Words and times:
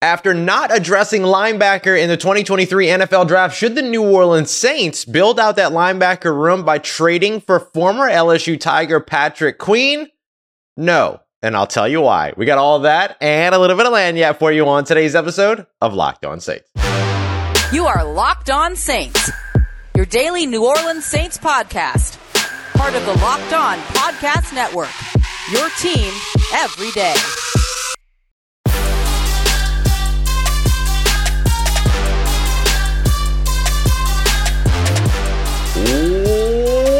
After 0.00 0.32
not 0.32 0.72
addressing 0.74 1.22
linebacker 1.22 2.00
in 2.00 2.08
the 2.08 2.16
2023 2.16 2.86
NFL 2.86 3.26
draft, 3.26 3.56
should 3.56 3.74
the 3.74 3.82
New 3.82 4.08
Orleans 4.08 4.48
Saints 4.48 5.04
build 5.04 5.40
out 5.40 5.56
that 5.56 5.72
linebacker 5.72 6.32
room 6.32 6.64
by 6.64 6.78
trading 6.78 7.40
for 7.40 7.58
former 7.58 8.08
LSU 8.08 8.60
Tiger 8.60 9.00
Patrick 9.00 9.58
Queen? 9.58 10.06
No. 10.76 11.18
And 11.42 11.56
I'll 11.56 11.66
tell 11.66 11.88
you 11.88 12.00
why. 12.00 12.32
We 12.36 12.46
got 12.46 12.58
all 12.58 12.78
that 12.80 13.16
and 13.20 13.56
a 13.56 13.58
little 13.58 13.76
bit 13.76 13.86
of 13.86 13.92
lagniappe 13.92 14.38
for 14.38 14.52
you 14.52 14.68
on 14.68 14.84
today's 14.84 15.16
episode 15.16 15.66
of 15.80 15.94
Locked 15.94 16.24
On 16.24 16.38
Saints. 16.38 16.68
You 17.72 17.86
are 17.86 18.04
Locked 18.04 18.50
On 18.50 18.76
Saints, 18.76 19.32
your 19.96 20.06
daily 20.06 20.46
New 20.46 20.64
Orleans 20.64 21.06
Saints 21.06 21.38
podcast, 21.38 22.18
part 22.76 22.94
of 22.94 23.04
the 23.04 23.14
Locked 23.14 23.52
On 23.52 23.78
Podcast 23.78 24.54
Network. 24.54 24.94
Your 25.50 25.68
team 25.70 26.12
every 26.54 26.92
day. 26.92 27.14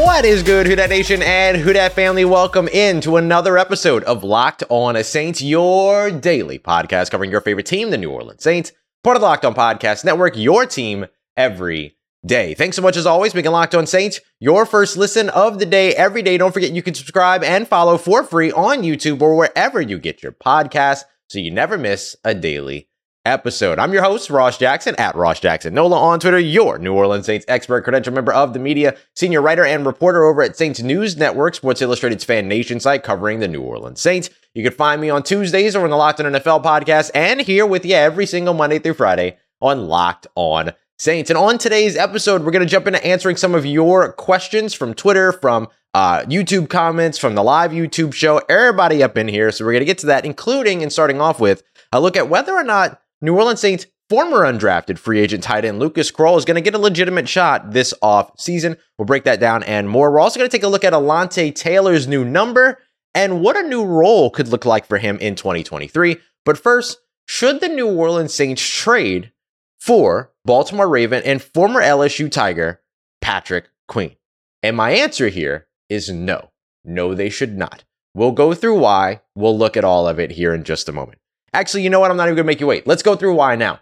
What 0.09 0.25
is 0.25 0.43
good, 0.43 0.67
Who 0.67 0.75
Dat 0.75 0.89
Nation 0.89 1.23
and 1.23 1.59
Who 1.59 1.75
Dat 1.75 1.93
family? 1.93 2.25
Welcome 2.25 2.67
in 2.69 3.03
to 3.03 3.19
another 3.19 3.59
episode 3.59 4.03
of 4.05 4.25
Locked 4.25 4.65
On 4.71 5.01
Saints, 5.05 5.43
your 5.43 6.11
daily 6.11 6.59
podcast 6.59 7.11
covering 7.11 7.31
your 7.31 7.43
favorite 7.43 7.67
team, 7.67 7.91
the 7.91 7.99
New 7.99 8.11
Orleans 8.11 8.43
Saints, 8.43 8.73
part 9.05 9.17
of 9.17 9.21
the 9.21 9.27
Locked 9.27 9.45
On 9.45 9.55
Podcast 9.55 10.07
Network, 10.07 10.35
your 10.35 10.65
team 10.65 11.07
every 11.37 11.99
day. 12.25 12.55
Thanks 12.55 12.75
so 12.75 12.83
much 12.83 12.97
as 12.97 13.05
always, 13.05 13.35
making 13.35 13.53
Locked 13.53 13.75
On 13.75 13.87
Saints 13.87 14.19
your 14.41 14.65
first 14.65 14.97
listen 14.97 15.29
of 15.29 15.59
the 15.59 15.67
day 15.67 15.95
every 15.95 16.23
day. 16.23 16.39
Don't 16.39 16.55
forget 16.55 16.73
you 16.73 16.83
can 16.83 16.95
subscribe 16.95 17.45
and 17.45 17.69
follow 17.69 17.99
for 17.99 18.25
free 18.25 18.51
on 18.51 18.79
YouTube 18.79 19.21
or 19.21 19.37
wherever 19.37 19.81
you 19.81 19.99
get 19.99 20.23
your 20.23 20.33
podcasts 20.33 21.05
so 21.29 21.39
you 21.39 21.51
never 21.51 21.77
miss 21.77 22.17
a 22.25 22.35
daily 22.35 22.88
episode. 23.29 23.79
I'm 23.79 23.93
your 23.93 24.03
host, 24.03 24.31
Ross 24.31 24.57
Jackson, 24.57 24.97
at 24.97 25.15
Ross 25.15 25.39
Jackson 25.39 25.75
Nola 25.75 25.99
on 25.99 26.19
Twitter, 26.19 26.39
your 26.39 26.79
New 26.79 26.95
Orleans 26.95 27.27
Saints 27.27 27.45
expert, 27.47 27.85
credential 27.85 28.15
member 28.15 28.33
of 28.33 28.55
the 28.55 28.59
media, 28.59 28.97
senior 29.15 29.43
writer 29.43 29.65
and 29.65 29.85
reporter 29.85 30.25
over 30.25 30.43
at 30.43 30.57
Saints 30.57 30.81
News 30.81 31.17
Network, 31.17 31.55
Sports 31.55 31.83
Illustrated's 31.83 32.25
fan 32.25 32.49
nation 32.49 32.81
site 32.81 33.03
covering 33.03 33.41
the 33.41 33.47
New 33.47 33.61
Orleans 33.61 34.01
Saints. 34.01 34.31
You 34.55 34.65
can 34.65 34.73
find 34.73 35.01
me 35.01 35.11
on 35.11 35.23
Tuesdays 35.23 35.77
or 35.77 35.85
on 35.85 35.91
the 35.91 35.97
Locked 35.97 36.21
On 36.21 36.33
NFL 36.33 36.65
podcast 36.65 37.11
and 37.15 37.43
here 37.43 37.67
with 37.67 37.85
you 37.85 37.95
every 37.95 38.25
single 38.25 38.55
Monday 38.55 38.79
through 38.79 38.95
Friday 38.95 39.37
on 39.61 39.87
Locked 39.87 40.27
On 40.35 40.73
Saints. 40.99 41.29
And 41.29 41.37
on 41.37 41.59
today's 41.59 41.97
episode, 41.97 42.45
we're 42.45 42.51
going 42.51 42.67
to 42.67 42.71
jump 42.71 42.87
into 42.87 43.05
answering 43.07 43.37
some 43.37 43.55
of 43.55 43.67
your 43.67 44.11
questions 44.13 44.73
from 44.73 44.95
Twitter, 44.95 45.33
from 45.33 45.69
uh, 45.93 46.23
YouTube 46.23 46.71
comments, 46.71 47.19
from 47.19 47.35
the 47.35 47.45
live 47.45 47.73
YouTube 47.73 48.15
show, 48.15 48.41
everybody 48.49 49.03
up 49.03 49.19
in 49.19 49.29
here. 49.29 49.53
So 49.53 49.65
we're 49.65 49.73
going 49.73 49.81
to 49.81 49.87
get 49.87 49.99
to 49.99 50.07
that, 50.07 50.25
including 50.25 50.83
and 50.83 50.91
starting 50.91 51.21
off 51.21 51.41
with 51.41 51.63
a 51.93 52.01
look 52.01 52.17
at 52.17 52.29
whether 52.29 52.53
or 52.53 52.65
not 52.65 53.01
New 53.21 53.35
Orleans 53.35 53.61
Saints 53.61 53.87
former 54.09 54.39
undrafted 54.39 54.99
free 54.99 55.21
agent 55.21 55.43
tight 55.43 55.65
end 55.65 55.79
Lucas 55.79 56.11
Krull 56.11 56.39
is 56.39 56.45
going 56.45 56.55
to 56.55 56.61
get 56.61 56.75
a 56.75 56.79
legitimate 56.79 57.29
shot 57.29 57.73
this 57.73 57.93
off 58.01 58.31
season. 58.39 58.77
We'll 58.97 59.07
break 59.07 59.25
that 59.25 59.41
down 59.41 59.63
and 59.65 59.89
more. 59.89 60.11
We're 60.11 60.21
also 60.21 60.39
going 60.39 60.49
to 60.49 60.57
take 60.57 60.65
a 60.65 60.69
look 60.69 60.85
at 60.85 60.93
Alontae 60.93 61.55
Taylor's 61.55 62.07
new 62.07 62.25
number 62.25 62.81
and 63.15 63.41
what 63.41 63.57
a 63.57 63.69
new 63.69 63.85
role 63.85 64.31
could 64.31 64.49
look 64.49 64.65
like 64.65 64.87
for 64.87 64.99
him 64.99 65.19
in 65.19 65.35
2023. 65.35 66.17
But 66.45 66.59
first, 66.59 66.99
should 67.27 67.61
the 67.61 67.69
New 67.69 67.89
Orleans 67.89 68.33
Saints 68.33 68.63
trade 68.63 69.33
for 69.79 70.33
Baltimore 70.45 70.89
Raven 70.89 71.23
and 71.25 71.43
former 71.43 71.83
LSU 71.83 72.31
Tiger 72.31 72.81
Patrick 73.21 73.69
Queen? 73.89 74.17
And 74.63 74.77
my 74.77 74.93
answer 74.93 75.29
here 75.29 75.67
is 75.89 76.09
no. 76.09 76.51
No, 76.85 77.15
they 77.15 77.29
should 77.29 77.59
not. 77.59 77.85
We'll 78.15 78.33
go 78.33 78.55
through 78.55 78.79
why. 78.79 79.21
We'll 79.35 79.59
look 79.59 79.77
at 79.77 79.85
all 79.85 80.09
of 80.09 80.19
it 80.19 80.31
here 80.31 80.55
in 80.55 80.65
just 80.65 80.89
a 80.89 80.93
moment. 80.93 81.19
Actually, 81.53 81.83
you 81.83 81.91
know 81.91 82.01
what? 82.01 82.11
I'm 82.11 82.17
not 82.17 82.25
even 82.25 82.37
going 82.37 82.45
to 82.45 82.49
make 82.49 82.61
you 82.61 82.67
wait. 82.67 82.87
Let's 82.87 83.03
go 83.03 83.17
through 83.17 83.35
why 83.35 83.57
now. 83.57 83.81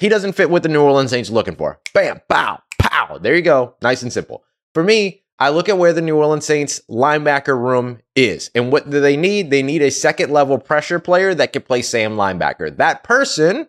He 0.00 0.08
doesn't 0.08 0.32
fit 0.32 0.50
what 0.50 0.62
the 0.62 0.68
New 0.68 0.82
Orleans 0.82 1.10
Saints 1.10 1.30
are 1.30 1.34
looking 1.34 1.56
for. 1.56 1.80
Bam, 1.94 2.20
pow, 2.28 2.60
pow. 2.78 3.18
There 3.18 3.36
you 3.36 3.42
go. 3.42 3.76
Nice 3.82 4.02
and 4.02 4.12
simple. 4.12 4.44
For 4.74 4.82
me, 4.82 5.22
I 5.38 5.50
look 5.50 5.68
at 5.68 5.78
where 5.78 5.92
the 5.92 6.00
New 6.00 6.16
Orleans 6.16 6.46
Saints 6.46 6.80
linebacker 6.88 7.58
room 7.58 8.00
is. 8.14 8.50
And 8.54 8.72
what 8.72 8.90
do 8.90 9.00
they 9.00 9.16
need? 9.16 9.50
They 9.50 9.62
need 9.62 9.82
a 9.82 9.90
second 9.90 10.30
level 10.30 10.58
pressure 10.58 10.98
player 10.98 11.34
that 11.34 11.52
can 11.52 11.62
play 11.62 11.82
Sam 11.82 12.16
linebacker. 12.16 12.76
That 12.76 13.02
person 13.02 13.68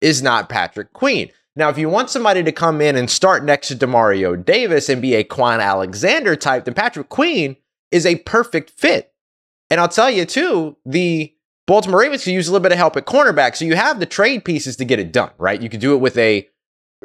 is 0.00 0.22
not 0.22 0.48
Patrick 0.48 0.92
Queen. 0.92 1.30
Now, 1.56 1.68
if 1.68 1.78
you 1.78 1.88
want 1.88 2.10
somebody 2.10 2.42
to 2.42 2.52
come 2.52 2.80
in 2.80 2.96
and 2.96 3.10
start 3.10 3.44
next 3.44 3.68
to 3.68 3.76
Demario 3.76 4.42
Davis 4.42 4.88
and 4.88 5.02
be 5.02 5.14
a 5.14 5.24
Kwon 5.24 5.60
Alexander 5.60 6.36
type, 6.36 6.64
then 6.64 6.74
Patrick 6.74 7.08
Queen 7.08 7.56
is 7.90 8.06
a 8.06 8.16
perfect 8.16 8.70
fit. 8.70 9.12
And 9.68 9.80
I'll 9.80 9.88
tell 9.88 10.10
you 10.10 10.24
too, 10.24 10.76
the 10.86 11.34
Baltimore 11.70 12.00
Ravens 12.00 12.24
could 12.24 12.32
use 12.32 12.48
a 12.48 12.50
little 12.50 12.64
bit 12.64 12.72
of 12.72 12.78
help 12.78 12.96
at 12.96 13.06
cornerback. 13.06 13.54
So 13.54 13.64
you 13.64 13.76
have 13.76 14.00
the 14.00 14.06
trade 14.06 14.44
pieces 14.44 14.74
to 14.74 14.84
get 14.84 14.98
it 14.98 15.12
done, 15.12 15.30
right? 15.38 15.62
You 15.62 15.68
could 15.68 15.78
do 15.78 15.94
it 15.94 15.98
with 15.98 16.18
a, 16.18 16.48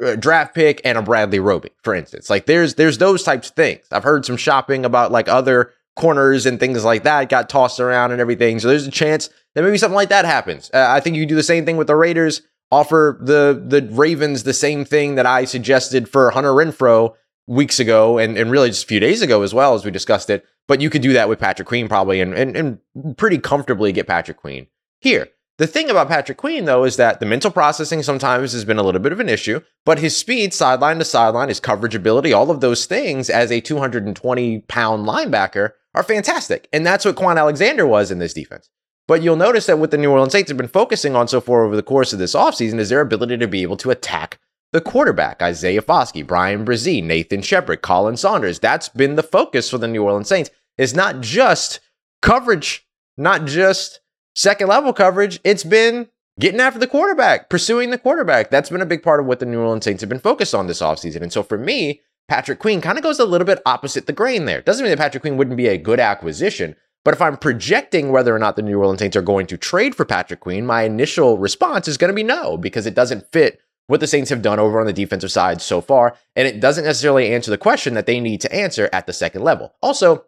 a 0.02 0.16
draft 0.16 0.56
pick 0.56 0.80
and 0.84 0.98
a 0.98 1.02
Bradley 1.02 1.38
Roby, 1.38 1.70
for 1.84 1.94
instance. 1.94 2.28
Like 2.28 2.46
there's 2.46 2.74
there's 2.74 2.98
those 2.98 3.22
types 3.22 3.50
of 3.50 3.54
things. 3.54 3.86
I've 3.92 4.02
heard 4.02 4.24
some 4.24 4.36
shopping 4.36 4.84
about 4.84 5.12
like 5.12 5.28
other 5.28 5.72
corners 5.94 6.46
and 6.46 6.58
things 6.58 6.84
like 6.84 7.04
that 7.04 7.28
got 7.28 7.48
tossed 7.48 7.78
around 7.78 8.10
and 8.10 8.20
everything. 8.20 8.58
So 8.58 8.66
there's 8.66 8.88
a 8.88 8.90
chance 8.90 9.30
that 9.54 9.62
maybe 9.62 9.78
something 9.78 9.94
like 9.94 10.08
that 10.08 10.24
happens. 10.24 10.68
Uh, 10.74 10.84
I 10.88 10.98
think 10.98 11.14
you 11.14 11.26
do 11.26 11.36
the 11.36 11.44
same 11.44 11.64
thing 11.64 11.76
with 11.76 11.86
the 11.86 11.94
Raiders. 11.94 12.42
Offer 12.72 13.18
the 13.20 13.62
the 13.64 13.88
Ravens 13.92 14.42
the 14.42 14.52
same 14.52 14.84
thing 14.84 15.14
that 15.14 15.26
I 15.26 15.44
suggested 15.44 16.08
for 16.08 16.32
Hunter 16.32 16.50
Renfrow 16.50 17.14
weeks 17.46 17.78
ago 17.78 18.18
and, 18.18 18.36
and 18.36 18.50
really 18.50 18.70
just 18.70 18.82
a 18.82 18.88
few 18.88 18.98
days 18.98 19.22
ago 19.22 19.42
as 19.42 19.54
well 19.54 19.74
as 19.74 19.84
we 19.84 19.92
discussed 19.92 20.28
it. 20.28 20.44
But 20.68 20.80
you 20.80 20.90
could 20.90 21.02
do 21.02 21.12
that 21.12 21.28
with 21.28 21.38
Patrick 21.38 21.68
Queen 21.68 21.88
probably 21.88 22.20
and, 22.20 22.34
and, 22.34 22.56
and 22.56 23.16
pretty 23.16 23.38
comfortably 23.38 23.92
get 23.92 24.06
Patrick 24.06 24.36
Queen 24.36 24.66
here. 25.00 25.28
The 25.58 25.66
thing 25.66 25.88
about 25.88 26.08
Patrick 26.08 26.36
Queen, 26.36 26.66
though, 26.66 26.84
is 26.84 26.96
that 26.96 27.18
the 27.18 27.24
mental 27.24 27.50
processing 27.50 28.02
sometimes 28.02 28.52
has 28.52 28.66
been 28.66 28.78
a 28.78 28.82
little 28.82 29.00
bit 29.00 29.12
of 29.12 29.20
an 29.20 29.30
issue, 29.30 29.60
but 29.86 29.98
his 29.98 30.14
speed, 30.14 30.52
sideline 30.52 30.98
to 30.98 31.04
sideline, 31.04 31.48
his 31.48 31.60
coverage 31.60 31.94
ability, 31.94 32.32
all 32.32 32.50
of 32.50 32.60
those 32.60 32.84
things 32.84 33.30
as 33.30 33.50
a 33.50 33.62
220 33.62 34.58
pound 34.68 35.06
linebacker 35.06 35.70
are 35.94 36.02
fantastic. 36.02 36.68
And 36.74 36.84
that's 36.84 37.06
what 37.06 37.16
Kwon 37.16 37.38
Alexander 37.38 37.86
was 37.86 38.10
in 38.10 38.18
this 38.18 38.34
defense. 38.34 38.68
But 39.08 39.22
you'll 39.22 39.36
notice 39.36 39.64
that 39.66 39.78
what 39.78 39.92
the 39.92 39.98
New 39.98 40.10
Orleans 40.10 40.32
Saints 40.32 40.50
have 40.50 40.58
been 40.58 40.68
focusing 40.68 41.16
on 41.16 41.26
so 41.26 41.40
far 41.40 41.64
over 41.64 41.76
the 41.76 41.82
course 41.82 42.12
of 42.12 42.18
this 42.18 42.34
offseason 42.34 42.78
is 42.78 42.90
their 42.90 43.00
ability 43.00 43.38
to 43.38 43.48
be 43.48 43.62
able 43.62 43.78
to 43.78 43.90
attack 43.90 44.38
the 44.76 44.82
quarterback, 44.82 45.40
Isaiah 45.40 45.80
Foskey, 45.80 46.24
Bryan 46.24 46.62
Bresee, 46.66 47.02
Nathan 47.02 47.40
Shepherd, 47.40 47.80
Khalen 47.80 48.18
Saunders. 48.18 48.58
That's 48.58 48.90
been 48.90 49.16
the 49.16 49.22
focus 49.22 49.70
for 49.70 49.78
the 49.78 49.88
New 49.88 50.02
Orleans 50.02 50.28
Saints, 50.28 50.50
is 50.76 50.94
not 50.94 51.22
just 51.22 51.80
coverage, 52.20 52.86
not 53.16 53.46
just 53.46 54.00
second 54.34 54.68
level 54.68 54.92
coverage. 54.92 55.40
It's 55.44 55.64
been 55.64 56.08
getting 56.38 56.60
after 56.60 56.78
the 56.78 56.86
quarterback, 56.86 57.48
pursuing 57.48 57.88
the 57.88 57.96
quarterback. 57.96 58.50
That's 58.50 58.68
been 58.68 58.82
a 58.82 58.86
big 58.86 59.02
part 59.02 59.18
of 59.18 59.24
what 59.24 59.40
the 59.40 59.46
New 59.46 59.60
Orleans 59.60 59.84
Saints 59.84 60.02
have 60.02 60.10
been 60.10 60.18
focused 60.18 60.54
on 60.54 60.66
this 60.66 60.82
offseason. 60.82 61.22
And 61.22 61.32
so 61.32 61.42
for 61.42 61.56
me, 61.56 62.02
Patrick 62.28 62.58
Queen 62.58 62.82
kind 62.82 62.98
of 62.98 63.02
goes 63.02 63.18
a 63.18 63.24
little 63.24 63.46
bit 63.46 63.62
opposite 63.64 64.06
the 64.06 64.12
grain 64.12 64.44
there. 64.44 64.60
Doesn't 64.60 64.84
mean 64.84 64.90
that 64.90 64.98
Patrick 64.98 65.22
Queen 65.22 65.38
wouldn't 65.38 65.56
be 65.56 65.68
a 65.68 65.78
good 65.78 66.00
acquisition, 66.00 66.76
but 67.02 67.14
if 67.14 67.22
I'm 67.22 67.38
projecting 67.38 68.12
whether 68.12 68.36
or 68.36 68.38
not 68.38 68.56
the 68.56 68.62
New 68.62 68.78
Orleans 68.78 68.98
Saints 68.98 69.16
are 69.16 69.22
going 69.22 69.46
to 69.46 69.56
trade 69.56 69.94
for 69.94 70.04
Patrick 70.04 70.40
Queen, 70.40 70.66
my 70.66 70.82
initial 70.82 71.38
response 71.38 71.88
is 71.88 71.96
going 71.96 72.10
to 72.10 72.14
be 72.14 72.22
no, 72.22 72.58
because 72.58 72.84
it 72.84 72.94
doesn't 72.94 73.32
fit 73.32 73.60
what 73.86 74.00
the 74.00 74.06
Saints 74.06 74.30
have 74.30 74.42
done 74.42 74.58
over 74.58 74.80
on 74.80 74.86
the 74.86 74.92
defensive 74.92 75.30
side 75.30 75.62
so 75.62 75.80
far. 75.80 76.16
And 76.34 76.46
it 76.48 76.60
doesn't 76.60 76.84
necessarily 76.84 77.32
answer 77.32 77.50
the 77.50 77.58
question 77.58 77.94
that 77.94 78.06
they 78.06 78.20
need 78.20 78.40
to 78.40 78.54
answer 78.54 78.88
at 78.92 79.06
the 79.06 79.12
second 79.12 79.42
level. 79.42 79.74
Also, 79.80 80.24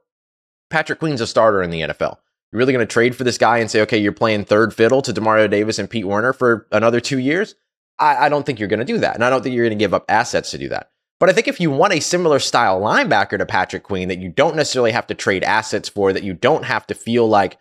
Patrick 0.70 0.98
Queen's 0.98 1.20
a 1.20 1.26
starter 1.26 1.62
in 1.62 1.70
the 1.70 1.80
NFL. 1.80 2.19
You're 2.50 2.58
really 2.58 2.72
going 2.72 2.86
to 2.86 2.92
trade 2.92 3.14
for 3.14 3.24
this 3.24 3.38
guy 3.38 3.58
and 3.58 3.70
say, 3.70 3.80
okay, 3.82 3.98
you're 3.98 4.12
playing 4.12 4.44
third 4.44 4.72
fiddle 4.72 5.02
to 5.02 5.12
Demario 5.12 5.50
Davis 5.50 5.78
and 5.78 5.91
Pete 5.91 6.06
Werner 6.06 6.32
for 6.32 6.66
another 6.72 7.00
two 7.00 7.19
years? 7.19 7.54
I, 7.98 8.26
I 8.26 8.28
don't 8.28 8.46
think 8.46 8.58
you're 8.58 8.69
going 8.69 8.78
to 8.78 8.84
do 8.86 8.98
that. 8.98 9.14
And 9.14 9.24
I 9.24 9.30
don't 9.30 9.42
think 9.42 9.54
you're 9.54 9.66
going 9.66 9.78
to 9.78 9.82
give 9.82 9.94
up 9.94 10.04
assets 10.08 10.50
to 10.52 10.58
do 10.58 10.69
that. 10.69 10.90
But 11.20 11.28
I 11.28 11.32
think 11.32 11.48
if 11.48 11.60
you 11.60 11.70
want 11.70 11.94
a 11.94 12.00
similar 12.00 12.38
style 12.38 12.80
linebacker 12.80 13.38
to 13.38 13.46
Patrick 13.46 13.82
Queen 13.82 14.08
that 14.08 14.20
you 14.20 14.28
don't 14.28 14.56
necessarily 14.56 14.92
have 14.92 15.08
to 15.08 15.14
trade 15.14 15.42
assets 15.42 15.88
for, 15.88 16.12
that 16.12 16.22
you 16.22 16.32
don't 16.32 16.64
have 16.64 16.86
to 16.86 16.94
feel 16.94 17.28
like 17.28 17.58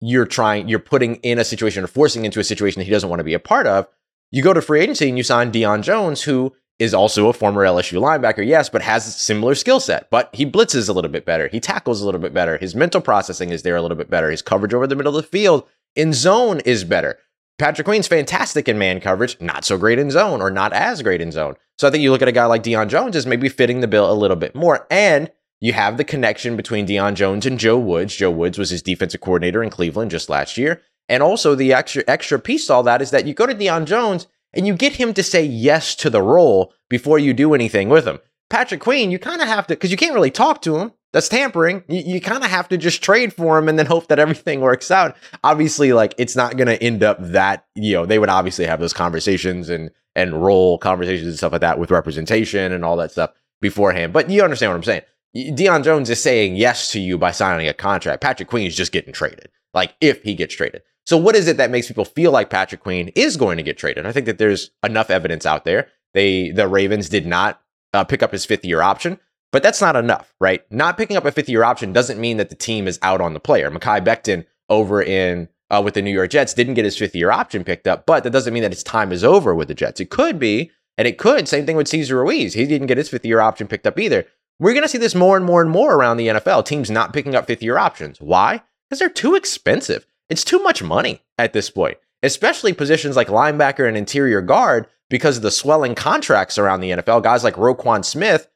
you're 0.00 0.26
trying, 0.26 0.68
you're 0.68 0.78
putting 0.78 1.16
in 1.16 1.38
a 1.38 1.44
situation 1.44 1.82
or 1.82 1.88
forcing 1.88 2.24
into 2.24 2.38
a 2.38 2.44
situation 2.44 2.80
that 2.80 2.84
he 2.84 2.90
doesn't 2.90 3.08
want 3.08 3.20
to 3.20 3.24
be 3.24 3.34
a 3.34 3.40
part 3.40 3.66
of, 3.66 3.88
you 4.30 4.42
go 4.42 4.52
to 4.52 4.62
free 4.62 4.80
agency 4.80 5.08
and 5.08 5.16
you 5.16 5.24
sign 5.24 5.52
Deion 5.52 5.82
Jones, 5.82 6.22
who 6.22 6.54
is 6.78 6.94
also 6.94 7.28
a 7.28 7.32
former 7.32 7.64
LSU 7.64 8.00
linebacker, 8.00 8.46
yes, 8.46 8.68
but 8.68 8.82
has 8.82 9.06
a 9.06 9.10
similar 9.10 9.54
skill 9.54 9.80
set. 9.80 10.08
But 10.10 10.30
he 10.32 10.46
blitzes 10.46 10.88
a 10.88 10.92
little 10.92 11.10
bit 11.10 11.24
better. 11.24 11.48
He 11.48 11.60
tackles 11.60 12.00
a 12.00 12.04
little 12.04 12.20
bit 12.20 12.32
better. 12.32 12.56
His 12.56 12.74
mental 12.74 13.00
processing 13.00 13.50
is 13.50 13.62
there 13.62 13.76
a 13.76 13.82
little 13.82 13.96
bit 13.96 14.10
better. 14.10 14.30
His 14.30 14.42
coverage 14.42 14.74
over 14.74 14.86
the 14.86 14.94
middle 14.94 15.16
of 15.16 15.22
the 15.22 15.28
field 15.28 15.66
in 15.96 16.12
zone 16.12 16.60
is 16.60 16.84
better. 16.84 17.18
Patrick 17.58 17.86
Queen's 17.86 18.06
fantastic 18.06 18.68
in 18.68 18.78
man 18.78 19.00
coverage, 19.00 19.36
not 19.40 19.64
so 19.64 19.76
great 19.76 19.98
in 19.98 20.12
zone 20.12 20.40
or 20.40 20.50
not 20.50 20.72
as 20.72 21.02
great 21.02 21.20
in 21.20 21.32
zone. 21.32 21.56
So 21.76 21.88
I 21.88 21.90
think 21.90 22.02
you 22.02 22.12
look 22.12 22.22
at 22.22 22.28
a 22.28 22.32
guy 22.32 22.44
like 22.44 22.62
Deion 22.62 22.88
Jones 22.88 23.16
as 23.16 23.26
maybe 23.26 23.48
fitting 23.48 23.80
the 23.80 23.88
bill 23.88 24.10
a 24.10 24.14
little 24.14 24.36
bit 24.36 24.54
more. 24.54 24.86
And 24.92 25.32
you 25.60 25.72
have 25.72 25.96
the 25.96 26.04
connection 26.04 26.56
between 26.56 26.86
Deion 26.86 27.14
Jones 27.14 27.46
and 27.46 27.58
Joe 27.58 27.78
Woods. 27.78 28.14
Joe 28.14 28.30
Woods 28.30 28.58
was 28.58 28.70
his 28.70 28.82
defensive 28.82 29.20
coordinator 29.20 29.60
in 29.60 29.70
Cleveland 29.70 30.12
just 30.12 30.28
last 30.28 30.56
year. 30.56 30.82
And 31.08 31.22
also 31.22 31.54
the 31.54 31.72
extra 31.72 32.04
extra 32.06 32.38
piece 32.38 32.66
to 32.66 32.74
all 32.74 32.82
that 32.84 33.02
is 33.02 33.10
that 33.10 33.26
you 33.26 33.34
go 33.34 33.46
to 33.46 33.54
Deion 33.54 33.86
Jones 33.86 34.26
and 34.52 34.66
you 34.66 34.74
get 34.74 34.94
him 34.94 35.14
to 35.14 35.22
say 35.22 35.42
yes 35.42 35.94
to 35.96 36.10
the 36.10 36.22
role 36.22 36.72
before 36.88 37.18
you 37.18 37.32
do 37.32 37.54
anything 37.54 37.88
with 37.88 38.06
him. 38.06 38.18
Patrick 38.50 38.80
Queen, 38.80 39.10
you 39.10 39.18
kind 39.18 39.42
of 39.42 39.48
have 39.48 39.66
to, 39.66 39.74
because 39.74 39.90
you 39.90 39.96
can't 39.96 40.14
really 40.14 40.30
talk 40.30 40.62
to 40.62 40.76
him. 40.78 40.92
That's 41.12 41.28
tampering. 41.28 41.84
You, 41.88 42.02
you 42.14 42.20
kind 42.20 42.44
of 42.44 42.50
have 42.50 42.68
to 42.68 42.76
just 42.76 43.02
trade 43.02 43.32
for 43.32 43.58
him 43.58 43.68
and 43.68 43.78
then 43.78 43.86
hope 43.86 44.08
that 44.08 44.18
everything 44.18 44.60
works 44.62 44.90
out. 44.90 45.16
Obviously, 45.42 45.92
like 45.92 46.14
it's 46.18 46.36
not 46.36 46.56
going 46.56 46.68
to 46.68 46.82
end 46.82 47.02
up 47.02 47.18
that, 47.20 47.66
you 47.74 47.94
know, 47.94 48.06
they 48.06 48.18
would 48.18 48.28
obviously 48.28 48.66
have 48.66 48.80
those 48.80 48.92
conversations 48.92 49.68
and 49.68 49.90
and 50.14 50.42
role 50.42 50.78
conversations 50.78 51.28
and 51.28 51.36
stuff 51.36 51.52
like 51.52 51.60
that 51.60 51.78
with 51.78 51.92
representation 51.92 52.72
and 52.72 52.84
all 52.84 52.96
that 52.96 53.12
stuff 53.12 53.30
beforehand. 53.60 54.12
But 54.12 54.28
you 54.28 54.42
understand 54.42 54.72
what 54.72 54.76
I'm 54.76 54.82
saying. 54.82 55.02
Deion 55.36 55.84
Jones 55.84 56.10
is 56.10 56.20
saying 56.20 56.56
yes 56.56 56.90
to 56.92 57.00
you 57.00 57.18
by 57.18 57.30
signing 57.30 57.68
a 57.68 57.74
contract. 57.74 58.22
Patrick 58.22 58.48
Queen 58.48 58.66
is 58.66 58.74
just 58.74 58.90
getting 58.90 59.12
traded. 59.12 59.48
Like 59.74 59.94
if 60.00 60.22
he 60.22 60.34
gets 60.34 60.54
traded. 60.54 60.82
So 61.08 61.16
what 61.16 61.34
is 61.34 61.48
it 61.48 61.56
that 61.56 61.70
makes 61.70 61.88
people 61.88 62.04
feel 62.04 62.32
like 62.32 62.50
Patrick 62.50 62.82
Queen 62.82 63.08
is 63.14 63.38
going 63.38 63.56
to 63.56 63.62
get 63.62 63.78
traded? 63.78 64.04
I 64.04 64.12
think 64.12 64.26
that 64.26 64.36
there's 64.36 64.72
enough 64.84 65.08
evidence 65.08 65.46
out 65.46 65.64
there. 65.64 65.88
They 66.12 66.50
the 66.50 66.68
Ravens 66.68 67.08
did 67.08 67.26
not 67.26 67.62
uh, 67.94 68.04
pick 68.04 68.22
up 68.22 68.30
his 68.30 68.44
fifth 68.44 68.62
year 68.62 68.82
option, 68.82 69.18
but 69.50 69.62
that's 69.62 69.80
not 69.80 69.96
enough, 69.96 70.34
right? 70.38 70.70
Not 70.70 70.98
picking 70.98 71.16
up 71.16 71.24
a 71.24 71.32
fifth 71.32 71.48
year 71.48 71.64
option 71.64 71.94
doesn't 71.94 72.20
mean 72.20 72.36
that 72.36 72.50
the 72.50 72.54
team 72.54 72.86
is 72.86 72.98
out 73.00 73.22
on 73.22 73.32
the 73.32 73.40
player. 73.40 73.70
Mekhi 73.70 74.04
Becton 74.04 74.44
over 74.68 75.00
in 75.00 75.48
uh, 75.70 75.80
with 75.82 75.94
the 75.94 76.02
New 76.02 76.10
York 76.10 76.28
Jets 76.28 76.52
didn't 76.52 76.74
get 76.74 76.84
his 76.84 76.98
fifth 76.98 77.16
year 77.16 77.30
option 77.30 77.64
picked 77.64 77.86
up, 77.86 78.04
but 78.04 78.22
that 78.24 78.30
doesn't 78.30 78.52
mean 78.52 78.62
that 78.62 78.72
his 78.72 78.84
time 78.84 79.10
is 79.10 79.24
over 79.24 79.54
with 79.54 79.68
the 79.68 79.74
Jets. 79.74 80.00
It 80.00 80.10
could 80.10 80.38
be, 80.38 80.70
and 80.98 81.08
it 81.08 81.16
could. 81.16 81.48
Same 81.48 81.64
thing 81.64 81.76
with 81.76 81.88
Cesar 81.88 82.18
Ruiz. 82.18 82.52
He 82.52 82.66
didn't 82.66 82.86
get 82.86 82.98
his 82.98 83.08
fifth 83.08 83.24
year 83.24 83.40
option 83.40 83.66
picked 83.66 83.86
up 83.86 83.98
either. 83.98 84.26
We're 84.58 84.74
going 84.74 84.82
to 84.82 84.88
see 84.90 84.98
this 84.98 85.14
more 85.14 85.38
and 85.38 85.46
more 85.46 85.62
and 85.62 85.70
more 85.70 85.94
around 85.94 86.18
the 86.18 86.28
NFL. 86.28 86.66
Teams 86.66 86.90
not 86.90 87.14
picking 87.14 87.34
up 87.34 87.46
fifth 87.46 87.62
year 87.62 87.78
options. 87.78 88.20
Why? 88.20 88.62
Because 88.90 88.98
they're 88.98 89.08
too 89.08 89.36
expensive. 89.36 90.04
It's 90.30 90.44
too 90.44 90.62
much 90.62 90.82
money 90.82 91.22
at 91.38 91.52
this 91.52 91.70
point, 91.70 91.98
especially 92.22 92.72
positions 92.72 93.16
like 93.16 93.28
linebacker 93.28 93.86
and 93.86 93.96
interior 93.96 94.40
guard 94.40 94.86
because 95.10 95.36
of 95.38 95.42
the 95.42 95.50
swelling 95.50 95.94
contracts 95.94 96.58
around 96.58 96.80
the 96.80 96.90
NFL. 96.90 97.22
Guys 97.22 97.44
like 97.44 97.54
Roquan 97.54 98.04
Smith 98.04 98.48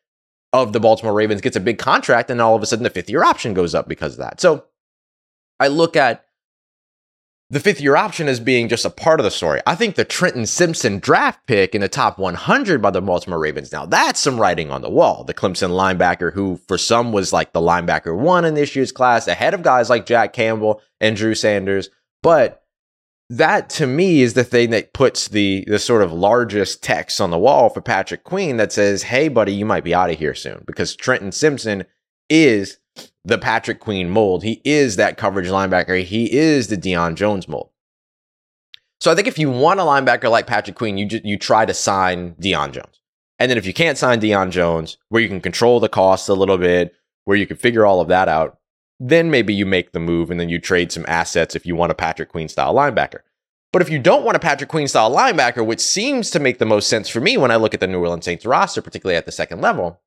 of 0.52 0.72
the 0.72 0.80
Baltimore 0.80 1.14
Ravens 1.14 1.40
gets 1.40 1.56
a 1.56 1.60
big 1.60 1.78
contract, 1.78 2.30
and 2.30 2.40
all 2.40 2.54
of 2.54 2.62
a 2.62 2.66
sudden 2.66 2.82
the 2.82 2.90
fifth 2.90 3.08
year 3.08 3.24
option 3.24 3.54
goes 3.54 3.74
up 3.74 3.88
because 3.88 4.12
of 4.14 4.18
that. 4.18 4.40
So 4.40 4.64
I 5.58 5.68
look 5.68 5.96
at 5.96 6.26
the 7.52 7.60
fifth 7.60 7.82
year 7.82 7.96
option 7.96 8.28
as 8.28 8.40
being 8.40 8.66
just 8.66 8.86
a 8.86 8.90
part 8.90 9.20
of 9.20 9.24
the 9.24 9.30
story. 9.30 9.60
I 9.66 9.74
think 9.74 9.94
the 9.94 10.06
Trenton 10.06 10.46
Simpson 10.46 10.98
draft 10.98 11.46
pick 11.46 11.74
in 11.74 11.82
the 11.82 11.88
top 11.88 12.18
100 12.18 12.80
by 12.80 12.90
the 12.90 13.02
Baltimore 13.02 13.38
Ravens. 13.38 13.70
Now, 13.70 13.84
that's 13.84 14.18
some 14.18 14.40
writing 14.40 14.70
on 14.70 14.80
the 14.80 14.88
wall. 14.88 15.22
The 15.22 15.34
Clemson 15.34 15.68
linebacker, 15.68 16.32
who 16.32 16.56
for 16.66 16.78
some 16.78 17.12
was 17.12 17.30
like 17.30 17.52
the 17.52 17.60
linebacker 17.60 18.16
one 18.16 18.46
in 18.46 18.54
this 18.54 18.74
year's 18.74 18.90
class, 18.90 19.28
ahead 19.28 19.52
of 19.52 19.62
guys 19.62 19.90
like 19.90 20.06
Jack 20.06 20.32
Campbell 20.32 20.80
and 20.98 21.14
Drew 21.14 21.34
Sanders. 21.34 21.90
But 22.22 22.64
that 23.28 23.68
to 23.70 23.86
me 23.86 24.22
is 24.22 24.32
the 24.32 24.44
thing 24.44 24.70
that 24.70 24.94
puts 24.94 25.28
the 25.28 25.64
the 25.66 25.78
sort 25.78 26.02
of 26.02 26.10
largest 26.10 26.82
text 26.82 27.20
on 27.20 27.30
the 27.30 27.38
wall 27.38 27.68
for 27.68 27.82
Patrick 27.82 28.24
Queen 28.24 28.56
that 28.56 28.72
says, 28.72 29.02
"Hey, 29.02 29.28
buddy, 29.28 29.52
you 29.52 29.66
might 29.66 29.84
be 29.84 29.94
out 29.94 30.10
of 30.10 30.18
here 30.18 30.34
soon," 30.34 30.64
because 30.66 30.96
Trenton 30.96 31.32
Simpson 31.32 31.84
is 32.30 32.78
the 33.24 33.38
Patrick 33.38 33.80
Queen 33.80 34.10
mold. 34.10 34.42
He 34.42 34.60
is 34.64 34.96
that 34.96 35.16
coverage 35.16 35.48
linebacker. 35.48 36.02
He 36.02 36.32
is 36.32 36.68
the 36.68 36.76
Deion 36.76 37.14
Jones 37.14 37.48
mold. 37.48 37.70
So 39.00 39.10
I 39.10 39.14
think 39.14 39.26
if 39.26 39.38
you 39.38 39.50
want 39.50 39.80
a 39.80 39.84
linebacker 39.84 40.30
like 40.30 40.46
Patrick 40.46 40.76
Queen, 40.76 40.96
you 40.96 41.06
just, 41.06 41.24
you 41.24 41.36
try 41.36 41.64
to 41.66 41.74
sign 41.74 42.34
Deion 42.34 42.72
Jones. 42.72 43.00
And 43.38 43.50
then 43.50 43.58
if 43.58 43.66
you 43.66 43.74
can't 43.74 43.98
sign 43.98 44.20
Deion 44.20 44.50
Jones, 44.50 44.98
where 45.08 45.20
you 45.20 45.28
can 45.28 45.40
control 45.40 45.80
the 45.80 45.88
costs 45.88 46.28
a 46.28 46.34
little 46.34 46.58
bit, 46.58 46.94
where 47.24 47.36
you 47.36 47.46
can 47.46 47.56
figure 47.56 47.84
all 47.84 48.00
of 48.00 48.08
that 48.08 48.28
out, 48.28 48.58
then 49.00 49.30
maybe 49.30 49.52
you 49.52 49.66
make 49.66 49.92
the 49.92 49.98
move 49.98 50.30
and 50.30 50.38
then 50.38 50.48
you 50.48 50.60
trade 50.60 50.92
some 50.92 51.04
assets 51.08 51.56
if 51.56 51.66
you 51.66 51.74
want 51.74 51.90
a 51.90 51.96
Patrick 51.96 52.28
Queen 52.28 52.48
style 52.48 52.74
linebacker. 52.74 53.20
But 53.72 53.82
if 53.82 53.90
you 53.90 53.98
don't 53.98 54.24
want 54.24 54.36
a 54.36 54.40
Patrick 54.40 54.70
Queen 54.70 54.86
style 54.86 55.10
linebacker, 55.10 55.66
which 55.66 55.80
seems 55.80 56.30
to 56.30 56.38
make 56.38 56.58
the 56.58 56.66
most 56.66 56.88
sense 56.88 57.08
for 57.08 57.20
me 57.20 57.36
when 57.36 57.50
I 57.50 57.56
look 57.56 57.74
at 57.74 57.80
the 57.80 57.86
New 57.86 58.00
Orleans 58.00 58.24
Saints 58.24 58.46
roster, 58.46 58.82
particularly 58.82 59.16
at 59.16 59.26
the 59.26 59.32
second 59.32 59.60
level, 59.60 60.00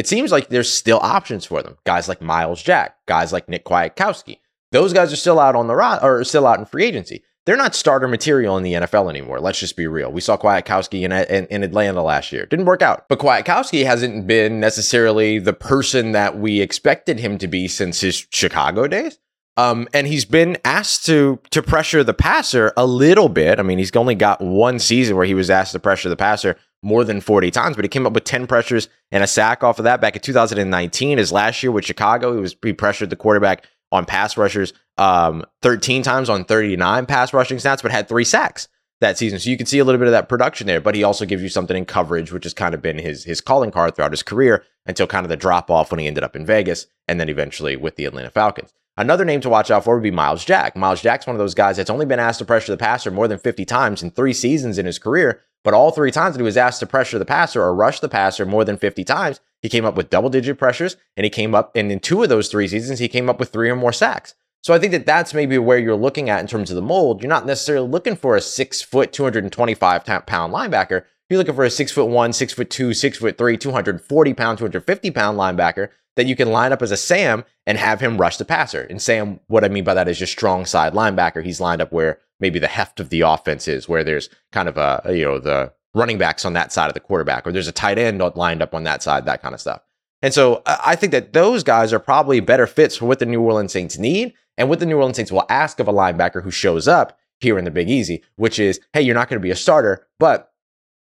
it 0.00 0.06
seems 0.06 0.32
like 0.32 0.48
there's 0.48 0.72
still 0.72 0.98
options 1.02 1.44
for 1.44 1.62
them. 1.62 1.76
Guys 1.84 2.08
like 2.08 2.22
Myles 2.22 2.62
Jack, 2.62 2.96
guys 3.04 3.34
like 3.34 3.50
Nick 3.50 3.66
Kwiatkoski. 3.66 4.38
Those 4.72 4.94
guys 4.94 5.12
are 5.12 5.16
still 5.16 5.38
out 5.38 5.54
on 5.54 5.66
the 5.66 5.76
ro- 5.76 5.98
or 6.00 6.24
still 6.24 6.46
out 6.46 6.58
in 6.58 6.64
free 6.64 6.86
agency. 6.86 7.22
They're 7.44 7.58
not 7.58 7.74
starter 7.74 8.08
material 8.08 8.56
in 8.56 8.62
the 8.62 8.72
NFL 8.72 9.10
anymore. 9.10 9.40
Let's 9.40 9.60
just 9.60 9.76
be 9.76 9.86
real. 9.86 10.10
We 10.10 10.22
saw 10.22 10.38
Kwiatkoski 10.38 11.02
in, 11.02 11.12
in, 11.12 11.44
in 11.50 11.62
Atlanta 11.62 12.02
last 12.02 12.32
year. 12.32 12.46
Didn't 12.46 12.64
work 12.64 12.80
out. 12.80 13.10
But 13.10 13.18
Kwiatkoski 13.18 13.84
hasn't 13.84 14.26
been 14.26 14.58
necessarily 14.58 15.38
the 15.38 15.52
person 15.52 16.12
that 16.12 16.38
we 16.38 16.62
expected 16.62 17.20
him 17.20 17.36
to 17.36 17.46
be 17.46 17.68
since 17.68 18.00
his 18.00 18.26
Chicago 18.30 18.86
days. 18.86 19.18
Um, 19.58 19.86
and 19.92 20.06
he's 20.06 20.24
been 20.24 20.56
asked 20.64 21.04
to 21.06 21.40
to 21.50 21.62
pressure 21.62 22.02
the 22.02 22.14
passer 22.14 22.72
a 22.74 22.86
little 22.86 23.28
bit. 23.28 23.58
I 23.58 23.62
mean, 23.62 23.76
he's 23.76 23.94
only 23.94 24.14
got 24.14 24.40
one 24.40 24.78
season 24.78 25.14
where 25.16 25.26
he 25.26 25.34
was 25.34 25.50
asked 25.50 25.72
to 25.72 25.78
pressure 25.78 26.08
the 26.08 26.16
passer 26.16 26.56
more 26.82 27.04
than 27.04 27.20
40 27.20 27.50
times, 27.50 27.76
but 27.76 27.84
he 27.84 27.88
came 27.88 28.06
up 28.06 28.12
with 28.12 28.24
10 28.24 28.46
pressures 28.46 28.88
and 29.10 29.22
a 29.22 29.26
sack 29.26 29.62
off 29.62 29.78
of 29.78 29.84
that 29.84 30.00
back 30.00 30.16
in 30.16 30.22
2019. 30.22 31.18
His 31.18 31.32
last 31.32 31.62
year 31.62 31.72
with 31.72 31.84
Chicago, 31.84 32.34
he 32.34 32.40
was 32.40 32.56
he 32.62 32.72
pressured 32.72 33.10
the 33.10 33.16
quarterback 33.16 33.66
on 33.92 34.04
pass 34.04 34.36
rushers 34.36 34.72
um, 34.98 35.44
13 35.62 36.02
times 36.02 36.28
on 36.28 36.44
39 36.44 37.06
pass 37.06 37.32
rushing 37.32 37.58
stats, 37.58 37.82
but 37.82 37.90
had 37.90 38.08
three 38.08 38.24
sacks 38.24 38.68
that 39.00 39.18
season. 39.18 39.38
So 39.38 39.50
you 39.50 39.56
can 39.56 39.66
see 39.66 39.78
a 39.78 39.84
little 39.84 39.98
bit 39.98 40.08
of 40.08 40.12
that 40.12 40.28
production 40.28 40.66
there, 40.66 40.80
but 40.80 40.94
he 40.94 41.02
also 41.02 41.24
gives 41.24 41.42
you 41.42 41.48
something 41.48 41.76
in 41.76 41.86
coverage, 41.86 42.32
which 42.32 42.44
has 42.44 42.54
kind 42.54 42.74
of 42.74 42.82
been 42.82 42.98
his 42.98 43.24
his 43.24 43.40
calling 43.40 43.70
card 43.70 43.96
throughout 43.96 44.12
his 44.12 44.22
career 44.22 44.64
until 44.86 45.06
kind 45.06 45.24
of 45.24 45.30
the 45.30 45.36
drop 45.36 45.70
off 45.70 45.90
when 45.90 46.00
he 46.00 46.06
ended 46.06 46.24
up 46.24 46.36
in 46.36 46.46
Vegas 46.46 46.86
and 47.08 47.18
then 47.20 47.28
eventually 47.28 47.76
with 47.76 47.96
the 47.96 48.04
Atlanta 48.04 48.30
Falcons. 48.30 48.72
Another 48.96 49.24
name 49.24 49.40
to 49.40 49.48
watch 49.48 49.70
out 49.70 49.84
for 49.84 49.94
would 49.94 50.02
be 50.02 50.10
Myles 50.10 50.44
Jack. 50.44 50.76
Myles 50.76 51.00
Jack's 51.00 51.26
one 51.26 51.34
of 51.34 51.38
those 51.38 51.54
guys 51.54 51.76
that's 51.76 51.90
only 51.90 52.04
been 52.04 52.18
asked 52.18 52.40
to 52.40 52.44
pressure 52.44 52.72
the 52.72 52.76
passer 52.76 53.10
more 53.10 53.28
than 53.28 53.38
50 53.38 53.64
times 53.64 54.02
in 54.02 54.10
three 54.10 54.34
seasons 54.34 54.76
in 54.76 54.84
his 54.84 54.98
career, 54.98 55.40
but 55.62 55.74
all 55.74 55.90
three 55.90 56.10
times 56.10 56.34
that 56.34 56.40
he 56.40 56.44
was 56.44 56.56
asked 56.56 56.80
to 56.80 56.86
pressure 56.86 57.18
the 57.18 57.24
passer 57.24 57.62
or 57.62 57.74
rush 57.74 58.00
the 58.00 58.08
passer 58.08 58.46
more 58.46 58.64
than 58.64 58.78
50 58.78 59.04
times, 59.04 59.40
he 59.62 59.68
came 59.68 59.84
up 59.84 59.94
with 59.94 60.10
double 60.10 60.30
digit 60.30 60.58
pressures 60.58 60.96
and 61.16 61.24
he 61.24 61.30
came 61.30 61.54
up, 61.54 61.74
and 61.74 61.92
in 61.92 62.00
two 62.00 62.22
of 62.22 62.28
those 62.28 62.48
three 62.48 62.68
seasons, 62.68 62.98
he 62.98 63.08
came 63.08 63.28
up 63.28 63.38
with 63.38 63.50
three 63.50 63.70
or 63.70 63.76
more 63.76 63.92
sacks. 63.92 64.34
So 64.62 64.74
I 64.74 64.78
think 64.78 64.92
that 64.92 65.06
that's 65.06 65.32
maybe 65.32 65.56
where 65.58 65.78
you're 65.78 65.96
looking 65.96 66.28
at 66.28 66.40
in 66.40 66.46
terms 66.46 66.70
of 66.70 66.76
the 66.76 66.82
mold. 66.82 67.22
You're 67.22 67.30
not 67.30 67.46
necessarily 67.46 67.88
looking 67.88 68.16
for 68.16 68.36
a 68.36 68.40
six 68.40 68.82
foot, 68.82 69.12
225 69.12 70.04
pound 70.04 70.52
linebacker. 70.52 71.04
You're 71.28 71.38
looking 71.38 71.54
for 71.54 71.64
a 71.64 71.70
six 71.70 71.92
foot 71.92 72.06
one, 72.06 72.32
six 72.32 72.52
foot 72.52 72.68
two, 72.68 72.92
six 72.92 73.18
foot 73.18 73.38
three, 73.38 73.56
240 73.56 74.34
pound, 74.34 74.58
250 74.58 75.10
pound 75.12 75.38
linebacker 75.38 75.88
that 76.16 76.26
you 76.26 76.36
can 76.36 76.50
line 76.50 76.72
up 76.72 76.82
as 76.82 76.90
a 76.90 76.96
Sam 76.96 77.44
and 77.66 77.78
have 77.78 78.00
him 78.00 78.18
rush 78.18 78.36
the 78.36 78.44
passer. 78.44 78.82
And 78.82 79.00
Sam, 79.00 79.40
what 79.46 79.64
I 79.64 79.68
mean 79.68 79.84
by 79.84 79.94
that 79.94 80.08
is 80.08 80.18
just 80.18 80.32
strong 80.32 80.66
side 80.66 80.92
linebacker. 80.92 81.42
He's 81.44 81.60
lined 81.60 81.80
up 81.80 81.92
where 81.92 82.18
maybe 82.40 82.58
the 82.58 82.66
heft 82.66 83.00
of 83.00 83.10
the 83.10 83.20
offense 83.20 83.68
is, 83.68 83.88
where 83.88 84.04
there's 84.04 84.28
kind 84.52 84.68
of 84.68 84.76
a, 84.76 85.02
you 85.14 85.24
know, 85.24 85.38
the 85.38 85.72
running 85.94 86.18
backs 86.18 86.44
on 86.44 86.52
that 86.54 86.72
side 86.72 86.88
of 86.88 86.94
the 86.94 87.00
quarterback, 87.00 87.46
or 87.46 87.52
there's 87.52 87.68
a 87.68 87.72
tight 87.72 87.98
end 87.98 88.22
lined 88.36 88.62
up 88.62 88.74
on 88.74 88.84
that 88.84 89.02
side, 89.02 89.26
that 89.26 89.42
kind 89.42 89.54
of 89.54 89.60
stuff. 89.60 89.82
And 90.22 90.34
so 90.34 90.62
I 90.66 90.96
think 90.96 91.12
that 91.12 91.32
those 91.32 91.64
guys 91.64 91.92
are 91.92 91.98
probably 91.98 92.40
better 92.40 92.66
fits 92.66 92.96
for 92.96 93.06
what 93.06 93.18
the 93.18 93.26
New 93.26 93.40
Orleans 93.40 93.72
Saints 93.72 93.98
need 93.98 94.34
and 94.58 94.68
what 94.68 94.78
the 94.78 94.86
New 94.86 94.96
Orleans 94.96 95.16
Saints 95.16 95.32
will 95.32 95.46
ask 95.48 95.80
of 95.80 95.88
a 95.88 95.92
linebacker 95.92 96.42
who 96.42 96.50
shows 96.50 96.86
up 96.86 97.18
here 97.40 97.58
in 97.58 97.64
the 97.64 97.70
Big 97.70 97.88
Easy, 97.88 98.22
which 98.36 98.58
is, 98.58 98.80
hey, 98.92 99.00
you're 99.00 99.14
not 99.14 99.28
going 99.28 99.40
to 99.40 99.42
be 99.42 99.50
a 99.50 99.56
starter, 99.56 100.06
but 100.18 100.52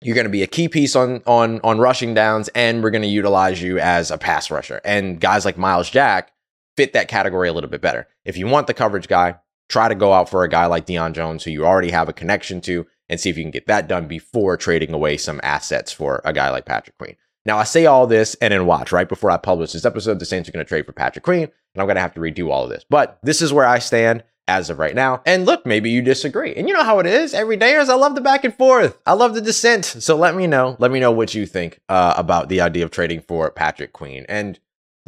you're 0.03 0.15
going 0.15 0.27
to 0.27 0.31
be 0.31 0.43
a 0.43 0.47
key 0.47 0.69
piece 0.69 0.95
on 0.95 1.23
on 1.27 1.61
on 1.65 1.79
rushing 1.79 2.15
downs, 2.15 2.49
and 2.55 2.83
we're 2.83 2.91
going 2.91 3.03
to 3.03 3.09
utilize 3.09 3.61
you 3.61 3.79
as 3.79 4.11
a 4.11 4.19
pass 4.19 4.51
rusher. 4.51 4.81
And 4.85 5.21
guys 5.21 5.45
like 5.45 5.59
Myles 5.59 5.91
Jack 5.91 6.31
fit 6.77 6.93
that 6.93 7.09
category 7.09 7.49
a 7.49 7.53
little 7.53 7.71
bit 7.71 7.81
better. 7.81 8.07
If 8.25 8.37
you 8.37 8.47
want 8.47 8.69
the 8.69 8.75
coverage 8.75 9.09
guy, 9.09 9.37
try 9.69 9.89
to 9.89 9.95
go 9.95 10.13
out 10.13 10.29
for 10.29 10.45
a 10.45 10.49
guy 10.49 10.67
like 10.67 10.87
Deion 10.87 11.13
Jones, 11.13 11.45
who 11.45 11.51
you 11.51 11.67
already 11.67 11.91
have 11.91 12.09
a 12.09 12.13
connection 12.13 12.61
to, 12.63 12.87
and 13.09 13.19
see 13.19 13.31
if 13.31 13.37
you 13.37 13.45
can 13.45 13.51
get 13.51 13.67
that 13.67 13.89
done 13.89 14.07
before 14.07 14.57
trading 14.57 14.93
away 14.93 15.17
some 15.17 15.41
assets 15.43 15.93
for 15.93 16.21
a 16.25 16.33
guy 16.33 16.51
like 16.51 16.67
Patrick 16.67 16.99
Queen. 16.99 17.17
Now, 17.45 17.57
I 17.59 17.65
say 17.65 17.87
all 17.87 18.07
this 18.07 18.35
and 18.43 18.53
then 18.53 18.67
watch 18.67 18.93
right 18.93 19.09
before 19.09 19.31
I 19.31 19.39
publish 19.39 19.73
this 19.73 19.87
episode. 19.87 20.19
The 20.19 20.27
Saints 20.27 20.49
are 20.49 20.53
going 20.53 20.65
to 20.65 20.69
trade 20.69 20.85
for 20.85 20.93
Patrick 20.93 21.25
Queen, 21.25 21.45
and 21.45 21.81
I'm 21.81 21.87
going 21.87 21.97
to 21.97 22.03
have 22.03 22.15
to 22.15 22.21
redo 22.21 22.51
all 22.51 22.65
of 22.65 22.71
this. 22.71 22.85
But 22.91 23.19
this 23.23 23.41
is 23.41 23.53
where 23.53 23.67
I 23.67 23.79
stand 23.79 24.23
as 24.49 24.71
of 24.71 24.79
right 24.79 24.95
now. 24.95 25.23
And 25.25 25.47
look, 25.47 25.65
maybe 25.65 25.91
you 25.91 26.03
disagree. 26.03 26.55
And 26.55 26.69
you 26.69 26.75
know 26.75 26.83
how 26.83 26.99
it 26.99 27.07
is. 27.07 27.35
Every 27.35 27.57
dayers, 27.57 27.89
I 27.89 27.95
love 27.95 28.15
the 28.15 28.21
back 28.21 28.45
and 28.45 28.55
forth. 28.55 29.01
I 29.07 29.13
love 29.13 29.35
the 29.35 29.41
dissent. 29.41 29.85
So 29.85 30.17
let 30.17 30.35
me 30.35 30.47
know. 30.47 30.77
Let 30.79 30.91
me 30.91 31.01
know 31.01 31.13
what 31.13 31.35
you 31.35 31.47
think 31.47 31.81
uh, 31.89 32.15
about 32.17 32.49
the 32.49 32.61
idea 32.61 32.85
of 32.85 32.91
trading 32.91 33.21
for 33.21 33.51
Patrick 33.51 33.93
Queen. 33.93 34.25
And 34.29 34.59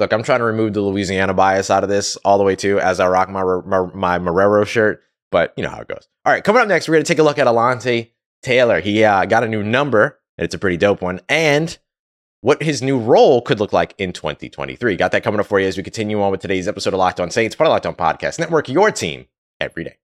look, 0.01 0.13
I'm 0.13 0.23
trying 0.23 0.41
to 0.41 0.45
remove 0.45 0.73
the 0.73 0.81
Louisiana 0.81 1.35
bias 1.35 1.71
out 1.71 1.85
of 1.85 1.89
this 1.89 2.17
all 2.17 2.39
the 2.39 2.45
way 2.45 2.57
too, 2.57 2.81
as 2.81 2.99
I 2.99 3.09
rock 3.09 3.29
my 3.29 3.43
my, 3.65 3.87
my 3.95 4.19
Marrero 4.19 4.67
shirt. 4.67 5.03
But 5.31 5.55
you 5.57 5.63
know 5.63 5.71
how 5.71 5.81
it 5.81 5.89
goes. 5.89 6.09
All 6.25 6.33
right, 6.33 6.43
coming 6.43 6.61
up 6.61 6.69
next, 6.69 6.89
we're 6.89 6.99
to 6.99 7.05
take 7.05 7.21
a 7.21 7.23
look 7.23 7.39
at 7.39 7.47
Alontae 7.47 8.11
Taylor. 8.43 8.81
He 8.81 9.05
uh, 9.05 9.27
got 9.27 9.45
a 9.45 9.49
new 9.49 9.63
number, 9.63 10.19
and 10.37 10.45
it's 10.45 10.55
a 10.55 10.59
pretty 10.59 10.77
dope 10.77 11.03
one. 11.03 11.21
And 11.29 11.79
what 12.41 12.63
his 12.63 12.83
new 12.83 12.99
role 12.99 13.43
could 13.43 13.61
look 13.61 13.73
like 13.73 13.95
in 13.99 14.13
2023. 14.13 14.97
Got 14.97 15.13
that 15.13 15.23
coming 15.23 15.41
up 15.41 15.47
for 15.47 15.61
you 15.61 15.69
as 15.69 15.77
we 15.77 15.83
continue 15.83 16.21
on 16.23 16.31
with 16.31 16.41
today's 16.41 16.67
episode 16.67 16.95
of 16.95 16.99
Locked 16.99 17.21
On 17.21 17.31
Saints, 17.31 17.55
part 17.55 17.69
of 17.69 17.73
Locked 17.73 17.87
On 17.87 17.95
Podcast 17.95 18.39
Network, 18.39 18.69
your 18.69 18.91
team 18.91 19.27
every 19.61 19.85
day. 19.85 20.00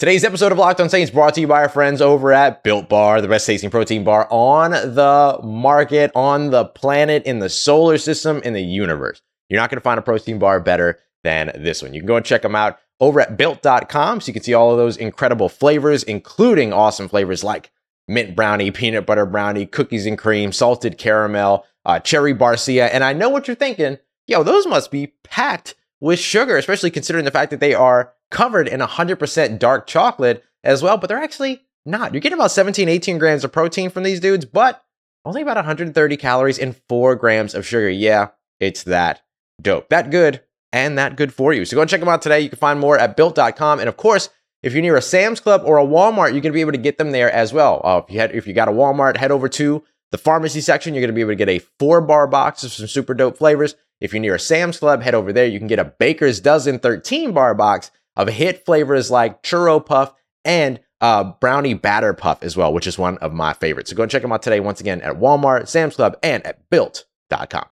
Today's 0.00 0.24
episode 0.24 0.50
of 0.50 0.56
Locked 0.56 0.80
On 0.80 0.88
Saints 0.88 1.10
brought 1.10 1.34
to 1.34 1.42
you 1.42 1.46
by 1.46 1.60
our 1.60 1.68
friends 1.68 2.00
over 2.00 2.32
at 2.32 2.62
Built 2.62 2.88
Bar, 2.88 3.20
the 3.20 3.28
best 3.28 3.44
tasting 3.44 3.68
protein 3.68 4.02
bar 4.02 4.26
on 4.30 4.70
the 4.70 5.38
market, 5.42 6.10
on 6.14 6.48
the 6.48 6.64
planet, 6.64 7.22
in 7.24 7.40
the 7.40 7.50
solar 7.50 7.98
system, 7.98 8.40
in 8.42 8.54
the 8.54 8.62
universe. 8.62 9.20
You're 9.50 9.60
not 9.60 9.68
going 9.68 9.76
to 9.76 9.82
find 9.82 9.98
a 9.98 10.02
protein 10.02 10.38
bar 10.38 10.58
better 10.58 10.98
than 11.22 11.52
this 11.54 11.82
one. 11.82 11.92
You 11.92 12.00
can 12.00 12.06
go 12.06 12.16
and 12.16 12.24
check 12.24 12.40
them 12.40 12.54
out 12.54 12.78
over 12.98 13.20
at 13.20 13.36
built.com 13.36 14.22
so 14.22 14.26
you 14.26 14.32
can 14.32 14.42
see 14.42 14.54
all 14.54 14.70
of 14.70 14.78
those 14.78 14.96
incredible 14.96 15.50
flavors, 15.50 16.02
including 16.04 16.72
awesome 16.72 17.06
flavors 17.06 17.44
like 17.44 17.70
mint 18.08 18.34
brownie, 18.34 18.70
peanut 18.70 19.04
butter 19.04 19.26
brownie, 19.26 19.66
cookies 19.66 20.06
and 20.06 20.16
cream, 20.16 20.50
salted 20.50 20.96
caramel, 20.96 21.66
uh, 21.84 22.00
cherry 22.00 22.32
barcia. 22.32 22.88
And 22.90 23.04
I 23.04 23.12
know 23.12 23.28
what 23.28 23.46
you're 23.46 23.54
thinking. 23.54 23.98
Yo, 24.26 24.44
those 24.44 24.66
must 24.66 24.90
be 24.90 25.08
packed 25.24 25.74
with 26.00 26.18
sugar, 26.18 26.56
especially 26.56 26.90
considering 26.90 27.26
the 27.26 27.30
fact 27.30 27.50
that 27.50 27.60
they 27.60 27.74
are 27.74 28.14
covered 28.30 28.68
in 28.68 28.80
100% 28.80 29.58
dark 29.58 29.86
chocolate 29.86 30.44
as 30.64 30.82
well. 30.82 30.96
But 30.96 31.08
they're 31.08 31.18
actually 31.18 31.62
not. 31.84 32.12
You're 32.12 32.20
getting 32.20 32.38
about 32.38 32.50
17, 32.50 32.88
18 32.88 33.18
grams 33.18 33.44
of 33.44 33.52
protein 33.52 33.90
from 33.90 34.02
these 34.02 34.20
dudes, 34.20 34.44
but 34.44 34.82
only 35.24 35.42
about 35.42 35.56
130 35.56 36.16
calories 36.16 36.58
and 36.58 36.76
four 36.88 37.14
grams 37.16 37.54
of 37.54 37.66
sugar. 37.66 37.90
Yeah, 37.90 38.28
it's 38.58 38.84
that 38.84 39.22
dope. 39.60 39.88
That 39.88 40.10
good 40.10 40.42
and 40.72 40.96
that 40.98 41.16
good 41.16 41.32
for 41.32 41.52
you. 41.52 41.64
So 41.64 41.76
go 41.76 41.82
and 41.82 41.90
check 41.90 42.00
them 42.00 42.08
out 42.08 42.22
today. 42.22 42.40
You 42.40 42.48
can 42.48 42.58
find 42.58 42.80
more 42.80 42.98
at 42.98 43.16
built.com. 43.16 43.80
And 43.80 43.88
of 43.88 43.96
course, 43.96 44.28
if 44.62 44.72
you're 44.72 44.82
near 44.82 44.96
a 44.96 45.02
Sam's 45.02 45.40
Club 45.40 45.62
or 45.64 45.78
a 45.78 45.86
Walmart, 45.86 46.32
you're 46.32 46.42
going 46.42 46.42
to 46.42 46.52
be 46.52 46.60
able 46.60 46.72
to 46.72 46.78
get 46.78 46.98
them 46.98 47.12
there 47.12 47.30
as 47.30 47.52
well. 47.52 47.80
Uh, 47.82 48.02
if 48.06 48.12
you 48.12 48.20
had, 48.20 48.34
if 48.34 48.46
you 48.46 48.52
got 48.52 48.68
a 48.68 48.72
Walmart, 48.72 49.16
head 49.16 49.30
over 49.30 49.48
to 49.48 49.82
the 50.10 50.18
pharmacy 50.18 50.60
section. 50.60 50.94
You're 50.94 51.02
going 51.02 51.08
to 51.08 51.14
be 51.14 51.22
able 51.22 51.32
to 51.32 51.36
get 51.36 51.48
a 51.48 51.60
four 51.78 52.00
bar 52.00 52.26
box 52.26 52.62
of 52.64 52.72
some 52.72 52.86
super 52.86 53.14
dope 53.14 53.38
flavors. 53.38 53.74
If 54.00 54.12
you're 54.12 54.20
near 54.20 54.34
a 54.34 54.40
Sam's 54.40 54.78
Club, 54.78 55.02
head 55.02 55.14
over 55.14 55.32
there. 55.32 55.46
You 55.46 55.58
can 55.58 55.68
get 55.68 55.78
a 55.78 55.84
Baker's 55.84 56.40
Dozen 56.40 56.78
13 56.78 57.32
bar 57.32 57.54
box 57.54 57.90
of 58.20 58.28
hit 58.28 58.64
flavors 58.64 59.10
like 59.10 59.42
churro 59.42 59.84
puff 59.84 60.12
and 60.44 60.80
uh, 61.00 61.24
brownie 61.40 61.74
batter 61.74 62.12
puff 62.12 62.42
as 62.42 62.56
well, 62.56 62.72
which 62.72 62.86
is 62.86 62.98
one 62.98 63.18
of 63.18 63.32
my 63.32 63.52
favorites. 63.54 63.90
So 63.90 63.96
go 63.96 64.02
and 64.02 64.12
check 64.12 64.22
them 64.22 64.32
out 64.32 64.42
today 64.42 64.60
once 64.60 64.80
again 64.80 65.00
at 65.02 65.18
Walmart, 65.18 65.68
Sam's 65.68 65.96
Club, 65.96 66.16
and 66.22 66.44
at 66.46 66.68
built.com. 66.70 67.64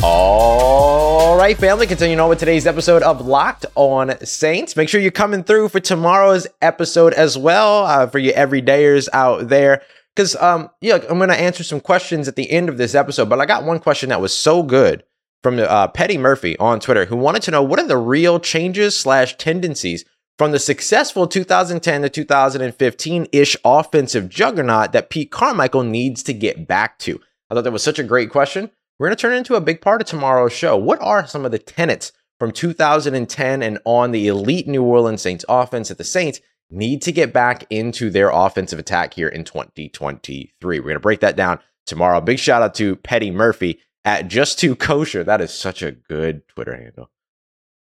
All 0.00 1.36
right, 1.36 1.56
family, 1.56 1.86
continuing 1.86 2.20
on 2.20 2.28
with 2.28 2.38
today's 2.38 2.66
episode 2.66 3.02
of 3.02 3.26
Locked 3.26 3.66
on 3.74 4.18
Saints. 4.24 4.76
Make 4.76 4.88
sure 4.88 5.00
you're 5.00 5.10
coming 5.10 5.42
through 5.42 5.70
for 5.70 5.80
tomorrow's 5.80 6.46
episode 6.62 7.14
as 7.14 7.36
well 7.36 7.84
uh, 7.84 8.06
for 8.06 8.18
you 8.18 8.32
everydayers 8.32 9.08
out 9.12 9.48
there. 9.48 9.82
Because, 10.14 10.36
um, 10.36 10.70
yeah, 10.80 10.98
I'm 11.08 11.18
going 11.18 11.30
to 11.30 11.40
answer 11.40 11.64
some 11.64 11.80
questions 11.80 12.28
at 12.28 12.36
the 12.36 12.50
end 12.50 12.68
of 12.68 12.76
this 12.76 12.94
episode, 12.94 13.28
but 13.28 13.40
I 13.40 13.46
got 13.46 13.64
one 13.64 13.80
question 13.80 14.10
that 14.10 14.20
was 14.20 14.32
so 14.32 14.62
good 14.62 15.02
from 15.42 15.58
uh, 15.58 15.88
Petty 15.88 16.18
Murphy 16.18 16.58
on 16.58 16.80
Twitter 16.80 17.06
who 17.06 17.16
wanted 17.16 17.42
to 17.42 17.50
know 17.50 17.62
what 17.62 17.78
are 17.78 17.86
the 17.86 17.96
real 17.96 18.40
changes 18.40 18.96
slash 18.96 19.36
tendencies 19.36 20.04
from 20.36 20.52
the 20.52 20.58
successful 20.58 21.26
2010 21.26 22.02
to 22.02 22.08
2015 22.08 23.26
ish 23.32 23.56
offensive 23.64 24.28
juggernaut 24.28 24.92
that 24.92 25.10
Pete 25.10 25.30
Carmichael 25.30 25.82
needs 25.82 26.22
to 26.24 26.32
get 26.32 26.66
back 26.66 26.98
to? 27.00 27.20
I 27.50 27.54
thought 27.54 27.64
that 27.64 27.72
was 27.72 27.82
such 27.82 27.98
a 27.98 28.04
great 28.04 28.30
question. 28.30 28.70
We're 28.98 29.08
going 29.08 29.16
to 29.16 29.20
turn 29.20 29.34
it 29.34 29.38
into 29.38 29.54
a 29.54 29.60
big 29.60 29.80
part 29.80 30.00
of 30.00 30.08
tomorrow's 30.08 30.52
show. 30.52 30.76
What 30.76 31.00
are 31.00 31.26
some 31.26 31.44
of 31.44 31.52
the 31.52 31.58
tenets 31.58 32.12
from 32.38 32.52
2010 32.52 33.62
and 33.62 33.78
on 33.84 34.10
the 34.10 34.26
elite 34.26 34.66
New 34.66 34.82
Orleans 34.82 35.22
Saints 35.22 35.44
offense 35.48 35.88
that 35.88 35.98
the 35.98 36.04
Saints 36.04 36.40
need 36.70 37.00
to 37.02 37.12
get 37.12 37.32
back 37.32 37.64
into 37.70 38.10
their 38.10 38.30
offensive 38.30 38.78
attack 38.78 39.14
here 39.14 39.28
in 39.28 39.44
2023? 39.44 40.80
We're 40.80 40.82
going 40.82 40.94
to 40.94 41.00
break 41.00 41.20
that 41.20 41.36
down 41.36 41.60
tomorrow. 41.86 42.20
Big 42.20 42.38
shout 42.38 42.62
out 42.62 42.74
to 42.74 42.96
Petty 42.96 43.30
Murphy 43.30 43.80
at 44.04 44.28
Just 44.28 44.58
Two 44.58 44.76
Kosher. 44.76 45.24
That 45.24 45.40
is 45.40 45.52
such 45.52 45.82
a 45.82 45.92
good 45.92 46.46
Twitter 46.48 46.76
handle. 46.76 47.10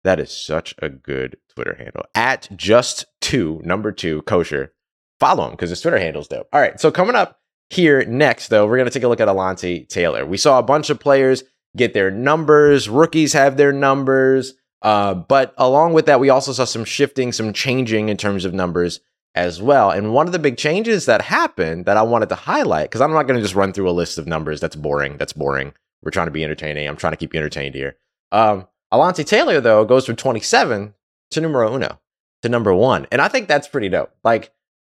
That 0.03 0.19
is 0.19 0.31
such 0.31 0.75
a 0.79 0.89
good 0.89 1.37
Twitter 1.53 1.75
handle. 1.75 2.03
At 2.13 2.49
Just 2.55 3.05
Two, 3.21 3.61
number 3.63 3.91
two, 3.91 4.21
Kosher. 4.23 4.73
Follow 5.19 5.45
him 5.45 5.51
because 5.51 5.69
his 5.69 5.81
Twitter 5.81 5.99
handle's 5.99 6.27
dope. 6.27 6.47
All 6.51 6.59
right, 6.59 6.79
so 6.79 6.91
coming 6.91 7.15
up 7.15 7.39
here 7.69 8.03
next, 8.05 8.49
though, 8.49 8.67
we're 8.67 8.77
going 8.77 8.89
to 8.89 8.93
take 8.93 9.03
a 9.03 9.07
look 9.07 9.21
at 9.21 9.27
Alontae 9.27 9.87
Taylor. 9.87 10.25
We 10.25 10.37
saw 10.37 10.59
a 10.59 10.63
bunch 10.63 10.89
of 10.89 10.99
players 10.99 11.43
get 11.75 11.93
their 11.93 12.11
numbers, 12.11 12.89
rookies 12.89 13.33
have 13.33 13.57
their 13.57 13.71
numbers. 13.71 14.53
Uh, 14.81 15.13
but 15.13 15.53
along 15.57 15.93
with 15.93 16.05
that, 16.07 16.19
we 16.19 16.29
also 16.29 16.51
saw 16.51 16.65
some 16.65 16.83
shifting, 16.83 17.31
some 17.31 17.53
changing 17.53 18.09
in 18.09 18.17
terms 18.17 18.43
of 18.43 18.53
numbers 18.53 18.99
as 19.33 19.61
well. 19.61 19.89
And 19.89 20.13
one 20.13 20.27
of 20.27 20.33
the 20.33 20.39
big 20.39 20.57
changes 20.57 21.05
that 21.05 21.21
happened 21.21 21.85
that 21.85 21.97
I 21.97 22.03
wanted 22.03 22.29
to 22.29 22.35
highlight, 22.35 22.89
because 22.89 23.01
I'm 23.01 23.13
not 23.13 23.23
going 23.23 23.37
to 23.37 23.43
just 23.43 23.55
run 23.55 23.71
through 23.71 23.89
a 23.89 23.91
list 23.91 24.17
of 24.17 24.27
numbers. 24.27 24.59
That's 24.59 24.75
boring. 24.75 25.17
That's 25.17 25.33
boring. 25.33 25.73
We're 26.03 26.11
trying 26.11 26.27
to 26.27 26.31
be 26.31 26.43
entertaining. 26.43 26.87
I'm 26.87 26.97
trying 26.97 27.13
to 27.13 27.17
keep 27.17 27.33
you 27.33 27.39
entertained 27.39 27.75
here. 27.75 27.95
Um, 28.31 28.67
Alontae 28.93 29.25
Taylor, 29.25 29.61
though, 29.61 29.85
goes 29.85 30.05
from 30.05 30.15
27 30.15 30.93
to 31.31 31.41
numero 31.41 31.73
uno, 31.73 31.99
to 32.41 32.49
number 32.49 32.73
one. 32.73 33.07
And 33.11 33.21
I 33.21 33.27
think 33.27 33.47
that's 33.47 33.67
pretty 33.67 33.89
dope. 33.89 34.11
Like, 34.23 34.51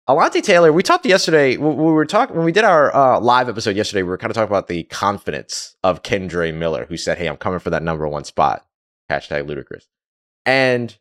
Alontae 0.09 0.43
Taylor, 0.43 0.73
we 0.73 0.83
talked 0.83 1.05
yesterday, 1.05 1.57
we 1.57 1.73
were 1.75 2.05
talking, 2.05 2.35
when 2.35 2.45
we 2.45 2.51
did 2.51 2.63
our 2.63 2.93
uh, 2.95 3.19
live 3.19 3.47
episode 3.47 3.75
yesterday, 3.75 4.01
we 4.01 4.09
were 4.09 4.17
kind 4.17 4.31
of 4.31 4.35
talking 4.35 4.49
about 4.49 4.67
the 4.67 4.83
confidence 4.83 5.75
of 5.83 6.01
Kendre 6.01 6.53
Miller, 6.53 6.85
who 6.85 6.97
said, 6.97 7.17
Hey, 7.17 7.27
I'm 7.27 7.37
coming 7.37 7.59
for 7.59 7.69
that 7.69 7.83
number 7.83 8.07
one 8.07 8.23
spot. 8.23 8.65
Hashtag 9.09 9.47
ludicrous. 9.47 9.87
And 10.45 10.97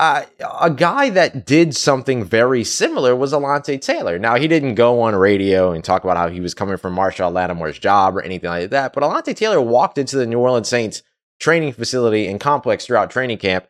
uh, 0.00 0.24
a 0.62 0.70
guy 0.70 1.10
that 1.10 1.44
did 1.44 1.76
something 1.76 2.24
very 2.24 2.64
similar 2.64 3.14
was 3.14 3.34
Alontae 3.34 3.78
Taylor. 3.78 4.18
Now, 4.18 4.36
he 4.36 4.48
didn't 4.48 4.74
go 4.74 5.02
on 5.02 5.14
radio 5.14 5.72
and 5.72 5.84
talk 5.84 6.04
about 6.04 6.16
how 6.16 6.30
he 6.30 6.40
was 6.40 6.54
coming 6.54 6.78
from 6.78 6.96
Marshon 6.96 7.34
Lattimore's 7.34 7.78
job 7.78 8.16
or 8.16 8.22
anything 8.22 8.48
like 8.48 8.70
that, 8.70 8.94
but 8.94 9.02
Alontae 9.02 9.36
Taylor 9.36 9.60
walked 9.60 9.98
into 9.98 10.16
the 10.16 10.24
New 10.24 10.38
Orleans 10.38 10.68
Saints 10.68 11.02
training 11.38 11.74
facility 11.74 12.26
and 12.26 12.40
complex 12.40 12.86
throughout 12.86 13.10
training 13.10 13.36
camp 13.36 13.66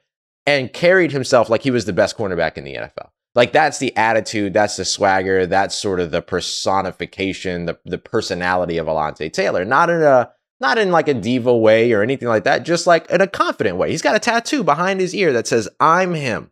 and 0.47 0.73
carried 0.73 1.11
himself 1.11 1.51
like 1.51 1.63
he 1.63 1.73
was 1.73 1.85
the 1.85 1.93
best 1.93 2.17
cornerback 2.17 2.57
in 2.57 2.63
the 2.63 2.77
NFL. 2.77 3.11
Like 3.35 3.53
that's 3.53 3.79
the 3.79 3.97
attitude, 3.97 4.55
that's 4.55 4.77
the 4.77 4.85
swagger, 4.85 5.47
that's 5.47 5.75
sort 5.75 5.99
of 5.99 6.13
the 6.13 6.23
personification, 6.23 7.67
the, 7.67 7.77
the 7.85 7.99
personality 7.99 8.79
of 8.79 8.87
Alontae 8.87 9.33
Taylor. 9.33 9.65
Not 9.65 9.91
in 9.91 10.03
a 10.03 10.31
not 10.61 10.79
in 10.79 10.91
like 10.91 11.09
a 11.09 11.15
diva 11.15 11.57
way 11.57 11.93
or 11.93 12.03
anything 12.03 12.29
like 12.29 12.45
that, 12.45 12.65
just 12.65 12.87
like 12.87 13.11
in 13.11 13.21
a 13.21 13.27
confident 13.27 13.79
way. 13.79 13.91
He's 13.91 14.03
got 14.03 14.17
a 14.17 14.21
tattoo 14.21 14.63
behind 14.63 15.01
his 15.01 15.15
ear 15.15 15.33
that 15.33 15.47
says, 15.47 15.69
I'm 15.81 16.15
him. 16.15 16.51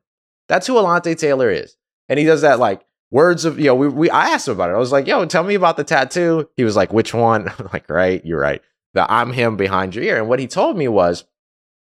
That's 0.49 0.67
who 0.67 0.75
Alontae 0.75 1.17
Taylor 1.17 1.51
is. 1.51 1.77
And 2.09 2.19
he 2.19 2.25
does 2.25 2.41
that 2.41 2.59
like 2.59 2.85
words 3.11 3.45
of, 3.45 3.59
you 3.59 3.67
know, 3.67 3.75
we, 3.75 3.89
we 3.89 4.11
I 4.11 4.31
asked 4.31 4.49
him 4.49 4.55
about 4.55 4.71
it. 4.71 4.75
I 4.75 4.79
was 4.79 4.93
like, 4.93 5.07
yo, 5.07 5.25
tell 5.27 5.45
me 5.45 5.55
about 5.55 5.77
the 5.77 5.85
tattoo. 5.85 6.49
He 6.57 6.65
was 6.65 6.77
like, 6.77 6.93
which 6.93 7.13
one? 7.13 7.49
I'm 7.59 7.69
like, 7.73 7.89
right, 7.91 8.25
you're 8.25 8.41
right. 8.41 8.63
The 8.95 9.11
I'm 9.11 9.33
him 9.33 9.57
behind 9.57 9.95
your 9.95 10.05
ear. 10.05 10.19
And 10.19 10.29
what 10.29 10.41
he 10.41 10.47
told 10.47 10.77
me 10.77 10.89
was 10.89 11.25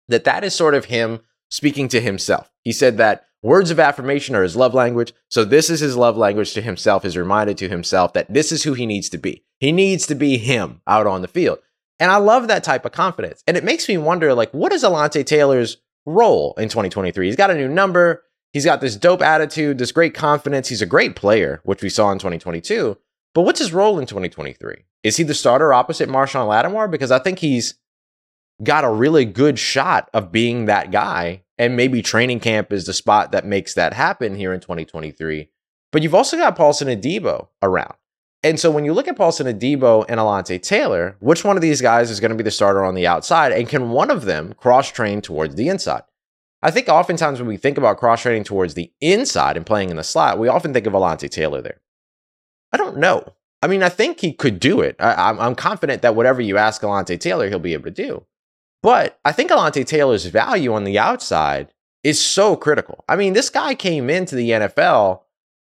that 0.09 0.25
that 0.25 0.45
is 0.45 0.55
sort 0.55 0.75
of 0.75 0.87
him 0.87 1.21
speaking 1.51 1.89
to 1.89 2.01
himself. 2.01 2.51
He 2.63 2.73
said 2.73 2.99
that 2.99 3.27
words 3.43 3.71
of 3.71 3.81
affirmation 3.81 4.35
are 4.35 4.43
his 4.43 4.57
love 4.57 4.75
language. 4.75 5.13
So 5.29 5.45
this 5.45 5.71
is 5.71 5.81
his 5.81 5.97
love 5.97 6.17
language 6.17 6.53
to 6.55 6.63
himself, 6.63 7.05
is 7.05 7.17
reminded 7.17 7.57
to 7.59 7.69
himself 7.69 8.13
that 8.13 8.33
this 8.33 8.53
is 8.53 8.63
who 8.63 8.75
he 8.75 8.87
needs 8.87 9.09
to 9.11 9.19
be. 9.19 9.45
He 9.59 9.73
needs 9.73 10.07
to 10.09 10.15
be 10.15 10.37
him 10.37 10.83
out 10.87 11.07
on 11.07 11.23
the 11.23 11.29
field. 11.29 11.59
And 12.03 12.11
I 12.11 12.17
love 12.17 12.49
that 12.49 12.65
type 12.65 12.85
of 12.85 12.91
confidence. 12.91 13.45
And 13.47 13.57
it 13.57 13.63
makes 13.63 13.89
me 13.89 13.97
wonder, 13.97 14.35
like, 14.35 14.51
what 14.51 14.73
is 14.73 14.83
Alontae 14.83 15.25
Taylor's 15.25 15.77
role 16.05 16.53
in 16.59 16.69
2023? 16.69 17.27
He's 17.27 17.37
got 17.37 17.53
a 17.53 17.55
new 17.55 17.69
number. 17.69 18.25
He's 18.53 18.65
got 18.65 18.81
this 18.81 18.97
dope 18.97 19.23
attitude, 19.23 19.79
this 19.79 19.93
great 19.93 20.13
confidence. 20.13 20.69
He's 20.69 20.83
a 20.83 20.87
great 20.87 21.15
player, 21.15 21.61
which 21.63 21.81
we 21.81 21.89
saw 21.89 22.11
in 22.11 22.19
2022. 22.19 22.99
But 23.35 23.43
what's 23.43 23.61
his 23.61 23.73
role 23.73 24.01
in 24.01 24.07
2023? 24.07 24.85
Is 25.05 25.17
he 25.17 25.23
the 25.23 25.33
starter 25.33 25.73
opposite 25.73 26.09
Marshon 26.09 26.49
Lattimore? 26.49 26.89
Because 26.89 27.13
I 27.13 27.21
think 27.21 27.39
he's 27.39 27.75
got 28.65 28.83
a 28.83 28.91
really 28.91 29.25
good 29.25 29.57
shot 29.57 30.11
of 30.13 30.33
being 30.33 30.65
that 30.65 30.91
guy. 30.91 31.45
And 31.57 31.77
maybe 31.77 32.03
training 32.03 32.41
camp 32.41 32.73
is 32.73 32.85
the 32.85 32.95
spot 32.95 33.31
that 33.31 33.47
makes 33.47 33.75
that 33.75 33.95
happen 33.95 34.35
here 34.35 34.53
in 34.53 34.59
2023. 34.59 35.51
But 35.93 36.03
you've 36.03 36.17
also 36.17 36.37
got 36.37 36.57
Paulson 36.57 36.89
Adebo 36.89 37.47
around. 37.63 37.95
And 38.45 38.59
so 38.59 38.71
when 38.71 38.85
you 38.85 38.93
look 38.93 39.07
at 39.07 39.17
Paulson 39.17 39.47
Adebo 39.47 40.05
and 40.09 40.19
Alontae 40.19 40.61
Taylor, 40.61 41.17
which 41.21 41.45
one 41.45 41.57
of 41.57 41.63
these 41.63 41.81
guys 41.81 42.11
is 42.11 42.19
going 42.19 42.31
to 42.31 42.37
be 42.37 42.43
the 42.43 42.51
starter 42.51 42.85
on 42.85 42.95
the 42.95 43.07
outside? 43.07 43.53
And 43.53 43.69
can 43.69 43.91
one 43.91 44.11
of 44.11 44.25
them 44.25 44.55
cross 44.55 44.91
train 44.91 45.21
towards 45.21 45.55
the 45.55 45.69
inside? 45.69 46.03
I 46.61 46.71
think 46.71 46.89
oftentimes 46.89 47.39
when 47.39 47.49
we 47.49 47.57
think 47.57 47.79
about 47.79 47.99
cross 47.99 48.23
training 48.23 48.45
towards 48.45 48.75
the 48.75 48.93
inside 49.01 49.57
and 49.57 49.67
playing 49.67 49.91
in 49.91 49.97
the 49.97 50.05
slot, 50.05 50.39
we 50.39 50.49
often 50.49 50.73
think 50.73 50.87
of 50.87 50.93
Alontae 50.93 51.31
Taylor 51.31 51.61
there. 51.61 51.81
I 52.73 52.77
don't 52.77 52.99
know. 52.99 53.33
I 53.63 53.69
mean, 53.69 53.83
I 53.83 53.89
think 53.89 54.21
he 54.21 54.33
could 54.33 54.59
do 54.59 54.81
it. 54.81 54.97
I, 54.99 55.31
am 55.31 55.55
confident 55.55 56.03
that 56.03 56.17
whatever 56.17 56.41
you 56.41 56.59
ask 56.59 56.83
Alontae 56.83 57.21
Taylor, 57.21 57.49
he'll 57.49 57.61
be 57.61 57.75
able 57.75 57.85
to 57.85 57.91
do. 57.91 58.25
But 58.83 59.21
I 59.25 59.31
think 59.31 59.51
Alontae 59.51 59.87
Taylor's 59.87 60.27
value 60.27 60.73
on 60.73 60.83
the 60.83 60.99
outside 60.99 61.73
is 62.03 62.21
so 62.21 62.57
critical. 62.57 63.05
I 63.09 63.15
mean, 63.15 63.35
this 63.35 63.51
guy 63.51 63.77
came 63.77 64.11
into 64.11 64.35
the 64.35 64.51
NFL 64.51 65.21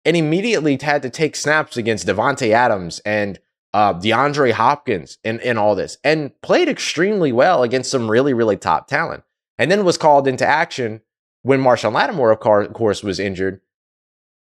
and 0.10 0.18
immediately 0.18 0.75
had 0.82 1.04
to 1.04 1.10
take 1.12 1.36
snaps 1.36 1.78
against 1.78 2.08
Davante 2.08 2.50
Adams 2.50 2.98
and 3.06 3.39
uh, 3.75 3.94
DeAndre 3.94 4.51
Hopkins 4.51 5.20
and, 5.24 5.39
and 5.42 5.60
all 5.60 5.75
this, 5.75 6.00
and 6.04 6.32
played 6.42 6.68
extremely 6.68 7.32
well 7.32 7.62
against 7.62 7.92
some 7.92 8.10
really, 8.10 8.34
really 8.34 8.58
top 8.58 8.88
talent. 8.88 9.24
And 9.60 9.70
then 9.70 9.86
was 9.86 10.00
called 10.00 10.28
into 10.28 10.48
action 10.48 11.01
when 11.44 11.62
Marshon 11.62 11.94
Lattimore, 11.94 12.32
of 12.32 12.74
course, 12.74 13.04
was 13.04 13.20
injured 13.20 13.62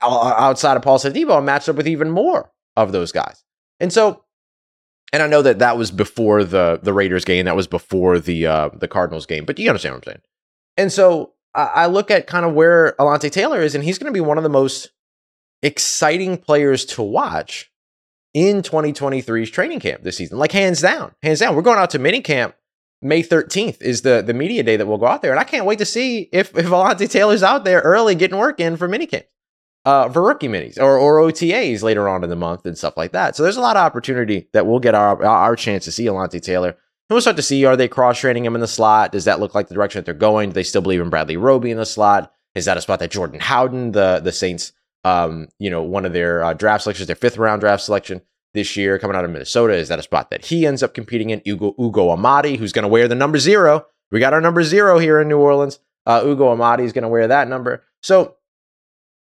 outside 0.01 0.77
of 0.77 0.85
Paulson 0.85 1.13
Adebo 1.13 1.39
and 1.39 1.47
matched 1.47 1.69
up 1.69 1.75
with 1.75 1.89
even 1.89 2.13
more 2.13 2.53
of 2.77 2.93
those 2.93 3.11
guys. 3.11 3.43
And 3.81 3.93
so, 3.93 4.23
and 5.13 5.21
I 5.21 5.27
know 5.27 5.43
that 5.43 5.59
that 5.59 5.77
was 5.77 5.91
before 5.91 6.45
the 6.45 6.79
the 6.81 6.93
Raiders 6.93 7.25
game, 7.25 7.47
that 7.47 7.57
was 7.57 7.67
before 7.67 8.21
the 8.21 8.47
uh, 8.47 8.71
the 8.73 8.87
Cardinals 8.87 9.27
game, 9.27 9.45
but 9.45 9.59
you 9.59 9.69
understand 9.69 9.97
what 9.97 10.07
I'm 10.07 10.13
saying. 10.13 10.23
And 10.77 10.93
so 10.93 11.33
I, 11.57 11.65
I 11.65 11.87
look 11.87 12.13
at 12.13 12.29
kind 12.29 12.47
of 12.47 12.55
where 12.55 12.95
Alontae 13.01 13.33
Taylor 13.33 13.61
is, 13.61 13.75
and 13.75 13.83
he's 13.83 13.99
going 13.99 14.13
to 14.13 14.17
be 14.17 14.21
one 14.21 14.39
of 14.39 14.45
the 14.45 14.49
most 14.49 14.93
exciting 15.63 16.37
players 16.39 16.85
to 16.85 17.03
watch 17.03 17.71
in 18.35 18.63
2023's 18.63 19.51
training 19.51 19.81
camp 19.81 20.03
this 20.03 20.17
season. 20.17 20.39
Like 20.39 20.53
hands 20.53 20.81
down, 20.83 21.15
hands 21.23 21.41
down. 21.41 21.57
We're 21.57 21.63
going 21.63 21.79
out 21.79 21.91
to 21.91 21.99
mini 21.99 22.21
camp. 22.21 22.55
May 23.03 23.23
13th 23.23 23.81
is 23.83 24.03
the, 24.03 24.23
the 24.27 24.35
media 24.35 24.63
day 24.63 24.77
that 24.77 24.87
we'll 24.87 24.99
go 24.99 25.07
out 25.07 25.23
there. 25.23 25.31
And 25.31 25.41
I 25.41 25.45
can't 25.45 25.67
wait 25.67 25.79
to 25.81 25.85
see 25.85 26.29
if, 26.33 26.57
if 26.57 26.67
Alontae 26.67 27.11
Taylor's 27.11 27.43
out 27.43 27.65
there 27.65 27.81
early 27.81 28.15
getting 28.15 28.39
work 28.39 28.59
in 28.61 28.77
for 28.77 28.89
mini 28.89 29.07
camp. 29.07 29.27
uh, 29.85 30.09
for 30.09 30.23
rookie 30.23 30.49
minis 30.49 30.79
or, 30.79 30.99
or 30.99 31.19
OTAs 31.21 31.83
later 31.83 32.09
on 32.09 32.25
in 32.25 32.31
the 32.31 32.37
month 32.37 32.67
and 32.67 32.77
stuff 32.77 32.97
like 32.97 33.13
that. 33.13 33.37
So 33.37 33.43
there's 33.43 33.57
a 33.57 33.61
lot 33.61 33.77
of 33.77 33.83
opportunity 33.85 34.49
that 34.53 34.67
we'll 34.67 34.81
get 34.81 34.95
our 34.95 35.23
our 35.25 35.55
chance 35.57 35.85
to 35.85 35.93
see 35.93 36.07
Alontae 36.07 36.43
Taylor. 36.43 36.71
And 36.71 37.15
we'll 37.15 37.21
start 37.21 37.37
to 37.37 37.43
see 37.43 37.65
are 37.65 37.77
they 37.77 37.87
cross 37.87 38.19
training 38.19 38.45
him 38.45 38.57
in 38.57 38.61
the 38.61 38.67
slot? 38.67 39.13
Does 39.13 39.27
that 39.27 39.39
look 39.39 39.55
like 39.55 39.69
the 39.69 39.75
direction 39.75 40.01
that 40.01 40.05
they're 40.07 40.15
going? 40.15 40.49
Do 40.51 40.55
they 40.55 40.65
still 40.65 40.83
believe 40.83 41.01
in 41.01 41.09
Bradley 41.11 41.37
Roby 41.37 41.71
in 41.71 41.77
the 41.77 41.87
slot? 41.87 42.33
Is 42.57 42.65
that 42.65 42.77
a 42.77 42.81
spot 42.81 42.99
that 42.99 43.13
Jordan 43.13 43.39
Howden, 43.39 43.93
the 43.93 44.21
the 44.25 44.33
Saints, 44.33 44.73
um, 45.07 45.47
you 45.61 45.71
know, 45.71 45.85
one 45.85 46.05
of 46.05 46.13
their 46.13 46.43
uh, 46.43 46.53
draft 46.53 46.83
selections, 46.83 47.07
their 47.07 47.15
fifth 47.15 47.39
round 47.39 47.61
draft 47.61 47.85
selection 47.85 48.21
this 48.55 48.77
year 48.77 48.99
coming 48.99 49.17
out 49.17 49.25
of 49.25 49.31
Minnesota, 49.31 49.75
is 49.75 49.87
that 49.87 50.01
a 50.01 50.03
spot 50.03 50.31
that 50.31 50.47
he 50.47 50.67
ends 50.67 50.83
up 50.83 50.95
competing 50.95 51.31
in? 51.31 51.41
Ugo, 51.47 51.77
Ugo 51.79 52.11
Amadi, 52.11 52.57
who's 52.57 52.73
going 52.73 52.83
to 52.83 52.89
wear 52.89 53.07
the 53.07 53.15
number 53.15 53.39
zero. 53.39 53.87
We 54.11 54.19
got 54.19 54.35
our 54.35 54.41
number 54.41 54.65
zero 54.65 54.99
here 54.99 55.21
in 55.21 55.29
New 55.29 55.39
Orleans. 55.39 55.79
Uh, 56.07 56.23
Ugo 56.25 56.49
Amadi 56.49 56.83
is 56.83 56.93
going 56.93 57.05
to 57.05 57.09
wear 57.09 57.29
that 57.29 57.47
number. 57.47 57.85
So 58.03 58.35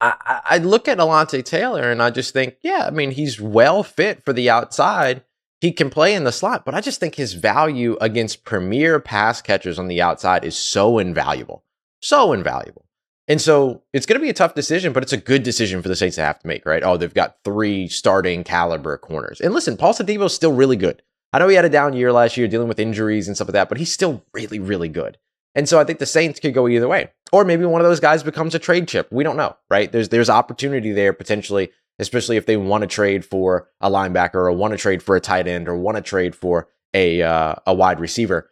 I, 0.02 0.42
I 0.44 0.58
look 0.58 0.90
at 0.90 0.98
Alontae 0.98 1.46
Taylor 1.46 1.90
and 1.90 2.04
I 2.04 2.10
just 2.10 2.34
think, 2.34 2.58
yeah, 2.62 2.84
I 2.86 2.92
mean, 2.92 3.12
he's 3.12 3.40
well 3.40 3.82
fit 3.82 4.26
for 4.26 4.34
the 4.34 4.50
outside. 4.50 5.24
He 5.62 5.72
can 5.72 5.90
play 5.90 6.16
in 6.16 6.26
the 6.26 6.34
slot, 6.34 6.66
but 6.66 6.74
I 6.74 6.82
just 6.82 7.00
think 7.00 7.16
his 7.16 7.34
value 7.34 7.98
against 8.02 8.44
premier 8.44 9.00
pass 9.00 9.42
catchers 9.42 9.80
on 9.80 9.88
the 9.88 10.02
outside 10.02 10.44
is 10.44 10.58
so 10.58 10.98
invaluable. 10.98 11.64
So 12.02 12.34
invaluable. 12.34 12.86
And 13.32 13.40
so 13.40 13.82
it's 13.94 14.06
going 14.06 14.20
to 14.20 14.22
be 14.22 14.30
a 14.30 14.34
tough 14.34 14.56
decision, 14.56 14.92
but 14.92 15.04
it's 15.04 15.14
a 15.14 15.18
good 15.18 15.44
decision 15.44 15.82
for 15.82 15.88
the 15.88 15.96
Saints 15.96 16.18
to 16.18 16.22
have 16.22 16.40
to 16.40 16.48
make, 16.48 16.66
right? 16.66 16.84
Oh, 16.84 16.98
they've 16.98 17.14
got 17.14 17.38
three 17.46 17.88
starting 17.88 18.44
caliber 18.44 18.98
corners. 18.98 19.40
And 19.40 19.54
listen, 19.54 19.78
Paulson 19.78 20.06
Adebo 20.06 20.26
is 20.26 20.34
still 20.34 20.52
really 20.52 20.76
good. 20.76 21.02
I 21.32 21.40
know 21.40 21.48
he 21.48 21.56
had 21.56 21.64
a 21.64 21.70
down 21.70 21.94
year 21.94 22.12
last 22.12 22.36
year 22.36 22.50
dealing 22.50 22.68
with 22.68 22.78
injuries 22.78 23.30
and 23.30 23.38
stuff 23.38 23.48
like 23.48 23.54
that, 23.54 23.70
but 23.70 23.78
he's 23.78 23.90
still 23.90 24.22
really, 24.34 24.60
really 24.60 24.90
good. 24.90 25.18
And 25.56 25.70
so 25.70 25.80
I 25.80 25.86
think 25.86 26.00
the 26.00 26.06
Saints 26.06 26.42
could 26.42 26.54
go 26.54 26.68
either 26.68 26.90
way. 26.90 27.10
Or 27.32 27.46
maybe 27.46 27.64
one 27.64 27.80
of 27.80 27.88
those 27.88 28.02
guys 28.02 28.22
becomes 28.22 28.54
a 28.54 28.60
trade 28.60 28.90
chip. 28.90 29.08
We 29.14 29.24
don't 29.24 29.38
know, 29.38 29.56
right? 29.70 29.90
There's 29.90 30.10
there's 30.10 30.30
opportunity 30.30 30.92
there 30.92 31.14
potentially, 31.14 31.72
especially 32.00 32.36
if 32.36 32.48
they 32.48 32.58
want 32.58 32.82
to 32.82 32.88
trade 32.88 33.24
for 33.24 33.70
a 33.80 33.90
linebacker 33.90 34.36
or 34.36 34.52
want 34.52 34.74
to 34.74 34.78
trade 34.78 35.02
for 35.02 35.16
a 35.16 35.22
tight 35.22 35.48
end 35.48 35.70
or 35.70 35.78
want 35.78 35.96
to 35.96 36.04
trade 36.04 36.36
for 36.36 36.68
a 36.94 37.22
uh, 37.22 37.56
a 37.66 37.74
wide 37.74 38.02
receiver 38.02 38.52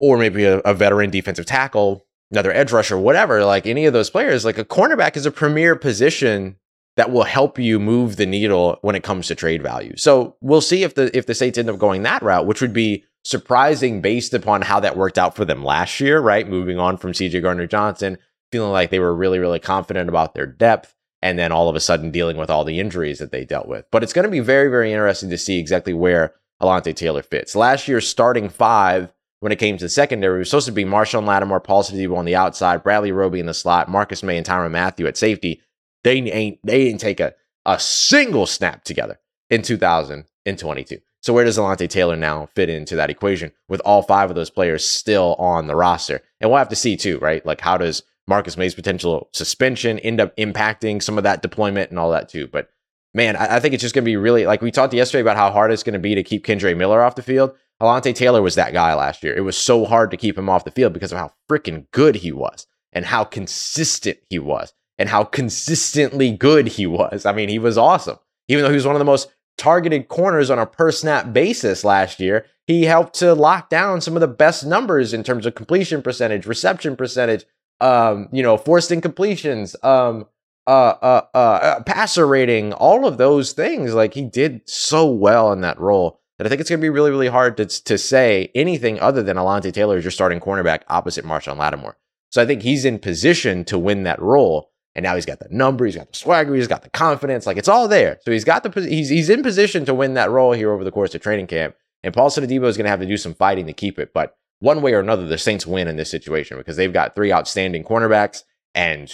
or 0.00 0.18
maybe 0.18 0.44
a, 0.44 0.58
a 0.58 0.74
veteran 0.74 1.08
defensive 1.08 1.46
tackle, 1.46 2.04
another 2.30 2.52
edge 2.52 2.72
rusher, 2.72 2.98
whatever. 2.98 3.44
Like 3.44 3.66
any 3.66 3.86
of 3.86 3.92
those 3.92 4.10
players, 4.10 4.44
like 4.44 4.58
a 4.58 4.64
cornerback 4.64 5.16
is 5.16 5.26
a 5.26 5.30
premier 5.30 5.76
position 5.76 6.56
that 6.96 7.10
will 7.10 7.24
help 7.24 7.58
you 7.58 7.78
move 7.78 8.16
the 8.16 8.26
needle 8.26 8.78
when 8.82 8.96
it 8.96 9.02
comes 9.02 9.28
to 9.28 9.34
trade 9.34 9.62
value. 9.62 9.96
So 9.96 10.36
we'll 10.40 10.60
see 10.60 10.82
if 10.82 10.94
the 10.94 11.16
if 11.16 11.26
the 11.26 11.34
Saints 11.34 11.58
end 11.58 11.70
up 11.70 11.78
going 11.78 12.02
that 12.02 12.22
route, 12.22 12.46
which 12.46 12.60
would 12.60 12.72
be 12.72 13.04
surprising 13.24 14.00
based 14.00 14.32
upon 14.34 14.62
how 14.62 14.80
that 14.80 14.96
worked 14.96 15.18
out 15.18 15.34
for 15.34 15.44
them 15.44 15.64
last 15.64 16.00
year, 16.00 16.20
right? 16.20 16.48
Moving 16.48 16.78
on 16.78 16.96
from 16.96 17.12
CJ 17.12 17.42
Gardner 17.42 17.66
Johnson, 17.66 18.18
feeling 18.52 18.70
like 18.70 18.90
they 18.90 19.00
were 19.00 19.14
really, 19.14 19.38
really 19.38 19.58
confident 19.58 20.08
about 20.08 20.34
their 20.34 20.46
depth, 20.46 20.94
and 21.22 21.38
then 21.38 21.52
all 21.52 21.68
of 21.68 21.76
a 21.76 21.80
sudden 21.80 22.10
dealing 22.10 22.36
with 22.36 22.50
all 22.50 22.64
the 22.64 22.78
injuries 22.78 23.18
that 23.18 23.32
they 23.32 23.44
dealt 23.44 23.68
with. 23.68 23.84
But 23.90 24.02
it's 24.02 24.12
going 24.12 24.24
to 24.24 24.30
be 24.30 24.40
very, 24.40 24.68
very 24.68 24.92
interesting 24.92 25.28
to 25.30 25.38
see 25.38 25.58
exactly 25.58 25.92
where 25.92 26.34
Alontae 26.62 26.94
Taylor 26.94 27.22
fits. 27.22 27.56
Last 27.56 27.88
year's 27.88 28.08
starting 28.08 28.48
five 28.48 29.12
when 29.40 29.52
it 29.52 29.58
came 29.58 29.76
to 29.76 29.84
the 29.84 29.88
secondary 29.88 30.36
it 30.36 30.38
was 30.40 30.50
supposed 30.50 30.66
to 30.66 30.72
be 30.72 30.84
Marshon 30.84 31.24
Lattimore, 31.24 31.60
Paulson 31.60 31.98
Adebo 31.98 32.16
on 32.16 32.24
the 32.24 32.36
outside, 32.36 32.82
Bradley 32.82 33.12
Roby 33.12 33.40
in 33.40 33.46
the 33.46 33.54
slot, 33.54 33.88
Marcus 33.88 34.22
Maye 34.22 34.38
and 34.38 34.46
Tyrann 34.46 34.70
Mathieu 34.70 35.06
at 35.06 35.16
safety. 35.16 35.60
They 36.04 36.16
ain't 36.16 36.58
they 36.64 36.84
didn't 36.84 37.00
take 37.00 37.20
a, 37.20 37.34
a 37.64 37.78
single 37.78 38.46
snap 38.46 38.84
together 38.84 39.18
in 39.50 39.62
2022. 39.62 40.98
So 41.22 41.32
where 41.32 41.44
does 41.44 41.58
Alontae 41.58 41.88
Taylor 41.88 42.16
now 42.16 42.48
fit 42.54 42.70
into 42.70 42.94
that 42.96 43.10
equation 43.10 43.50
with 43.68 43.80
all 43.84 44.02
five 44.02 44.30
of 44.30 44.36
those 44.36 44.50
players 44.50 44.86
still 44.86 45.34
on 45.38 45.66
the 45.66 45.74
roster? 45.74 46.22
And 46.40 46.48
we'll 46.48 46.58
have 46.58 46.68
to 46.68 46.76
see 46.76 46.96
too, 46.96 47.18
right? 47.18 47.44
Like 47.44 47.60
how 47.60 47.76
does 47.76 48.02
Marcus 48.28 48.56
Maye's 48.56 48.74
potential 48.74 49.28
suspension 49.32 49.98
end 49.98 50.20
up 50.20 50.36
impacting 50.36 51.02
some 51.02 51.18
of 51.18 51.24
that 51.24 51.42
deployment 51.42 51.90
and 51.90 51.98
all 51.98 52.10
that 52.12 52.28
too? 52.28 52.46
But 52.46 52.70
man, 53.12 53.34
I, 53.34 53.56
I 53.56 53.60
think 53.60 53.74
it's 53.74 53.82
just 53.82 53.94
going 53.94 54.04
to 54.04 54.08
be 54.10 54.16
really 54.16 54.46
like 54.46 54.62
we 54.62 54.70
talked 54.70 54.94
yesterday 54.94 55.22
about 55.22 55.36
how 55.36 55.50
hard 55.50 55.72
it's 55.72 55.82
going 55.82 55.94
to 55.94 55.98
be 55.98 56.14
to 56.14 56.22
keep 56.22 56.46
Kendre 56.46 56.76
Miller 56.76 57.02
off 57.02 57.16
the 57.16 57.22
field. 57.22 57.56
Alontae 57.80 58.14
Taylor 58.14 58.42
was 58.42 58.54
that 58.54 58.72
guy 58.72 58.94
last 58.94 59.22
year. 59.22 59.36
It 59.36 59.42
was 59.42 59.56
so 59.56 59.84
hard 59.84 60.10
to 60.10 60.16
keep 60.16 60.38
him 60.38 60.48
off 60.48 60.64
the 60.64 60.70
field 60.70 60.92
because 60.92 61.12
of 61.12 61.18
how 61.18 61.32
freaking 61.50 61.86
good 61.90 62.16
he 62.16 62.32
was 62.32 62.66
and 62.92 63.04
how 63.04 63.24
consistent 63.24 64.18
he 64.30 64.38
was 64.38 64.72
and 64.98 65.08
how 65.08 65.24
consistently 65.24 66.32
good 66.32 66.68
he 66.68 66.86
was. 66.86 67.26
I 67.26 67.32
mean, 67.32 67.48
he 67.48 67.58
was 67.58 67.76
awesome. 67.76 68.18
Even 68.48 68.64
though 68.64 68.70
he 68.70 68.76
was 68.76 68.86
one 68.86 68.94
of 68.94 69.00
the 69.00 69.04
most 69.04 69.28
targeted 69.56 70.08
corners 70.08 70.50
on 70.50 70.58
a 70.58 70.66
per 70.66 70.90
snap 70.90 71.32
basis 71.32 71.84
last 71.84 72.20
year. 72.20 72.46
He 72.66 72.84
helped 72.84 73.14
to 73.14 73.34
lock 73.34 73.70
down 73.70 74.00
some 74.00 74.14
of 74.14 74.20
the 74.20 74.28
best 74.28 74.66
numbers 74.66 75.12
in 75.12 75.22
terms 75.22 75.46
of 75.46 75.54
completion 75.54 76.02
percentage, 76.02 76.46
reception 76.46 76.96
percentage, 76.96 77.44
um, 77.80 78.28
you 78.32 78.42
know, 78.42 78.56
forced 78.56 78.90
incompletions, 78.90 79.76
um, 79.84 80.26
uh, 80.66 80.94
uh, 81.00 81.22
uh, 81.32 81.38
uh, 81.38 81.82
passer 81.84 82.26
rating, 82.26 82.72
all 82.72 83.06
of 83.06 83.18
those 83.18 83.52
things. 83.52 83.94
Like 83.94 84.14
he 84.14 84.24
did 84.24 84.62
so 84.68 85.08
well 85.08 85.52
in 85.52 85.60
that 85.60 85.78
role 85.78 86.20
that 86.38 86.46
I 86.46 86.50
think 86.50 86.60
it's 86.60 86.70
going 86.70 86.80
to 86.80 86.84
be 86.84 86.90
really, 86.90 87.10
really 87.10 87.28
hard 87.28 87.56
to, 87.56 87.66
to 87.66 87.96
say 87.96 88.50
anything 88.54 89.00
other 89.00 89.22
than 89.22 89.36
Alontae 89.36 89.72
Taylor 89.72 89.96
is 89.96 90.04
your 90.04 90.10
starting 90.10 90.40
cornerback 90.40 90.82
opposite 90.88 91.24
Marshon 91.24 91.56
Lattimore. 91.56 91.96
So 92.30 92.42
I 92.42 92.46
think 92.46 92.62
he's 92.62 92.84
in 92.84 92.98
position 92.98 93.64
to 93.66 93.78
win 93.78 94.02
that 94.02 94.20
role. 94.20 94.70
And 94.94 95.02
now 95.02 95.14
he's 95.14 95.26
got 95.26 95.40
the 95.40 95.48
number, 95.50 95.84
he's 95.84 95.96
got 95.96 96.10
the 96.10 96.18
swagger, 96.18 96.54
he's 96.54 96.68
got 96.68 96.82
the 96.82 96.88
confidence, 96.90 97.44
like 97.44 97.58
it's 97.58 97.68
all 97.68 97.86
there. 97.86 98.18
So 98.24 98.30
he's 98.30 98.44
got 98.44 98.62
the 98.62 98.80
he's 98.80 99.10
he's 99.10 99.28
in 99.28 99.42
position 99.42 99.84
to 99.84 99.94
win 99.94 100.14
that 100.14 100.30
role 100.30 100.52
here 100.52 100.70
over 100.70 100.84
the 100.84 100.90
course 100.90 101.14
of 101.14 101.20
training 101.20 101.48
camp. 101.48 101.74
And 102.02 102.14
Paulson 102.14 102.44
Adebo 102.44 102.64
is 102.64 102.78
going 102.78 102.84
to 102.84 102.90
have 102.90 103.00
to 103.00 103.06
do 103.06 103.18
some 103.18 103.34
fighting 103.34 103.66
to 103.66 103.74
keep 103.74 103.98
it, 103.98 104.14
but 104.14 104.36
one 104.60 104.80
way 104.80 104.94
or 104.94 105.00
another, 105.00 105.26
the 105.26 105.36
Saints 105.36 105.66
win 105.66 105.86
in 105.86 105.96
this 105.96 106.10
situation 106.10 106.56
because 106.56 106.76
they've 106.76 106.92
got 106.92 107.14
three 107.14 107.30
outstanding 107.30 107.84
cornerbacks 107.84 108.42
and 108.74 109.12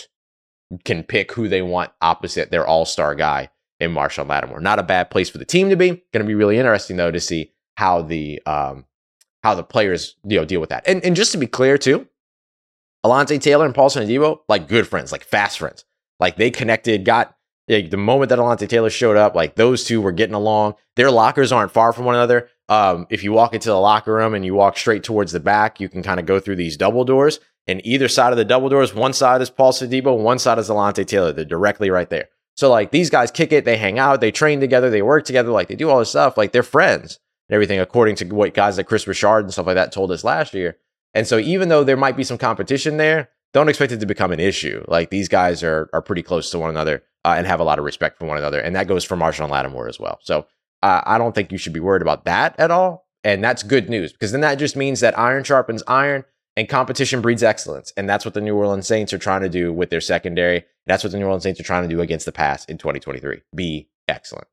can 0.84 1.02
pick 1.02 1.32
who 1.32 1.48
they 1.48 1.62
want 1.62 1.90
opposite 2.00 2.50
their 2.50 2.66
all-star 2.66 3.14
guy 3.14 3.50
in 3.82 3.92
Marshon 3.92 4.28
Lattimore. 4.28 4.60
Not 4.60 4.78
a 4.78 4.84
bad 4.84 5.10
place 5.10 5.28
for 5.28 5.38
the 5.38 5.44
team 5.44 5.68
to 5.70 5.76
be. 5.76 5.88
Going 6.12 6.24
to 6.24 6.24
be 6.24 6.34
really 6.34 6.56
interesting 6.56 6.96
though 6.96 7.10
to 7.10 7.20
see 7.20 7.52
how 7.76 8.02
the 8.02 8.40
um 8.46 8.86
how 9.42 9.54
the 9.54 9.64
players 9.64 10.16
you 10.24 10.38
know 10.38 10.44
deal 10.44 10.60
with 10.60 10.70
that. 10.70 10.84
And 10.86 11.04
and 11.04 11.16
just 11.16 11.32
to 11.32 11.38
be 11.38 11.46
clear 11.46 11.76
too, 11.76 12.06
Alontae 13.04 13.40
Taylor 13.40 13.66
and 13.66 13.74
Paulson 13.74 14.06
Adebo, 14.06 14.40
like 14.48 14.68
good 14.68 14.86
friends, 14.86 15.10
like 15.12 15.24
fast 15.24 15.58
friends. 15.58 15.84
Like 16.20 16.36
they 16.36 16.50
connected, 16.50 17.04
got 17.04 17.36
like, 17.68 17.90
the 17.90 17.96
moment 17.96 18.28
that 18.28 18.38
Alontae 18.38 18.68
Taylor 18.68 18.90
showed 18.90 19.16
up, 19.16 19.34
like 19.34 19.56
those 19.56 19.84
two 19.84 20.00
were 20.00 20.12
getting 20.12 20.34
along. 20.34 20.74
Their 20.94 21.10
lockers 21.10 21.50
aren't 21.50 21.72
far 21.72 21.92
from 21.92 22.04
one 22.04 22.14
another. 22.14 22.48
Um, 22.68 23.06
if 23.10 23.24
you 23.24 23.32
walk 23.32 23.54
into 23.54 23.68
the 23.68 23.80
locker 23.80 24.14
room 24.14 24.34
and 24.34 24.44
you 24.44 24.54
walk 24.54 24.78
straight 24.78 25.02
towards 25.02 25.32
the 25.32 25.40
back, 25.40 25.80
you 25.80 25.88
can 25.88 26.02
kind 26.02 26.20
of 26.20 26.26
go 26.26 26.38
through 26.38 26.56
these 26.56 26.76
double 26.76 27.04
doors. 27.04 27.40
And 27.66 27.84
either 27.84 28.08
side 28.08 28.32
of 28.32 28.36
the 28.36 28.44
double 28.44 28.68
doors, 28.68 28.94
one 28.94 29.12
side 29.12 29.40
is 29.40 29.50
Paulson 29.50 29.90
Adebo, 29.90 30.16
one 30.16 30.38
side 30.38 30.58
is 30.58 30.68
Alontae 30.68 31.06
Taylor. 31.06 31.32
They're 31.32 31.44
directly 31.44 31.90
right 31.90 32.08
there. 32.08 32.28
So 32.56 32.70
like 32.70 32.90
these 32.90 33.10
guys 33.10 33.30
kick 33.30 33.52
it, 33.52 33.64
they 33.64 33.76
hang 33.76 33.98
out, 33.98 34.20
they 34.20 34.30
train 34.30 34.60
together, 34.60 34.90
they 34.90 35.02
work 35.02 35.24
together, 35.24 35.50
like 35.50 35.68
they 35.68 35.74
do 35.74 35.90
all 35.90 35.98
this 35.98 36.10
stuff, 36.10 36.36
like 36.36 36.52
they're 36.52 36.62
friends 36.62 37.18
and 37.48 37.54
everything, 37.54 37.80
according 37.80 38.16
to 38.16 38.24
what 38.26 38.54
guys 38.54 38.76
like 38.76 38.86
Kris 38.86 39.06
Richard 39.06 39.40
and 39.40 39.52
stuff 39.52 39.66
like 39.66 39.76
that 39.76 39.92
told 39.92 40.12
us 40.12 40.24
last 40.24 40.54
year. 40.54 40.76
And 41.14 41.26
so 41.26 41.38
even 41.38 41.68
though 41.68 41.84
there 41.84 41.96
might 41.96 42.16
be 42.16 42.24
some 42.24 42.38
competition 42.38 42.96
there, 42.96 43.30
don't 43.52 43.68
expect 43.68 43.92
it 43.92 44.00
to 44.00 44.06
become 44.06 44.32
an 44.32 44.40
issue. 44.40 44.84
Like 44.88 45.10
these 45.10 45.28
guys 45.28 45.62
are 45.62 45.88
are 45.92 46.02
pretty 46.02 46.22
close 46.22 46.50
to 46.50 46.58
one 46.58 46.70
another 46.70 47.02
uh, 47.24 47.34
and 47.36 47.46
have 47.46 47.60
a 47.60 47.64
lot 47.64 47.78
of 47.78 47.84
respect 47.84 48.18
for 48.18 48.26
one 48.26 48.38
another, 48.38 48.60
and 48.60 48.74
that 48.76 48.88
goes 48.88 49.04
for 49.04 49.16
Marshon 49.16 49.50
Lattimore 49.50 49.88
as 49.88 50.00
well. 50.00 50.18
So 50.22 50.46
uh, 50.82 51.02
I 51.04 51.18
don't 51.18 51.34
think 51.34 51.52
you 51.52 51.58
should 51.58 51.72
be 51.72 51.80
worried 51.80 52.02
about 52.02 52.24
that 52.24 52.58
at 52.58 52.70
all, 52.70 53.06
and 53.22 53.44
that's 53.44 53.62
good 53.62 53.90
news 53.90 54.12
because 54.12 54.32
then 54.32 54.40
that 54.40 54.56
just 54.56 54.76
means 54.76 55.00
that 55.00 55.18
iron 55.18 55.44
sharpens 55.44 55.82
iron. 55.86 56.24
And 56.56 56.68
competition 56.68 57.22
breeds 57.22 57.42
excellence. 57.42 57.92
And 57.96 58.08
that's 58.08 58.24
what 58.24 58.34
the 58.34 58.40
New 58.40 58.56
Orleans 58.56 58.86
Saints 58.86 59.12
are 59.12 59.18
trying 59.18 59.40
to 59.40 59.48
do 59.48 59.72
with 59.72 59.90
their 59.90 60.02
secondary. 60.02 60.64
That's 60.86 61.02
what 61.02 61.12
the 61.12 61.18
New 61.18 61.24
Orleans 61.24 61.44
Saints 61.44 61.60
are 61.60 61.64
trying 61.64 61.88
to 61.88 61.94
do 61.94 62.00
against 62.00 62.26
the 62.26 62.32
pass 62.32 62.64
in 62.66 62.76
2023. 62.78 63.40
Be 63.54 63.88
excellent. 64.08 64.46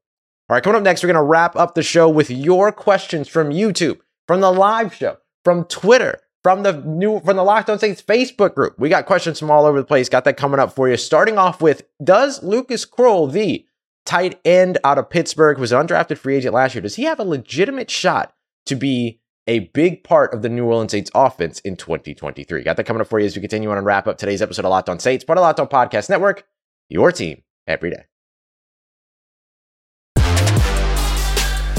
All 0.49 0.55
right, 0.55 0.63
coming 0.63 0.77
up 0.77 0.83
next, 0.83 1.03
we're 1.03 1.11
going 1.11 1.23
to 1.23 1.29
wrap 1.29 1.55
up 1.55 1.75
the 1.75 1.83
show 1.83 2.09
with 2.09 2.31
your 2.31 2.71
questions 2.71 3.27
from 3.27 3.49
YouTube, 3.49 3.99
from 4.27 4.41
the 4.41 4.51
live 4.51 4.95
show, 4.95 5.17
from 5.43 5.65
Twitter, 5.65 6.19
from 6.41 6.63
the 6.63 6.73
new 6.73 7.19
from 7.19 7.37
the 7.37 7.43
Locked 7.43 7.69
On 7.69 7.77
Saints 7.77 8.01
Facebook 8.01 8.55
group. 8.55 8.79
We 8.79 8.89
got 8.89 9.05
questions 9.05 9.37
from 9.37 9.51
all 9.51 9.65
over 9.65 9.79
the 9.79 9.85
place. 9.85 10.09
Got 10.09 10.23
that 10.23 10.37
coming 10.37 10.59
up 10.59 10.73
for 10.73 10.89
you. 10.89 10.97
Starting 10.97 11.37
off 11.37 11.61
with 11.61 11.83
Does 12.03 12.41
Lucas 12.41 12.85
Krull, 12.85 13.31
the 13.31 13.65
tight 14.05 14.39
end 14.43 14.77
out 14.83 14.97
of 14.97 15.09
Pittsburgh, 15.09 15.59
was 15.59 15.71
an 15.71 15.85
undrafted 15.85 16.17
free 16.17 16.37
agent 16.37 16.55
last 16.55 16.73
year, 16.73 16.81
does 16.81 16.95
he 16.95 17.03
have 17.03 17.19
a 17.19 17.23
legitimate 17.23 17.91
shot 17.91 18.33
to 18.65 18.75
be 18.75 19.19
a 19.49 19.71
big 19.73 20.03
part 20.03 20.31
of 20.31 20.43
the 20.43 20.47
New 20.47 20.65
Orleans 20.65 20.91
Saints 20.91 21.09
offense 21.15 21.59
in 21.61 21.75
2023? 21.75 22.63
Got 22.63 22.77
that 22.77 22.83
coming 22.83 23.01
up 23.01 23.07
for 23.07 23.19
you 23.19 23.25
as 23.25 23.35
we 23.35 23.41
continue 23.41 23.71
on 23.71 23.77
and 23.77 23.85
wrap 23.85 24.07
up 24.07 24.19
today's 24.19 24.43
episode 24.43 24.63
of 24.63 24.69
Locked 24.69 24.89
On 24.89 24.99
Saints, 24.99 25.25
part 25.25 25.39
of 25.39 25.41
Locked 25.41 25.59
On 25.59 25.67
Podcast 25.67 26.07
Network, 26.07 26.45
your 26.87 27.11
team 27.11 27.41
every 27.65 27.89
day. 27.89 28.03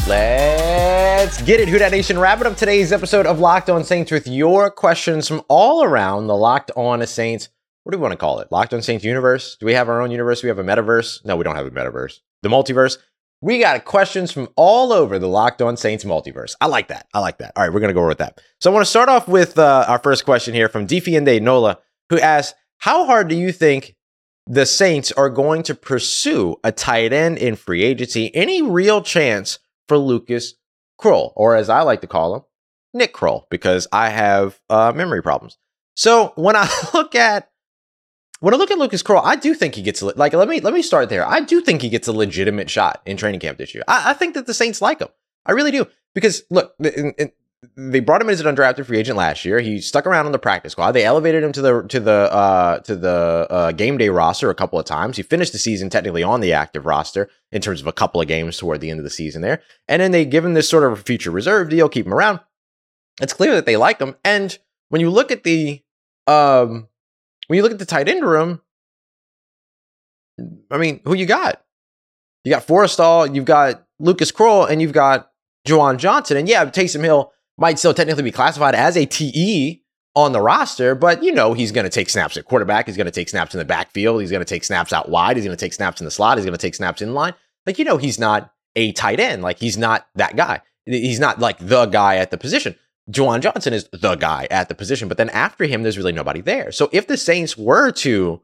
Let's 0.08 1.40
get 1.42 1.60
it, 1.60 1.68
Who 1.68 1.78
Nation. 1.78 2.18
Wrap 2.18 2.40
it 2.40 2.46
up 2.48 2.56
today's 2.56 2.92
episode 2.92 3.24
of 3.24 3.38
Locked 3.38 3.70
On 3.70 3.84
Saints 3.84 4.10
with 4.10 4.26
your 4.26 4.68
questions 4.72 5.28
from 5.28 5.42
all 5.48 5.84
around 5.84 6.26
the 6.26 6.36
Locked 6.36 6.72
On 6.74 7.06
Saints. 7.06 7.50
What 7.84 7.92
do 7.92 7.98
we 7.98 8.02
want 8.02 8.12
to 8.12 8.18
call 8.18 8.40
it? 8.40 8.50
Locked 8.50 8.74
On 8.74 8.82
Saints 8.82 9.04
universe? 9.04 9.56
Do 9.60 9.66
we 9.66 9.74
have 9.74 9.88
our 9.88 10.02
own 10.02 10.10
universe? 10.10 10.40
Do 10.40 10.48
we 10.48 10.48
have 10.48 10.58
a 10.58 10.64
metaverse? 10.64 11.24
No, 11.24 11.36
we 11.36 11.44
don't 11.44 11.54
have 11.54 11.66
a 11.66 11.70
metaverse. 11.70 12.18
The 12.42 12.48
multiverse. 12.48 12.98
We 13.42 13.58
got 13.58 13.84
questions 13.86 14.30
from 14.30 14.48
all 14.54 14.92
over 14.92 15.18
the 15.18 15.26
Locked 15.26 15.62
On 15.62 15.76
Saints 15.76 16.04
multiverse. 16.04 16.54
I 16.60 16.66
like 16.66 16.88
that. 16.88 17.06
I 17.14 17.20
like 17.20 17.38
that. 17.38 17.52
All 17.56 17.62
right, 17.62 17.72
we're 17.72 17.80
going 17.80 17.88
to 17.88 17.98
go 17.98 18.06
with 18.06 18.18
that. 18.18 18.38
So 18.60 18.70
I 18.70 18.74
want 18.74 18.84
to 18.84 18.90
start 18.90 19.08
off 19.08 19.28
with 19.28 19.58
uh, 19.58 19.86
our 19.88 19.98
first 19.98 20.26
question 20.26 20.52
here 20.52 20.68
from 20.68 20.84
Defiende 20.84 21.40
Nola, 21.40 21.78
who 22.10 22.20
asks, 22.20 22.56
How 22.78 23.06
hard 23.06 23.28
do 23.28 23.34
you 23.34 23.50
think 23.50 23.96
the 24.46 24.66
Saints 24.66 25.10
are 25.12 25.30
going 25.30 25.62
to 25.64 25.74
pursue 25.74 26.56
a 26.62 26.70
tight 26.70 27.14
end 27.14 27.38
in 27.38 27.56
free 27.56 27.82
agency, 27.82 28.34
any 28.34 28.60
real 28.60 29.00
chance 29.00 29.58
for 29.88 29.96
Lucas 29.96 30.54
Krull, 31.00 31.32
or 31.34 31.56
as 31.56 31.70
I 31.70 31.80
like 31.80 32.02
to 32.02 32.06
call 32.06 32.34
him, 32.34 32.42
Nick 32.92 33.14
Kroll, 33.14 33.46
because 33.50 33.86
I 33.90 34.10
have 34.10 34.60
uh, 34.68 34.92
memory 34.94 35.22
problems. 35.22 35.56
So 35.94 36.32
when 36.36 36.56
I 36.56 36.68
look 36.94 37.14
at 37.14 37.49
when 38.40 38.54
I 38.54 38.56
look 38.56 38.70
at 38.70 38.78
Lucas 38.78 39.02
Krull, 39.02 39.22
I 39.24 39.36
do 39.36 39.54
think 39.54 39.74
he 39.74 39.82
gets 39.82 40.02
like 40.02 40.32
let 40.32 40.48
me 40.48 40.60
let 40.60 40.74
me 40.74 40.82
start 40.82 41.08
there. 41.08 41.26
I 41.26 41.40
do 41.40 41.60
think 41.60 41.82
he 41.82 41.88
gets 41.88 42.08
a 42.08 42.12
legitimate 42.12 42.68
shot 42.68 43.00
in 43.06 43.16
training 43.16 43.40
camp 43.40 43.58
this 43.58 43.74
year. 43.74 43.84
I, 43.86 44.10
I 44.10 44.14
think 44.14 44.34
that 44.34 44.46
the 44.46 44.54
Saints 44.54 44.82
like 44.82 45.00
him. 45.00 45.08
I 45.46 45.52
really 45.52 45.70
do 45.70 45.86
because 46.14 46.42
look, 46.50 46.74
in, 46.80 47.12
in, 47.18 47.32
they 47.76 48.00
brought 48.00 48.22
him 48.22 48.28
in 48.28 48.32
as 48.32 48.40
an 48.40 48.54
undrafted 48.54 48.86
free 48.86 48.98
agent 48.98 49.18
last 49.18 49.44
year. 49.44 49.60
He 49.60 49.80
stuck 49.80 50.06
around 50.06 50.24
on 50.24 50.32
the 50.32 50.38
practice 50.38 50.72
squad. 50.72 50.92
They 50.92 51.04
elevated 51.04 51.42
him 51.42 51.52
to 51.52 51.62
the 51.62 51.82
to 51.82 52.00
the 52.00 52.32
uh, 52.32 52.78
to 52.80 52.96
the 52.96 53.46
uh, 53.50 53.72
game 53.72 53.98
day 53.98 54.08
roster 54.08 54.48
a 54.48 54.54
couple 54.54 54.78
of 54.78 54.86
times. 54.86 55.18
He 55.18 55.22
finished 55.22 55.52
the 55.52 55.58
season 55.58 55.90
technically 55.90 56.22
on 56.22 56.40
the 56.40 56.54
active 56.54 56.86
roster 56.86 57.28
in 57.52 57.60
terms 57.60 57.82
of 57.82 57.86
a 57.86 57.92
couple 57.92 58.20
of 58.20 58.28
games 58.28 58.56
toward 58.56 58.80
the 58.80 58.90
end 58.90 59.00
of 59.00 59.04
the 59.04 59.10
season 59.10 59.42
there. 59.42 59.60
And 59.86 60.00
then 60.00 60.12
they 60.12 60.24
give 60.24 60.44
him 60.44 60.54
this 60.54 60.68
sort 60.68 60.90
of 60.90 61.02
future 61.02 61.30
reserve 61.30 61.68
deal, 61.68 61.90
keep 61.90 62.06
him 62.06 62.14
around. 62.14 62.40
It's 63.20 63.34
clear 63.34 63.54
that 63.54 63.66
they 63.66 63.76
like 63.76 63.98
him. 63.98 64.16
And 64.24 64.58
when 64.88 65.02
you 65.02 65.10
look 65.10 65.30
at 65.30 65.44
the 65.44 65.82
um, 66.26 66.88
when 67.50 67.56
you 67.56 67.64
look 67.64 67.72
at 67.72 67.80
the 67.80 67.84
tight 67.84 68.08
end 68.08 68.24
room, 68.24 68.60
I 70.70 70.78
mean, 70.78 71.00
who 71.04 71.14
you 71.14 71.26
got? 71.26 71.60
You 72.44 72.52
got 72.52 72.64
Forrestall, 72.64 73.34
you've 73.34 73.44
got 73.44 73.84
Lucas 73.98 74.30
Krull, 74.30 74.70
and 74.70 74.80
you've 74.80 74.92
got 74.92 75.32
Juwan 75.66 75.96
Johnson. 75.96 76.36
And 76.36 76.48
yeah, 76.48 76.64
Taysom 76.66 77.02
Hill 77.02 77.32
might 77.58 77.80
still 77.80 77.92
technically 77.92 78.22
be 78.22 78.30
classified 78.30 78.76
as 78.76 78.96
a 78.96 79.04
TE 79.04 79.82
on 80.14 80.30
the 80.30 80.40
roster, 80.40 80.94
but 80.94 81.24
you 81.24 81.32
know 81.32 81.52
he's 81.52 81.72
going 81.72 81.82
to 81.82 81.90
take 81.90 82.08
snaps 82.08 82.36
at 82.36 82.44
quarterback. 82.44 82.86
He's 82.86 82.96
going 82.96 83.06
to 83.06 83.10
take 83.10 83.28
snaps 83.28 83.52
in 83.52 83.58
the 83.58 83.64
backfield. 83.64 84.20
He's 84.20 84.30
going 84.30 84.44
to 84.44 84.48
take 84.48 84.62
snaps 84.62 84.92
out 84.92 85.08
wide. 85.08 85.36
He's 85.36 85.44
going 85.44 85.56
to 85.56 85.60
take 85.60 85.72
snaps 85.72 86.00
in 86.00 86.04
the 86.04 86.12
slot. 86.12 86.38
He's 86.38 86.46
going 86.46 86.56
to 86.56 86.62
take 86.66 86.76
snaps 86.76 87.02
in 87.02 87.14
line. 87.14 87.34
Like 87.66 87.80
you 87.80 87.84
know 87.84 87.96
he's 87.96 88.20
not 88.20 88.52
a 88.76 88.92
tight 88.92 89.18
end. 89.18 89.42
Like 89.42 89.58
he's 89.58 89.76
not 89.76 90.06
that 90.14 90.36
guy. 90.36 90.62
He's 90.86 91.18
not 91.18 91.40
like 91.40 91.58
the 91.58 91.86
guy 91.86 92.18
at 92.18 92.30
the 92.30 92.38
position. 92.38 92.76
Juwan 93.10 93.40
Johnson 93.40 93.72
is 93.72 93.88
the 93.92 94.14
guy 94.16 94.46
at 94.50 94.68
the 94.68 94.74
position, 94.74 95.08
but 95.08 95.16
then 95.16 95.30
after 95.30 95.64
him, 95.64 95.82
there's 95.82 95.98
really 95.98 96.12
nobody 96.12 96.40
there. 96.40 96.72
So 96.72 96.88
if 96.92 97.06
the 97.06 97.16
Saints 97.16 97.56
were 97.56 97.90
to 97.92 98.40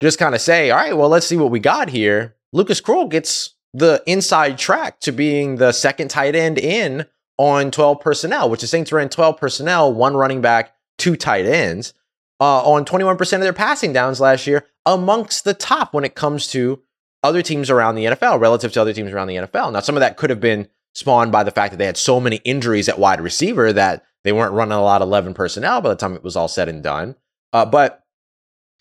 just 0.00 0.18
kind 0.18 0.34
of 0.34 0.40
say, 0.40 0.70
all 0.70 0.78
right, 0.78 0.96
well, 0.96 1.08
let's 1.08 1.26
see 1.26 1.36
what 1.36 1.50
we 1.50 1.60
got 1.60 1.88
here, 1.88 2.36
Lucas 2.52 2.80
Krull 2.80 3.08
gets 3.08 3.54
the 3.74 4.02
inside 4.06 4.58
track 4.58 5.00
to 5.00 5.12
being 5.12 5.56
the 5.56 5.72
second 5.72 6.08
tight 6.08 6.34
end 6.34 6.58
in 6.58 7.04
on 7.36 7.70
12 7.70 8.00
personnel, 8.00 8.48
which 8.48 8.60
the 8.60 8.66
Saints 8.66 8.92
ran 8.92 9.08
12 9.08 9.36
personnel, 9.36 9.92
one 9.92 10.16
running 10.16 10.40
back, 10.40 10.74
two 10.96 11.16
tight 11.16 11.46
ends, 11.46 11.94
uh, 12.40 12.62
on 12.62 12.84
21% 12.84 13.34
of 13.34 13.40
their 13.40 13.52
passing 13.52 13.92
downs 13.92 14.20
last 14.20 14.46
year, 14.46 14.66
amongst 14.86 15.44
the 15.44 15.54
top 15.54 15.92
when 15.92 16.04
it 16.04 16.14
comes 16.14 16.48
to 16.48 16.80
other 17.22 17.42
teams 17.42 17.68
around 17.68 17.96
the 17.96 18.06
NFL 18.06 18.40
relative 18.40 18.72
to 18.72 18.80
other 18.80 18.92
teams 18.92 19.12
around 19.12 19.26
the 19.26 19.36
NFL. 19.36 19.72
Now, 19.72 19.80
some 19.80 19.96
of 19.96 20.00
that 20.00 20.16
could 20.16 20.30
have 20.30 20.40
been 20.40 20.68
spawned 20.98 21.30
by 21.30 21.44
the 21.44 21.52
fact 21.52 21.70
that 21.70 21.76
they 21.76 21.86
had 21.86 21.96
so 21.96 22.18
many 22.18 22.36
injuries 22.44 22.88
at 22.88 22.98
wide 22.98 23.20
receiver 23.20 23.72
that 23.72 24.04
they 24.24 24.32
weren't 24.32 24.52
running 24.52 24.76
a 24.76 24.82
lot 24.82 25.00
of 25.00 25.06
11 25.06 25.32
personnel 25.32 25.80
by 25.80 25.88
the 25.88 25.94
time 25.94 26.14
it 26.14 26.24
was 26.24 26.34
all 26.34 26.48
said 26.48 26.68
and 26.68 26.82
done. 26.82 27.14
Uh, 27.52 27.64
but 27.64 28.02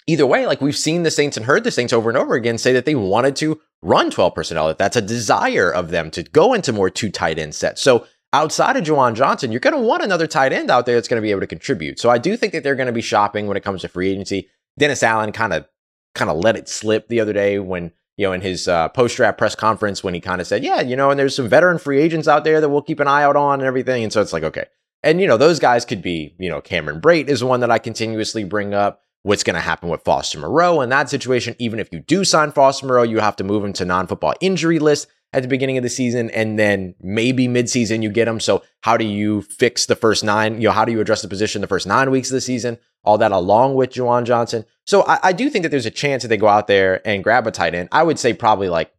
either 0.07 0.25
way, 0.25 0.47
like 0.47 0.59
we've 0.59 0.75
seen 0.75 1.03
the 1.03 1.11
Saints 1.11 1.37
and 1.37 1.45
heard 1.45 1.63
the 1.63 1.69
Saints 1.69 1.93
over 1.93 2.09
and 2.09 2.17
over 2.17 2.33
again 2.33 2.57
say 2.57 2.73
that 2.73 2.85
they 2.85 2.95
wanted 2.95 3.35
to 3.35 3.61
run 3.83 4.09
12 4.09 4.33
personnel, 4.33 4.67
that 4.67 4.79
that's 4.79 4.95
a 4.95 5.01
desire 5.01 5.71
of 5.71 5.91
them 5.91 6.09
to 6.09 6.23
go 6.23 6.53
into 6.55 6.73
more 6.73 6.89
two 6.89 7.11
tight 7.11 7.37
end 7.37 7.53
sets. 7.53 7.83
So 7.83 8.07
outside 8.33 8.77
of 8.77 8.83
Juwan 8.83 9.13
Johnson, 9.13 9.51
you're 9.51 9.59
going 9.59 9.75
to 9.75 9.79
want 9.79 10.03
another 10.03 10.25
tight 10.25 10.53
end 10.53 10.71
out 10.71 10.87
there 10.87 10.95
that's 10.95 11.07
going 11.07 11.21
to 11.21 11.25
be 11.25 11.31
able 11.31 11.41
to 11.41 11.47
contribute. 11.47 11.99
So 11.99 12.09
I 12.09 12.17
do 12.17 12.35
think 12.35 12.51
that 12.53 12.63
they're 12.63 12.75
going 12.75 12.87
to 12.87 12.93
be 12.93 13.01
shopping 13.01 13.45
when 13.45 13.57
it 13.57 13.63
comes 13.63 13.81
to 13.81 13.87
free 13.89 14.09
agency. 14.09 14.49
Dennis 14.79 15.03
Allen 15.03 15.31
kind 15.31 15.53
of 15.53 15.67
kind 16.15 16.31
of 16.31 16.37
let 16.37 16.55
it 16.55 16.67
slip 16.67 17.09
the 17.09 17.19
other 17.19 17.33
day 17.33 17.59
when 17.59 17.91
you 18.17 18.25
know 18.25 18.33
in 18.33 18.41
his 18.41 18.67
uh, 18.67 18.89
post 18.89 19.15
draft 19.15 19.37
press 19.37 19.55
conference 19.55 20.03
when 20.03 20.13
he 20.13 20.19
kind 20.19 20.41
of 20.41 20.47
said, 20.47 20.63
yeah, 20.63 20.81
you 20.81 20.95
know, 20.95 21.09
and 21.09 21.19
there's 21.19 21.35
some 21.35 21.47
veteran 21.47 21.77
free 21.77 21.99
agents 22.01 22.27
out 22.27 22.43
there 22.43 22.59
that 22.59 22.69
we'll 22.69 22.81
keep 22.81 22.99
an 22.99 23.07
eye 23.07 23.23
out 23.23 23.35
on 23.35 23.59
and 23.59 23.67
everything. 23.67 24.03
And 24.03 24.11
so 24.11 24.21
it's 24.21 24.33
like 24.33 24.43
okay, 24.43 24.65
and 25.03 25.21
you 25.21 25.27
know 25.27 25.37
those 25.37 25.59
guys 25.59 25.85
could 25.85 26.01
be 26.01 26.35
you 26.37 26.49
know 26.49 26.61
Cameron 26.61 26.99
Brate 26.99 27.29
is 27.29 27.43
one 27.43 27.61
that 27.61 27.71
I 27.71 27.79
continuously 27.79 28.43
bring 28.43 28.73
up. 28.73 29.03
What's 29.23 29.43
going 29.43 29.55
to 29.55 29.61
happen 29.61 29.89
with 29.89 30.03
Foster 30.03 30.39
Moreau 30.39 30.79
in 30.79 30.89
that 30.89 31.09
situation? 31.09 31.55
Even 31.59 31.79
if 31.79 31.91
you 31.91 31.99
do 31.99 32.23
sign 32.23 32.51
Foster 32.51 32.85
Moreau, 32.85 33.03
you 33.03 33.19
have 33.19 33.35
to 33.37 33.43
move 33.43 33.63
him 33.63 33.73
to 33.73 33.85
non 33.85 34.07
football 34.07 34.35
injury 34.39 34.79
list 34.79 35.07
at 35.33 35.43
the 35.43 35.49
beginning 35.49 35.77
of 35.77 35.83
the 35.83 35.89
season 35.89 36.29
and 36.31 36.57
then 36.57 36.95
maybe 37.01 37.47
midseason 37.47 38.01
you 38.01 38.09
get 38.09 38.25
them. 38.25 38.39
So 38.39 38.63
how 38.81 38.97
do 38.97 39.05
you 39.05 39.41
fix 39.41 39.85
the 39.85 39.95
first 39.95 40.23
nine? 40.23 40.61
You 40.61 40.69
know, 40.69 40.71
how 40.71 40.85
do 40.85 40.91
you 40.91 41.01
address 41.01 41.21
the 41.21 41.27
position 41.27 41.61
the 41.61 41.67
first 41.67 41.85
nine 41.85 42.09
weeks 42.11 42.29
of 42.29 42.35
the 42.35 42.41
season? 42.41 42.77
All 43.03 43.17
that 43.17 43.31
along 43.31 43.75
with 43.75 43.91
Juwan 43.91 44.23
Johnson. 44.23 44.65
So 44.85 45.03
I, 45.03 45.19
I 45.23 45.33
do 45.33 45.49
think 45.49 45.63
that 45.63 45.69
there's 45.69 45.85
a 45.85 45.91
chance 45.91 46.23
that 46.23 46.29
they 46.29 46.37
go 46.37 46.47
out 46.47 46.67
there 46.67 47.05
and 47.07 47.23
grab 47.23 47.45
a 47.45 47.51
tight 47.51 47.75
end. 47.75 47.89
I 47.91 48.03
would 48.03 48.19
say 48.19 48.33
probably 48.33 48.69
like 48.69 48.91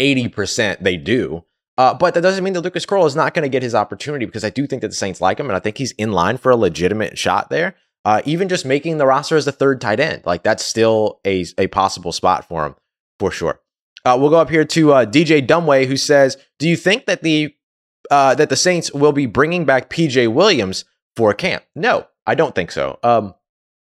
80% 0.00 0.80
they 0.80 0.96
do. 0.96 1.44
Uh, 1.76 1.94
but 1.94 2.14
that 2.14 2.22
doesn't 2.22 2.42
mean 2.42 2.54
that 2.54 2.62
Lucas 2.62 2.84
Krull 2.84 3.06
is 3.06 3.14
not 3.14 3.34
going 3.34 3.44
to 3.44 3.48
get 3.48 3.62
his 3.62 3.74
opportunity 3.74 4.26
because 4.26 4.44
I 4.44 4.50
do 4.50 4.66
think 4.66 4.82
that 4.82 4.88
the 4.88 4.94
Saints 4.94 5.20
like 5.20 5.38
him 5.38 5.46
and 5.46 5.56
I 5.56 5.60
think 5.60 5.78
he's 5.78 5.92
in 5.92 6.12
line 6.12 6.36
for 6.36 6.50
a 6.50 6.56
legitimate 6.56 7.16
shot 7.16 7.50
there. 7.50 7.76
Uh, 8.04 8.22
even 8.24 8.48
just 8.48 8.64
making 8.64 8.98
the 8.98 9.06
roster 9.06 9.36
as 9.36 9.44
the 9.44 9.52
third 9.52 9.80
tight 9.80 10.00
end, 10.00 10.22
like 10.24 10.42
that's 10.42 10.64
still 10.64 11.20
a, 11.26 11.44
a 11.58 11.66
possible 11.68 12.10
spot 12.10 12.48
for 12.48 12.64
him 12.64 12.74
for 13.18 13.30
sure. 13.30 13.60
Uh, 14.08 14.16
we'll 14.16 14.30
go 14.30 14.40
up 14.40 14.48
here 14.48 14.64
to 14.64 14.92
uh, 14.94 15.04
DJ 15.04 15.46
Dumway, 15.46 15.86
who 15.86 15.98
says, 15.98 16.38
"Do 16.58 16.66
you 16.66 16.76
think 16.76 17.04
that 17.04 17.22
the 17.22 17.54
uh, 18.10 18.34
that 18.36 18.48
the 18.48 18.56
Saints 18.56 18.90
will 18.92 19.12
be 19.12 19.26
bringing 19.26 19.66
back 19.66 19.90
PJ 19.90 20.32
Williams 20.32 20.86
for 21.14 21.34
camp?" 21.34 21.64
No, 21.74 22.06
I 22.26 22.34
don't 22.34 22.54
think 22.54 22.70
so. 22.72 22.98
Um, 23.02 23.34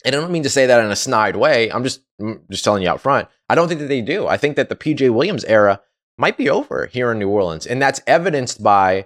and 0.04 0.14
I 0.14 0.20
don't 0.20 0.32
mean 0.32 0.44
to 0.44 0.50
say 0.50 0.66
that 0.66 0.84
in 0.84 0.92
a 0.92 0.98
snide 0.98 1.38
way. 1.38 1.72
I'm 1.72 1.84
just 1.84 2.02
I'm 2.20 2.42
just 2.52 2.66
telling 2.66 2.84
you 2.84 2.90
out 2.90 3.00
front. 3.00 3.30
I 3.48 3.56
don't 3.56 3.70
think 3.70 3.80
that 3.80 3.88
they 3.88 4.02
do. 4.02 4.28
I 4.28 4.36
think 4.36 4.58
that 4.58 4.68
the 4.68 4.76
PJ 4.76 5.14
Williams 5.14 5.46
era 5.46 5.80
might 6.18 6.38
be 6.38 6.50
over 6.50 6.88
here 6.88 7.14
in 7.14 7.20
New 7.20 7.30
Orleans, 7.30 7.66
and 7.66 7.82
that's 7.82 8.02
evidenced 8.06 8.62
by 8.62 9.06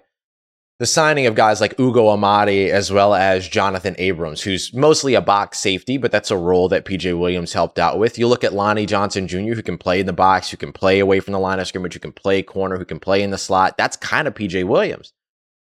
the 0.78 0.86
signing 0.86 1.26
of 1.26 1.36
guys 1.36 1.62
like 1.62 1.80
Ugo 1.80 2.08
Amadi 2.08 2.70
as 2.70 2.92
well 2.92 3.16
as 3.16 3.48
Jonathan 3.48 3.96
Abrams, 3.98 4.42
who's 4.42 4.74
mostly 4.74 5.14
a 5.14 5.22
box 5.22 5.60
safety, 5.60 5.98
but 5.98 6.12
that's 6.12 6.32
a 6.32 6.38
role 6.38 6.68
that 6.68 6.84
PJ 6.84 7.18
Williams 7.18 7.54
helped 7.54 7.80
out 7.80 7.98
with. 7.98 8.20
You 8.20 8.28
look 8.28 8.44
at 8.44 8.54
Lonnie 8.54 8.86
Johnson 8.86 9.28
Jr., 9.28 9.54
who 9.54 9.64
can 9.64 9.78
play 9.78 10.02
in 10.02 10.06
the 10.06 10.12
box, 10.12 10.50
who 10.50 10.58
can 10.58 10.74
play 10.74 11.00
away 11.00 11.22
from 11.22 11.32
the 11.32 11.40
line 11.40 11.60
of 11.60 11.68
scrimmage, 11.68 11.94
who 11.94 12.02
can 12.02 12.12
play 12.12 12.44
corner, 12.44 12.78
who 12.78 12.84
can 12.84 13.00
play 13.00 13.24
in 13.24 13.32
the 13.32 13.38
slot. 13.38 13.78
That's 13.78 13.96
kind 13.96 14.28
of 14.28 14.34
PJ 14.34 14.66
Williams, 14.66 15.14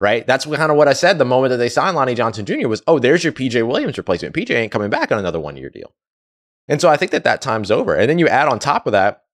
right? 0.01 0.25
That's 0.25 0.47
kind 0.47 0.71
of 0.71 0.77
what 0.77 0.87
I 0.89 0.93
said 0.93 1.19
the 1.19 1.25
moment 1.25 1.51
that 1.51 1.57
they 1.57 1.69
signed 1.69 1.97
Lonnie 1.97 2.15
Johnson 2.15 2.47
Jr. 2.47 2.69
was, 2.69 2.83
oh, 2.87 3.01
there's 3.01 3.25
your 3.25 3.33
PJ 3.33 3.67
Williams 3.67 3.99
replacement. 3.99 4.37
PJ 4.37 4.55
ain't 4.55 4.73
coming 4.73 4.91
back 4.91 5.11
on 5.11 5.19
another 5.19 5.41
one 5.41 5.57
year 5.57 5.71
deal. 5.71 5.93
And 6.69 6.81
so 6.81 6.89
I 6.89 6.97
think 6.97 7.11
that 7.11 7.25
that 7.25 7.43
time's 7.43 7.73
over. 7.73 7.97
And 7.97 8.09
then 8.09 8.21
you 8.21 8.29
add 8.29 8.47
on 8.47 8.61
top 8.61 8.87
of 8.87 8.93
that, 8.93 9.25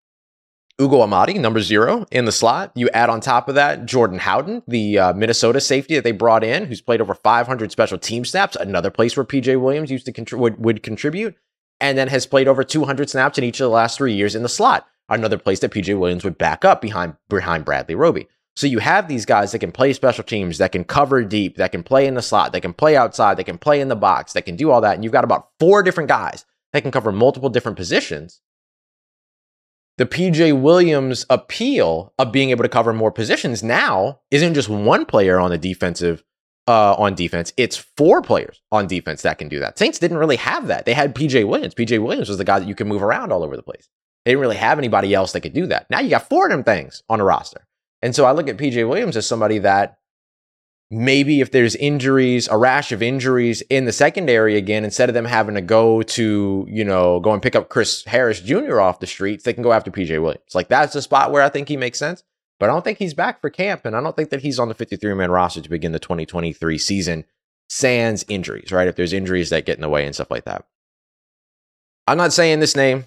Ugo 0.78 0.98
Amadi, 0.98 1.38
number 1.38 1.62
zero 1.62 2.04
in 2.10 2.26
the 2.26 2.32
slot. 2.32 2.70
You 2.74 2.90
add 2.90 3.08
on 3.08 3.22
top 3.22 3.48
of 3.48 3.54
that 3.54 3.86
Jordan 3.86 4.18
Howden, 4.18 4.62
the 4.68 4.98
uh, 4.98 5.12
Minnesota 5.14 5.58
safety 5.58 5.94
that 5.94 6.04
they 6.04 6.12
brought 6.12 6.44
in, 6.44 6.66
who's 6.66 6.82
played 6.82 7.00
over 7.00 7.14
500 7.14 7.72
special 7.72 7.96
team 7.96 8.26
snaps, 8.26 8.56
another 8.56 8.90
place 8.90 9.16
where 9.16 9.24
PJ 9.24 9.58
Williams 9.58 9.90
used 9.90 10.04
to 10.04 10.12
contri- 10.12 10.38
would, 10.38 10.62
would 10.62 10.82
contribute, 10.82 11.34
and 11.80 11.96
then 11.96 12.08
has 12.08 12.26
played 12.26 12.46
over 12.46 12.62
200 12.62 13.08
snaps 13.08 13.38
in 13.38 13.44
each 13.44 13.58
of 13.58 13.64
the 13.64 13.70
last 13.70 13.96
three 13.96 14.12
years 14.12 14.34
in 14.34 14.42
the 14.42 14.50
slot. 14.50 14.86
Another 15.08 15.38
place 15.38 15.60
that 15.60 15.70
PJ 15.70 15.98
Williams 15.98 16.24
would 16.24 16.36
back 16.36 16.62
up 16.62 16.82
behind 16.82 17.16
behind 17.30 17.64
Bradley 17.64 17.94
Roby. 17.94 18.28
So 18.54 18.66
you 18.66 18.78
have 18.80 19.08
these 19.08 19.24
guys 19.24 19.52
that 19.52 19.60
can 19.60 19.72
play 19.72 19.94
special 19.94 20.24
teams, 20.24 20.58
that 20.58 20.72
can 20.72 20.84
cover 20.84 21.24
deep, 21.24 21.56
that 21.56 21.72
can 21.72 21.82
play 21.82 22.06
in 22.06 22.14
the 22.14 22.22
slot, 22.22 22.52
that 22.52 22.62
can 22.62 22.72
play 22.74 22.96
outside, 22.96 23.38
that 23.38 23.44
can 23.44 23.58
play 23.58 23.80
in 23.80 23.88
the 23.88 23.96
box, 23.96 24.34
that 24.34 24.44
can 24.44 24.56
do 24.56 24.70
all 24.70 24.80
that. 24.82 24.94
And 24.94 25.04
you've 25.04 25.12
got 25.12 25.24
about 25.24 25.48
four 25.58 25.82
different 25.82 26.08
guys 26.08 26.44
that 26.72 26.82
can 26.82 26.90
cover 26.90 27.12
multiple 27.12 27.48
different 27.48 27.76
positions 27.76 28.40
the 29.98 30.06
PJ 30.06 30.60
Williams 30.60 31.24
appeal 31.30 32.12
of 32.18 32.32
being 32.32 32.50
able 32.50 32.62
to 32.62 32.68
cover 32.68 32.92
more 32.92 33.10
positions 33.10 33.62
now 33.62 34.20
isn't 34.30 34.54
just 34.54 34.68
one 34.68 35.06
player 35.06 35.40
on 35.40 35.50
the 35.50 35.58
defensive 35.58 36.22
uh, 36.68 36.94
on 36.94 37.14
defense. 37.14 37.52
It's 37.56 37.76
four 37.76 38.22
players 38.22 38.60
on 38.72 38.86
defense 38.86 39.22
that 39.22 39.38
can 39.38 39.48
do 39.48 39.60
that. 39.60 39.78
Saints 39.78 39.98
didn't 39.98 40.18
really 40.18 40.36
have 40.36 40.66
that. 40.66 40.84
They 40.84 40.94
had 40.94 41.14
PJ 41.14 41.48
Williams. 41.48 41.74
PJ 41.74 42.02
Williams 42.02 42.28
was 42.28 42.38
the 42.38 42.44
guy 42.44 42.58
that 42.58 42.68
you 42.68 42.74
can 42.74 42.88
move 42.88 43.02
around 43.02 43.32
all 43.32 43.42
over 43.42 43.56
the 43.56 43.62
place. 43.62 43.88
They 44.24 44.32
didn't 44.32 44.40
really 44.40 44.56
have 44.56 44.78
anybody 44.78 45.14
else 45.14 45.32
that 45.32 45.42
could 45.42 45.54
do 45.54 45.66
that. 45.66 45.88
Now 45.88 46.00
you 46.00 46.10
got 46.10 46.28
four 46.28 46.46
of 46.46 46.50
them 46.50 46.64
things 46.64 47.02
on 47.08 47.20
a 47.20 47.24
roster. 47.24 47.66
And 48.02 48.14
so 48.14 48.24
I 48.24 48.32
look 48.32 48.48
at 48.48 48.56
PJ 48.56 48.86
Williams 48.88 49.16
as 49.16 49.26
somebody 49.26 49.58
that 49.60 49.98
maybe 50.90 51.40
if 51.40 51.50
there's 51.50 51.74
injuries, 51.76 52.48
a 52.48 52.56
rash 52.56 52.92
of 52.92 53.02
injuries 53.02 53.62
in 53.62 53.84
the 53.84 53.92
secondary 53.92 54.56
again, 54.56 54.84
instead 54.84 55.08
of 55.08 55.14
them 55.14 55.24
having 55.24 55.54
to 55.56 55.60
go 55.60 56.02
to, 56.02 56.66
you 56.68 56.84
know, 56.84 57.20
go 57.20 57.32
and 57.32 57.42
pick 57.42 57.56
up 57.56 57.68
Chris 57.68 58.04
Harris 58.04 58.40
Jr. 58.40 58.80
off 58.80 59.00
the 59.00 59.06
streets, 59.06 59.44
they 59.44 59.52
can 59.52 59.62
go 59.62 59.72
after 59.72 59.90
PJ 59.90 60.20
Williams. 60.20 60.54
Like 60.54 60.68
that's 60.68 60.92
the 60.92 61.02
spot 61.02 61.32
where 61.32 61.42
I 61.42 61.48
think 61.48 61.68
he 61.68 61.76
makes 61.76 61.98
sense. 61.98 62.22
But 62.58 62.70
I 62.70 62.72
don't 62.72 62.84
think 62.84 62.98
he's 62.98 63.12
back 63.12 63.42
for 63.42 63.50
camp, 63.50 63.84
and 63.84 63.94
I 63.94 64.00
don't 64.00 64.16
think 64.16 64.30
that 64.30 64.40
he's 64.40 64.58
on 64.58 64.68
the 64.68 64.74
53 64.74 65.12
man 65.14 65.30
roster 65.30 65.60
to 65.60 65.68
begin 65.68 65.92
the 65.92 65.98
2023 65.98 66.78
season, 66.78 67.24
sans 67.68 68.24
injuries, 68.28 68.72
right? 68.72 68.88
If 68.88 68.96
there's 68.96 69.12
injuries 69.12 69.50
that 69.50 69.66
get 69.66 69.76
in 69.76 69.82
the 69.82 69.90
way 69.90 70.06
and 70.06 70.14
stuff 70.14 70.30
like 70.30 70.44
that. 70.44 70.64
I'm 72.06 72.16
not 72.16 72.32
saying 72.32 72.60
this 72.60 72.74
name. 72.74 73.04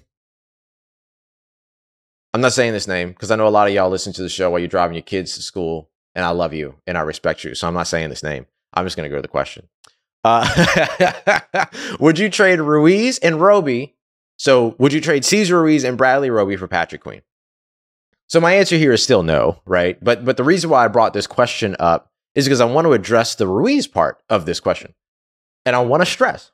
I'm 2.31 2.41
not 2.41 2.53
saying 2.53 2.73
this 2.73 2.87
name 2.87 3.09
because 3.09 3.31
I 3.31 3.37
know 3.37 3.47
a 3.47 3.49
lot 3.49 3.67
of 3.67 3.73
y'all 3.73 3.89
listen 3.89 4.13
to 4.13 4.21
the 4.21 4.29
show 4.29 4.51
while 4.51 4.59
you're 4.59 4.67
driving 4.67 4.93
your 4.93 5.01
kids 5.01 5.33
to 5.33 5.41
school 5.41 5.89
and 6.19 6.25
I 6.25 6.31
love 6.31 6.53
you 6.53 6.75
and 6.85 6.97
I 6.97 7.01
respect 7.01 7.45
you. 7.45 7.55
So 7.55 7.65
I'm 7.65 7.73
not 7.73 7.87
saying 7.87 8.09
this 8.09 8.23
name. 8.23 8.45
I'm 8.73 8.85
just 8.85 8.97
going 8.97 9.05
to 9.05 9.09
go 9.09 9.15
to 9.15 9.21
the 9.21 9.29
question. 9.29 9.69
Uh, 10.25 11.65
would 12.01 12.19
you 12.19 12.29
trade 12.29 12.59
Ruiz 12.59 13.19
and 13.19 13.39
Roby 13.39 13.95
So 14.35 14.75
would 14.79 14.91
you 14.91 14.99
trade 14.99 15.23
Cesar 15.23 15.61
Ruiz 15.61 15.85
and 15.85 15.97
Bradley 15.97 16.29
Roby 16.29 16.57
for 16.57 16.67
Patrick 16.67 17.01
Queen? 17.01 17.21
So 18.27 18.41
my 18.41 18.55
answer 18.55 18.75
here 18.75 18.91
is 18.91 19.01
still 19.01 19.23
no, 19.23 19.61
right? 19.65 19.97
But 20.03 20.25
but 20.25 20.35
the 20.35 20.43
reason 20.43 20.69
why 20.69 20.83
I 20.83 20.89
brought 20.89 21.13
this 21.13 21.25
question 21.25 21.77
up 21.79 22.11
is 22.35 22.43
because 22.43 22.59
I 22.59 22.65
want 22.65 22.83
to 22.83 22.91
address 22.91 23.35
the 23.35 23.47
Ruiz 23.47 23.87
part 23.87 24.21
of 24.29 24.45
this 24.45 24.59
question. 24.59 24.93
And 25.65 25.73
I 25.73 25.79
want 25.79 26.01
to 26.01 26.05
stress 26.05 26.51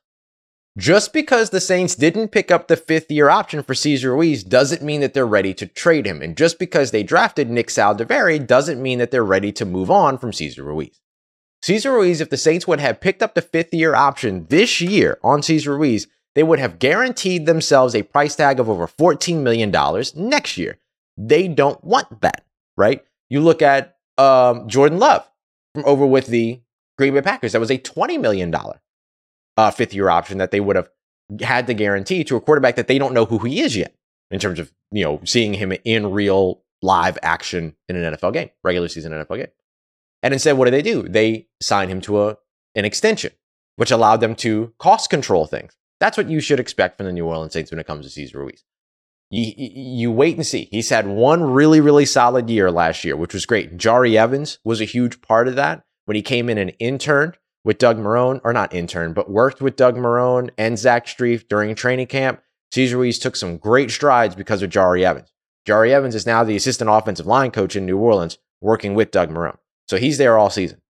just 0.77 1.13
because 1.13 1.49
the 1.49 1.61
Saints 1.61 1.95
didn't 1.95 2.29
pick 2.29 2.51
up 2.51 2.67
the 2.67 2.75
fifth 2.75 3.09
year 3.09 3.29
option 3.29 3.63
for 3.63 3.73
Cesar 3.73 4.11
Ruiz 4.11 4.43
doesn't 4.43 4.81
mean 4.81 5.01
that 5.01 5.13
they're 5.13 5.25
ready 5.25 5.53
to 5.53 5.65
trade 5.65 6.05
him. 6.05 6.21
And 6.21 6.35
just 6.35 6.59
because 6.59 6.91
they 6.91 7.03
drafted 7.03 7.49
Nick 7.49 7.67
Saldiveri 7.67 8.45
doesn't 8.45 8.81
mean 8.81 8.99
that 8.99 9.11
they're 9.11 9.23
ready 9.23 9.51
to 9.53 9.65
move 9.65 9.89
on 9.89 10.17
from 10.17 10.33
Cesar 10.33 10.63
Ruiz. 10.63 11.01
Cesar 11.61 11.93
Ruiz, 11.93 12.19
if 12.19 12.29
the 12.29 12.37
Saints 12.37 12.67
would 12.67 12.79
have 12.79 12.99
picked 12.99 13.23
up 13.23 13.35
the 13.35 13.41
fifth 13.41 13.73
year 13.73 13.95
option 13.95 14.47
this 14.49 14.81
year 14.81 15.17
on 15.23 15.41
Cesar 15.41 15.77
Ruiz, 15.77 16.07
they 16.35 16.43
would 16.43 16.59
have 16.59 16.79
guaranteed 16.79 17.45
themselves 17.45 17.95
a 17.95 18.03
price 18.03 18.35
tag 18.35 18.59
of 18.59 18.69
over 18.69 18.85
$14 18.85 19.41
million 19.41 19.71
next 20.15 20.57
year. 20.57 20.77
They 21.17 21.47
don't 21.47 21.81
want 21.83 22.21
that, 22.21 22.45
right? 22.75 23.03
You 23.29 23.39
look 23.39 23.61
at 23.61 23.97
um, 24.17 24.67
Jordan 24.67 24.99
Love 24.99 25.27
from 25.73 25.85
over 25.85 26.05
with 26.05 26.27
the 26.27 26.61
Green 26.97 27.13
Bay 27.13 27.21
Packers. 27.21 27.53
That 27.53 27.59
was 27.59 27.71
a 27.71 27.77
$20 27.77 28.19
million 28.19 28.53
uh, 29.57 29.71
fifth 29.71 29.93
year 29.93 30.09
option 30.09 30.37
that 30.37 30.51
they 30.51 30.59
would 30.59 30.75
have 30.75 30.89
had 31.41 31.67
to 31.67 31.73
guarantee 31.73 32.23
to 32.23 32.35
a 32.35 32.41
quarterback 32.41 32.75
that 32.75 32.87
they 32.87 32.99
don't 32.99 33.13
know 33.13 33.25
who 33.25 33.39
he 33.39 33.61
is 33.61 33.75
yet 33.75 33.95
in 34.31 34.39
terms 34.39 34.59
of, 34.59 34.71
you 34.91 35.03
know, 35.03 35.19
seeing 35.23 35.53
him 35.53 35.73
in 35.83 36.11
real 36.11 36.61
live 36.81 37.17
action 37.23 37.75
in 37.89 37.95
an 37.95 38.13
NFL 38.13 38.33
game, 38.33 38.49
regular 38.63 38.87
season 38.87 39.11
NFL 39.11 39.37
game. 39.37 39.47
And 40.21 40.33
instead, 40.33 40.57
what 40.57 40.65
do 40.65 40.71
they 40.71 40.81
do? 40.81 41.03
They 41.03 41.47
signed 41.61 41.91
him 41.91 42.01
to 42.01 42.23
a, 42.23 42.37
an 42.75 42.85
extension, 42.85 43.31
which 43.75 43.91
allowed 43.91 44.17
them 44.17 44.35
to 44.35 44.73
cost 44.79 45.09
control 45.09 45.45
things. 45.45 45.75
That's 45.99 46.17
what 46.17 46.29
you 46.29 46.39
should 46.39 46.59
expect 46.59 46.97
from 46.97 47.05
the 47.05 47.13
New 47.13 47.25
Orleans 47.25 47.53
Saints 47.53 47.71
when 47.71 47.79
it 47.79 47.87
comes 47.87 48.05
to 48.05 48.11
Cesar 48.11 48.39
Ruiz. 48.39 48.63
You, 49.31 49.53
you 49.57 50.11
wait 50.11 50.35
and 50.35 50.45
see. 50.45 50.67
He's 50.71 50.89
had 50.89 51.07
one 51.07 51.43
really, 51.43 51.81
really 51.81 52.05
solid 52.05 52.49
year 52.49 52.69
last 52.69 53.03
year, 53.03 53.15
which 53.15 53.33
was 53.33 53.45
great. 53.45 53.77
Jahri 53.77 54.15
Evans 54.15 54.59
was 54.63 54.81
a 54.81 54.85
huge 54.85 55.21
part 55.21 55.47
of 55.47 55.55
that 55.55 55.83
when 56.05 56.15
he 56.15 56.21
came 56.21 56.49
in 56.49 56.57
and 56.57 56.73
interned 56.79 57.37
with 57.65 57.79
Doug 57.79 57.97
Marrone, 57.97 58.39
or 58.45 58.53
not 58.53 58.73
intern, 58.73 59.11
but 59.11 59.29
worked 59.29 59.59
with 59.59 59.75
Doug 59.75 59.97
Marrone 59.97 60.51
and 60.57 60.79
Zach 60.79 61.07
Strief 61.07 61.47
during 61.49 61.73
training 61.75 62.07
camp. 62.07 62.41
Cesar 62.71 62.97
Ruiz 62.97 63.19
took 63.19 63.35
some 63.35 63.57
great 63.57 63.89
strides 63.91 64.35
because 64.35 64.61
of 64.61 64.69
Jahri 64.69 65.03
Evans. 65.03 65.33
Jahri 65.67 65.89
Evans 65.89 66.13
is 66.13 66.27
now 66.27 66.43
the 66.43 66.55
assistant 66.55 66.89
offensive 66.89 67.25
line 67.25 67.49
coach 67.49 67.75
in 67.75 67.85
New 67.85 67.97
Orleans, 67.97 68.37
working 68.61 68.93
with 68.93 69.11
Doug 69.11 69.31
Marrone. 69.31 69.57
So 69.87 69.97
he's 69.97 70.19
there 70.19 70.37
all 70.37 70.51
season. 70.51 70.81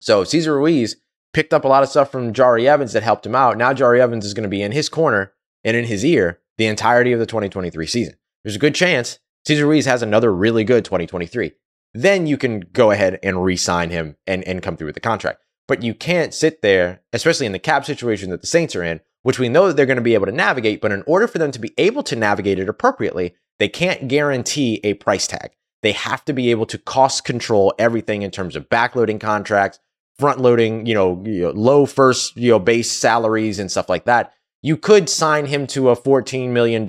So 0.00 0.24
Cesar 0.24 0.56
Ruiz 0.56 0.96
picked 1.34 1.52
up 1.52 1.64
a 1.64 1.68
lot 1.68 1.82
of 1.82 1.90
stuff 1.90 2.10
from 2.10 2.32
Jahri 2.32 2.64
Evans 2.64 2.94
that 2.94 3.02
helped 3.02 3.26
him 3.26 3.34
out. 3.34 3.58
Now 3.58 3.74
Jahri 3.74 4.00
Evans 4.00 4.24
is 4.24 4.34
going 4.34 4.44
to 4.44 4.48
be 4.48 4.62
in 4.62 4.72
his 4.72 4.88
corner 4.88 5.34
and 5.62 5.76
in 5.76 5.84
his 5.84 6.04
ear 6.04 6.40
the 6.56 6.66
entirety 6.66 7.12
of 7.12 7.20
the 7.20 7.26
2023 7.26 7.86
season. 7.86 8.14
There's 8.42 8.56
a 8.56 8.60
good 8.60 8.74
chance 8.74 9.18
Cesar 9.46 9.66
Ruiz 9.66 9.84
has 9.84 10.02
another 10.02 10.34
really 10.34 10.64
good 10.64 10.84
2023. 10.84 11.52
Then 11.92 12.26
you 12.26 12.38
can 12.38 12.60
go 12.72 12.90
ahead 12.90 13.18
and 13.22 13.44
re-sign 13.44 13.90
him 13.90 14.16
and, 14.26 14.44
and 14.44 14.62
come 14.62 14.76
through 14.76 14.86
with 14.86 14.94
the 14.94 15.00
contract. 15.00 15.42
But 15.70 15.84
you 15.84 15.94
can't 15.94 16.34
sit 16.34 16.62
there, 16.62 17.00
especially 17.12 17.46
in 17.46 17.52
the 17.52 17.60
cap 17.60 17.84
situation 17.84 18.30
that 18.30 18.40
the 18.40 18.48
Saints 18.48 18.74
are 18.74 18.82
in, 18.82 18.98
which 19.22 19.38
we 19.38 19.48
know 19.48 19.68
that 19.68 19.76
they're 19.76 19.86
going 19.86 19.98
to 19.98 20.02
be 20.02 20.14
able 20.14 20.26
to 20.26 20.32
navigate. 20.32 20.80
But 20.80 20.90
in 20.90 21.04
order 21.06 21.28
for 21.28 21.38
them 21.38 21.52
to 21.52 21.60
be 21.60 21.72
able 21.78 22.02
to 22.02 22.16
navigate 22.16 22.58
it 22.58 22.68
appropriately, 22.68 23.36
they 23.60 23.68
can't 23.68 24.08
guarantee 24.08 24.80
a 24.82 24.94
price 24.94 25.28
tag. 25.28 25.52
They 25.82 25.92
have 25.92 26.24
to 26.24 26.32
be 26.32 26.50
able 26.50 26.66
to 26.66 26.76
cost 26.76 27.24
control 27.24 27.72
everything 27.78 28.22
in 28.22 28.32
terms 28.32 28.56
of 28.56 28.68
backloading 28.68 29.20
contracts, 29.20 29.78
front 30.18 30.40
loading, 30.40 30.86
you 30.86 30.94
know, 30.94 31.22
you 31.24 31.42
know, 31.42 31.50
low 31.50 31.86
first, 31.86 32.36
you 32.36 32.50
know, 32.50 32.58
base 32.58 32.90
salaries 32.90 33.60
and 33.60 33.70
stuff 33.70 33.88
like 33.88 34.06
that. 34.06 34.32
You 34.62 34.76
could 34.76 35.08
sign 35.08 35.46
him 35.46 35.68
to 35.68 35.90
a 35.90 35.96
$14 35.96 36.48
million 36.48 36.84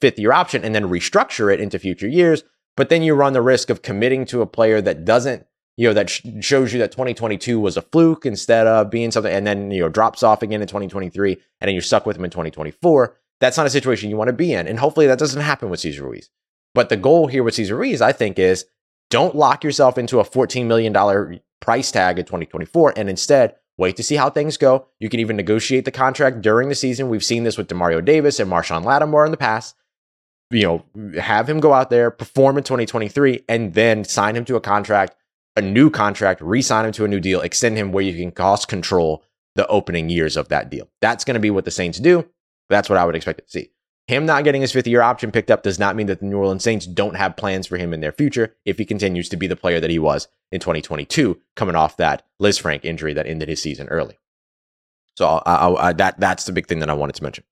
fifth 0.00 0.18
year 0.18 0.32
option 0.32 0.64
and 0.64 0.74
then 0.74 0.88
restructure 0.88 1.52
it 1.52 1.60
into 1.60 1.78
future 1.78 2.08
years. 2.08 2.42
But 2.74 2.88
then 2.88 3.02
you 3.02 3.12
run 3.12 3.34
the 3.34 3.42
risk 3.42 3.68
of 3.68 3.82
committing 3.82 4.24
to 4.26 4.40
a 4.40 4.46
player 4.46 4.80
that 4.80 5.04
doesn't 5.04 5.44
you 5.78 5.86
know, 5.86 5.94
that 5.94 6.10
sh- 6.10 6.22
shows 6.40 6.72
you 6.72 6.80
that 6.80 6.90
2022 6.90 7.60
was 7.60 7.76
a 7.76 7.82
fluke 7.82 8.26
instead 8.26 8.66
of 8.66 8.90
being 8.90 9.12
something, 9.12 9.32
and 9.32 9.46
then, 9.46 9.70
you 9.70 9.80
know, 9.80 9.88
drops 9.88 10.24
off 10.24 10.42
again 10.42 10.60
in 10.60 10.66
2023, 10.66 11.32
and 11.34 11.68
then 11.68 11.72
you're 11.72 11.80
stuck 11.80 12.04
with 12.04 12.16
him 12.16 12.24
in 12.24 12.32
2024. 12.32 13.16
That's 13.40 13.56
not 13.56 13.66
a 13.66 13.70
situation 13.70 14.10
you 14.10 14.16
want 14.16 14.26
to 14.26 14.32
be 14.32 14.52
in. 14.52 14.66
And 14.66 14.80
hopefully 14.80 15.06
that 15.06 15.20
doesn't 15.20 15.40
happen 15.40 15.70
with 15.70 15.78
Cesar 15.78 16.02
Ruiz. 16.02 16.30
But 16.74 16.88
the 16.88 16.96
goal 16.96 17.28
here 17.28 17.44
with 17.44 17.54
Cesar 17.54 17.76
Ruiz, 17.76 18.02
I 18.02 18.10
think, 18.10 18.40
is 18.40 18.66
don't 19.08 19.36
lock 19.36 19.62
yourself 19.62 19.96
into 19.96 20.18
a 20.18 20.24
$14 20.24 20.66
million 20.66 21.40
price 21.60 21.92
tag 21.92 22.18
in 22.18 22.24
2024 22.24 22.94
and 22.96 23.08
instead 23.08 23.54
wait 23.76 23.96
to 23.96 24.02
see 24.02 24.16
how 24.16 24.30
things 24.30 24.56
go. 24.56 24.88
You 24.98 25.08
can 25.08 25.20
even 25.20 25.36
negotiate 25.36 25.84
the 25.84 25.92
contract 25.92 26.42
during 26.42 26.68
the 26.68 26.74
season. 26.74 27.08
We've 27.08 27.24
seen 27.24 27.44
this 27.44 27.56
with 27.56 27.68
Demario 27.68 28.04
Davis 28.04 28.40
and 28.40 28.50
Marshon 28.50 28.84
Lattimore 28.84 29.26
in 29.26 29.30
the 29.30 29.36
past. 29.36 29.76
You 30.50 30.82
know, 30.94 31.20
have 31.20 31.48
him 31.48 31.60
go 31.60 31.72
out 31.72 31.90
there, 31.90 32.10
perform 32.10 32.58
in 32.58 32.64
2023, 32.64 33.44
and 33.48 33.74
then 33.74 34.02
sign 34.02 34.34
him 34.34 34.44
to 34.46 34.56
a 34.56 34.60
contract 34.60 35.14
a 35.58 35.62
new 35.62 35.90
contract, 35.90 36.40
re-sign 36.40 36.86
him 36.86 36.92
to 36.92 37.04
a 37.04 37.08
new 37.08 37.20
deal, 37.20 37.40
extend 37.40 37.76
him 37.76 37.92
where 37.92 38.04
you 38.04 38.16
can 38.18 38.30
cost 38.30 38.68
control 38.68 39.24
the 39.56 39.66
opening 39.66 40.08
years 40.08 40.36
of 40.36 40.48
that 40.48 40.70
deal. 40.70 40.88
That's 41.00 41.24
going 41.24 41.34
to 41.34 41.40
be 41.40 41.50
what 41.50 41.64
the 41.64 41.70
Saints 41.70 41.98
do. 41.98 42.26
That's 42.68 42.88
what 42.88 42.98
I 42.98 43.04
would 43.04 43.16
expect 43.16 43.40
to 43.40 43.50
see. 43.50 43.70
Him 44.06 44.24
not 44.24 44.44
getting 44.44 44.62
his 44.62 44.72
fifth 44.72 44.86
year 44.86 45.02
option 45.02 45.30
picked 45.32 45.50
up 45.50 45.62
does 45.62 45.78
not 45.78 45.96
mean 45.96 46.06
that 46.06 46.20
the 46.20 46.26
New 46.26 46.38
Orleans 46.38 46.64
Saints 46.64 46.86
don't 46.86 47.16
have 47.16 47.36
plans 47.36 47.66
for 47.66 47.76
him 47.76 47.92
in 47.92 48.00
their 48.00 48.12
future 48.12 48.56
if 48.64 48.78
he 48.78 48.86
continues 48.86 49.28
to 49.28 49.36
be 49.36 49.46
the 49.46 49.56
player 49.56 49.80
that 49.80 49.90
he 49.90 49.98
was 49.98 50.28
in 50.50 50.60
2022, 50.60 51.38
coming 51.56 51.76
off 51.76 51.98
that 51.98 52.24
Lisfranc 52.40 52.84
injury 52.84 53.12
that 53.12 53.26
ended 53.26 53.48
his 53.48 53.60
season 53.60 53.88
early. 53.88 54.18
So 55.16 55.26
I, 55.26 55.54
I, 55.54 55.88
I, 55.88 55.92
that 55.94 56.18
that's 56.20 56.44
the 56.44 56.52
big 56.52 56.68
thing 56.68 56.78
that 56.78 56.88
I 56.88 56.94
wanted 56.94 57.16
to 57.16 57.22
mention. 57.22 57.44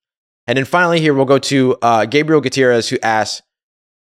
And 0.47 0.57
then 0.57 0.65
finally, 0.65 1.01
here 1.01 1.13
we'll 1.13 1.25
go 1.25 1.39
to 1.39 1.77
uh, 1.83 2.05
Gabriel 2.07 2.41
Gutierrez, 2.41 2.89
who 2.89 2.99
asks, 3.03 3.43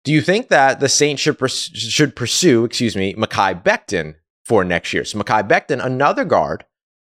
do 0.03 0.13
you 0.13 0.21
think 0.21 0.47
that 0.49 0.79
the 0.79 0.89
Saints 0.89 1.21
should, 1.21 1.37
pers- 1.37 1.71
should 1.73 2.15
pursue, 2.15 2.65
excuse 2.65 2.95
me, 2.95 3.13
Mekhi 3.15 3.61
Becton 3.63 4.15
for 4.45 4.63
next 4.63 4.93
year? 4.93 5.03
So 5.03 5.19
Mekhi 5.19 5.47
Becton, 5.47 5.83
another 5.83 6.23
guard 6.23 6.65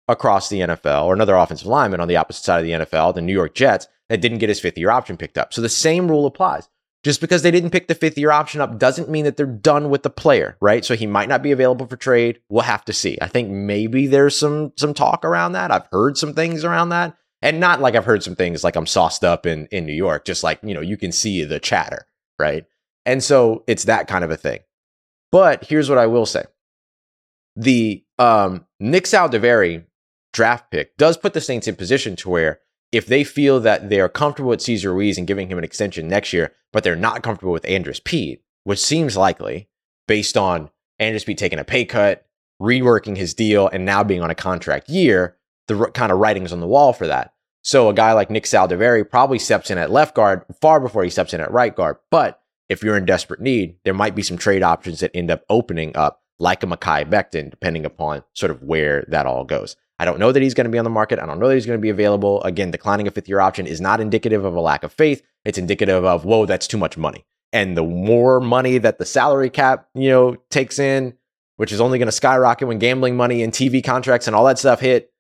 across 0.09 0.49
the 0.49 0.61
NFL, 0.61 1.05
or 1.05 1.15
another 1.15 1.37
offensive 1.37 1.67
lineman 1.67 2.01
on 2.01 2.09
the 2.09 2.17
opposite 2.17 2.45
side 2.45 2.59
of 2.59 2.65
the 2.65 2.85
NFL, 2.85 3.15
the 3.15 3.23
New 3.23 3.33
York 3.33 3.55
Jets, 3.55 3.87
that 4.09 4.21
didn't 4.21 4.39
get 4.39 4.49
his 4.49 4.61
fifth 4.61 4.77
year 4.77 4.91
option 4.91 5.17
picked 5.17 5.39
up. 5.39 5.55
So 5.55 5.61
the 5.61 5.69
same 5.69 6.11
rule 6.11 6.27
applies. 6.27 6.69
Just 7.03 7.21
because 7.21 7.43
they 7.43 7.51
didn't 7.51 7.71
pick 7.71 7.89
the 7.89 7.97
fifth 7.97 8.17
year 8.17 8.31
option 8.31 8.61
up 8.61 8.79
doesn't 8.79 9.09
mean 9.09 9.25
that 9.25 9.37
they're 9.37 9.47
done 9.47 9.91
with 9.91 10.05
the 10.05 10.11
player, 10.11 10.57
right? 10.61 10.85
So 10.85 10.95
he 10.95 11.07
might 11.07 11.29
not 11.29 11.43
be 11.43 11.51
available 11.51 11.87
for 11.87 11.97
trade. 11.97 12.41
We'll 12.49 12.63
have 12.63 12.85
to 12.85 12.93
see. 12.93 13.19
I 13.21 13.27
think 13.27 13.51
maybe 13.51 14.07
there's 14.07 14.39
some 14.39 14.73
some 14.77 14.95
talk 14.95 15.25
around 15.25 15.53
that. 15.53 15.73
I've 15.73 15.89
heard 15.91 16.17
some 16.17 16.33
things 16.33 16.63
around 16.63 16.91
that. 16.91 17.17
And 17.41 17.59
not 17.59 17.81
like 17.81 17.97
I've 17.97 18.05
heard 18.05 18.23
some 18.23 18.37
things 18.37 18.63
like 18.63 18.77
I'm 18.77 18.87
sauced 18.87 19.25
up 19.25 19.47
in 19.47 19.67
in 19.73 19.85
New 19.85 19.95
York, 19.95 20.25
just 20.25 20.45
like, 20.45 20.61
you 20.63 20.75
know, 20.75 20.81
you 20.81 20.97
can 20.97 21.11
see 21.11 21.43
the 21.43 21.59
chatter, 21.59 22.07
right? 22.39 22.67
And 23.05 23.23
so 23.23 23.65
it's 23.67 23.85
that 23.85 24.09
kind 24.09 24.25
of 24.25 24.31
a 24.31 24.37
thing. 24.37 24.61
But 25.31 25.65
here's 25.65 25.89
what 25.89 25.99
I 25.99 26.07
will 26.07 26.27
say. 26.27 26.45
The 27.57 28.05
um, 28.19 28.67
Nick 28.81 29.05
Saldiveri 29.05 29.85
draft 30.33 30.71
pick 30.71 30.97
does 30.97 31.17
put 31.17 31.35
the 31.35 31.41
Saints 31.41 31.69
in 31.69 31.77
position 31.77 32.17
to 32.17 32.31
where 32.31 32.61
if 32.93 33.07
they 33.07 33.25
feel 33.25 33.59
that 33.61 33.89
they 33.89 34.01
are 34.01 34.09
comfortable 34.09 34.51
with 34.51 34.61
Cesar 34.61 34.93
Ruiz 34.93 35.19
and 35.19 35.27
giving 35.27 35.49
him 35.49 35.59
an 35.59 35.65
extension 35.65 36.09
next 36.09 36.33
year, 36.33 36.53
but 36.73 36.85
they're 36.85 36.95
not 36.95 37.23
comfortable 37.23 37.53
with 37.53 37.69
Andrus 37.69 38.01
Peat, 38.05 38.43
which 38.65 38.79
seems 38.79 39.17
likely 39.17 39.69
based 40.07 40.37
on 40.37 40.71
Andrus 40.99 41.25
Peat 41.25 41.39
taking 41.39 41.59
a 41.59 41.65
pay 41.65 41.85
cut, 41.85 42.27
reworking 42.61 43.17
his 43.17 43.35
deal, 43.35 43.69
and 43.69 43.85
now 43.85 44.05
being 44.05 44.23
on 44.23 44.31
a 44.31 44.35
contract 44.35 44.89
year, 44.91 45.37
the 45.69 45.87
kind 45.95 46.13
of 46.13 46.19
writings 46.19 46.53
on 46.53 46.61
the 46.61 46.67
wall 46.67 46.93
for 46.93 47.07
that. 47.07 47.33
So 47.63 47.89
a 47.89 47.95
guy 47.95 48.13
like 48.13 48.31
Nick 48.31 48.45
Saldiveri 48.45 49.09
probably 49.09 49.39
steps 49.39 49.71
in 49.71 49.79
at 49.79 49.91
left 49.91 50.15
guard 50.15 50.45
far 50.61 50.81
before 50.81 51.05
he 51.05 51.11
steps 51.11 51.33
in 51.33 51.41
at 51.41 51.51
right 51.51 51.75
guard. 51.75 51.97
But 52.11 52.42
if 52.73 52.83
you're 52.83 52.97
in 52.97 53.05
desperate 53.05 53.41
need, 53.41 53.77
there 53.85 53.95
might 53.95 54.15
be 54.15 54.23
some 54.23 54.39
trade 54.39 54.63
options 54.63 55.01
that 55.01 55.11
end 55.15 55.31
up 55.31 55.45
opening 55.51 55.95
up, 55.95 56.23
like 56.39 56.63
a 56.63 56.67
Mekhi 56.67 57.09
Becton, 57.09 57.51
depending 57.51 57.85
upon 57.85 58.25
sort 58.33 58.51
of 58.51 58.63
where 58.63 59.05
that 59.09 59.27
all 59.27 59.45
goes. 59.45 59.77
I 59.99 60.05
don't 60.05 60.19
know 60.19 60.33
that 60.33 60.43
he's 60.43 60.55
going 60.55 60.65
to 60.65 60.71
be 60.71 60.79
on 60.79 60.85
the 60.85 60.91
market. 60.91 61.21
I 61.21 61.27
don't 61.27 61.39
know 61.39 61.49
that 61.49 61.55
he's 61.55 61.67
going 61.67 61.79
to 61.79 61.83
be 61.83 61.91
available. 61.91 62.43
Again, 62.43 62.71
declining 62.71 63.07
a 63.07 63.11
fifth 63.11 63.29
year 63.29 63.41
option 63.41 63.67
is 63.67 63.81
not 63.81 64.01
indicative 64.01 64.45
of 64.45 64.57
a 64.57 64.61
lack 64.61 64.83
of 64.83 64.93
faith. 64.93 65.23
It's 65.45 65.59
indicative 65.59 66.05
of, 66.05 66.25
whoa, 66.25 66.47
that's 66.47 66.67
too 66.67 66.79
much 66.79 66.97
money. 66.97 67.25
And 67.53 67.77
the 67.77 67.85
more 67.85 68.41
money 68.41 68.79
that 68.79 68.99
the 68.99 69.05
salary 69.05 69.51
cap, 69.51 69.87
you 69.95 70.09
know, 70.09 70.37
takes 70.51 70.79
in, 70.79 71.15
which 71.57 71.71
is 71.71 71.81
only 71.81 71.99
going 71.99 72.07
to 72.07 72.13
skyrocket 72.13 72.67
when 72.67 72.79
gambling 72.79 73.17
money 73.17 73.43
and 73.43 73.53
TV 73.53 73.85
contracts 73.85 74.27
and 74.27 74.35
all 74.35 74.47
that 74.47 74.59
stuff 74.59 74.81
hit, 74.81 75.13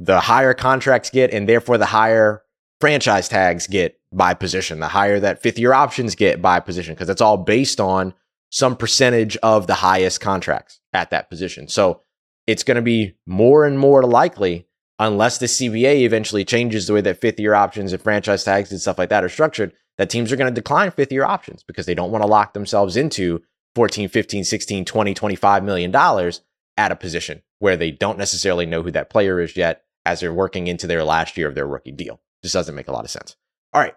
the 0.00 0.18
higher 0.18 0.54
contracts 0.54 1.10
get, 1.10 1.32
and 1.32 1.48
therefore 1.48 1.76
the 1.76 1.86
higher 1.86 2.42
franchise 2.80 3.28
tags 3.28 3.66
get 3.66 3.98
by 4.12 4.34
position, 4.34 4.80
the 4.80 4.88
higher 4.88 5.20
that 5.20 5.42
fifth 5.42 5.58
year 5.58 5.72
options 5.72 6.14
get 6.14 6.40
by 6.40 6.60
position, 6.60 6.94
because 6.94 7.08
it's 7.08 7.20
all 7.20 7.36
based 7.36 7.80
on 7.80 8.14
some 8.50 8.76
percentage 8.76 9.36
of 9.38 9.66
the 9.66 9.74
highest 9.74 10.20
contracts 10.20 10.80
at 10.92 11.10
that 11.10 11.28
position. 11.28 11.68
So 11.68 12.00
it's 12.46 12.62
going 12.62 12.76
to 12.76 12.82
be 12.82 13.14
more 13.26 13.66
and 13.66 13.78
more 13.78 14.02
likely, 14.04 14.66
unless 14.98 15.38
the 15.38 15.46
CBA 15.46 16.02
eventually 16.02 16.44
changes 16.44 16.86
the 16.86 16.94
way 16.94 17.00
that 17.02 17.20
fifth 17.20 17.38
year 17.38 17.54
options 17.54 17.92
and 17.92 18.02
franchise 18.02 18.44
tags 18.44 18.70
and 18.70 18.80
stuff 18.80 18.98
like 18.98 19.10
that 19.10 19.24
are 19.24 19.28
structured, 19.28 19.72
that 19.98 20.08
teams 20.08 20.32
are 20.32 20.36
going 20.36 20.52
to 20.52 20.60
decline 20.60 20.90
fifth 20.90 21.12
year 21.12 21.24
options 21.24 21.62
because 21.62 21.84
they 21.84 21.94
don't 21.94 22.10
want 22.10 22.22
to 22.22 22.28
lock 22.28 22.54
themselves 22.54 22.96
into 22.96 23.42
14, 23.74 24.08
15, 24.08 24.44
16, 24.44 24.84
20, 24.84 25.14
25 25.14 25.64
million 25.64 25.90
dollars 25.90 26.40
at 26.76 26.92
a 26.92 26.96
position 26.96 27.42
where 27.58 27.76
they 27.76 27.90
don't 27.90 28.18
necessarily 28.18 28.64
know 28.64 28.82
who 28.82 28.90
that 28.92 29.10
player 29.10 29.40
is 29.40 29.56
yet 29.56 29.82
as 30.06 30.20
they're 30.20 30.32
working 30.32 30.68
into 30.68 30.86
their 30.86 31.04
last 31.04 31.36
year 31.36 31.48
of 31.48 31.54
their 31.54 31.66
rookie 31.66 31.92
deal. 31.92 32.20
Just 32.42 32.54
doesn't 32.54 32.74
make 32.74 32.88
a 32.88 32.92
lot 32.92 33.04
of 33.04 33.10
sense. 33.10 33.36
All 33.72 33.80
right. 33.80 33.94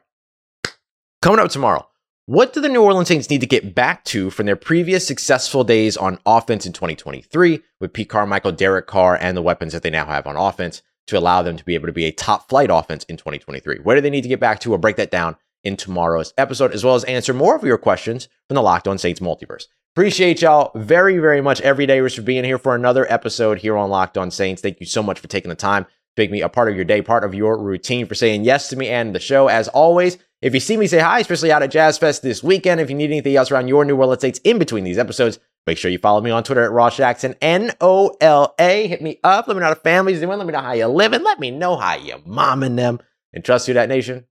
Coming 1.21 1.39
up 1.39 1.49
tomorrow, 1.49 1.87
what 2.25 2.53
do 2.53 2.61
the 2.61 2.69
New 2.69 2.81
Orleans 2.81 3.07
Saints 3.07 3.29
need 3.29 3.41
to 3.41 3.47
get 3.47 3.75
back 3.75 4.03
to 4.05 4.29
from 4.29 4.45
their 4.45 4.55
previous 4.55 5.05
successful 5.05 5.63
days 5.63 5.97
on 5.97 6.19
offense 6.25 6.65
in 6.65 6.73
2023 6.73 7.61
with 7.79 7.93
Pete 7.93 8.09
Carmichael, 8.09 8.51
Derek 8.51 8.87
Carr, 8.87 9.17
and 9.19 9.35
the 9.35 9.41
weapons 9.41 9.73
that 9.73 9.83
they 9.83 9.89
now 9.89 10.05
have 10.05 10.25
on 10.25 10.35
offense 10.35 10.81
to 11.07 11.17
allow 11.17 11.41
them 11.41 11.57
to 11.57 11.65
be 11.65 11.75
able 11.75 11.87
to 11.87 11.93
be 11.93 12.05
a 12.05 12.11
top 12.11 12.47
flight 12.47 12.69
offense 12.71 13.03
in 13.05 13.17
2023? 13.17 13.79
Where 13.79 13.95
do 13.95 14.01
they 14.01 14.09
need 14.09 14.21
to 14.21 14.29
get 14.29 14.39
back 14.39 14.59
to? 14.61 14.69
We'll 14.69 14.79
break 14.79 14.95
that 14.95 15.11
down 15.11 15.35
in 15.63 15.77
tomorrow's 15.77 16.33
episode, 16.37 16.71
as 16.71 16.83
well 16.83 16.95
as 16.95 17.03
answer 17.03 17.33
more 17.33 17.55
of 17.55 17.63
your 17.63 17.77
questions 17.77 18.27
from 18.47 18.55
the 18.55 18.61
Locked 18.61 18.87
On 18.87 18.97
Saints 18.97 19.19
multiverse. 19.19 19.65
Appreciate 19.93 20.41
y'all 20.41 20.71
very, 20.75 21.19
very 21.19 21.41
much 21.41 21.59
every 21.61 21.85
day 21.85 22.07
for 22.07 22.21
being 22.21 22.45
here 22.45 22.57
for 22.57 22.75
another 22.75 23.11
episode 23.11 23.59
here 23.59 23.75
on 23.75 23.89
Locked 23.89 24.17
On 24.17 24.31
Saints. 24.31 24.61
Thank 24.61 24.79
you 24.79 24.85
so 24.85 25.03
much 25.03 25.19
for 25.19 25.27
taking 25.27 25.49
the 25.49 25.55
time 25.55 25.85
make 26.17 26.31
me 26.31 26.41
a 26.41 26.49
part 26.49 26.69
of 26.69 26.75
your 26.75 26.85
day, 26.85 27.01
part 27.01 27.23
of 27.23 27.33
your 27.33 27.57
routine, 27.57 28.05
for 28.05 28.15
saying 28.15 28.43
yes 28.43 28.69
to 28.69 28.75
me 28.75 28.89
and 28.89 29.15
the 29.15 29.19
show. 29.19 29.47
As 29.47 29.67
always, 29.69 30.17
if 30.41 30.53
you 30.53 30.59
see 30.59 30.77
me 30.77 30.87
say 30.87 30.99
hi, 30.99 31.19
especially 31.19 31.51
out 31.51 31.63
at 31.63 31.71
Jazz 31.71 31.97
Fest 31.97 32.23
this 32.23 32.43
weekend, 32.43 32.81
if 32.81 32.89
you 32.89 32.95
need 32.95 33.11
anything 33.11 33.35
else 33.35 33.51
around 33.51 33.67
your 33.67 33.85
New 33.85 33.95
Orleans 33.95 34.21
Saints 34.21 34.39
in 34.43 34.57
between 34.57 34.83
these 34.83 34.97
episodes, 34.97 35.39
make 35.67 35.77
sure 35.77 35.91
you 35.91 35.99
follow 35.99 36.21
me 36.21 36.31
on 36.31 36.43
Twitter 36.43 36.63
at 36.63 36.71
Ross 36.71 36.97
Jackson, 36.97 37.35
N 37.41 37.71
O 37.79 38.15
L 38.21 38.55
A. 38.59 38.87
Hit 38.87 39.01
me 39.01 39.19
up. 39.23 39.47
Let 39.47 39.55
me 39.55 39.59
know 39.59 39.67
how 39.67 39.73
the 39.73 39.79
family's 39.81 40.19
doing. 40.19 40.37
Let 40.37 40.47
me 40.47 40.53
know 40.53 40.61
how 40.61 40.73
you're 40.73 40.87
living. 40.87 41.23
Let 41.23 41.39
me 41.39 41.51
know 41.51 41.77
how 41.77 41.95
you're 41.95 42.19
momming 42.19 42.75
them. 42.75 42.99
And 43.33 43.45
trust 43.45 43.67
Who 43.67 43.73
Dat 43.73 43.89
Nation. 43.89 44.25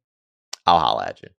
I'll 0.66 0.80
holla 0.80 1.06
at 1.06 1.22
you. 1.22 1.28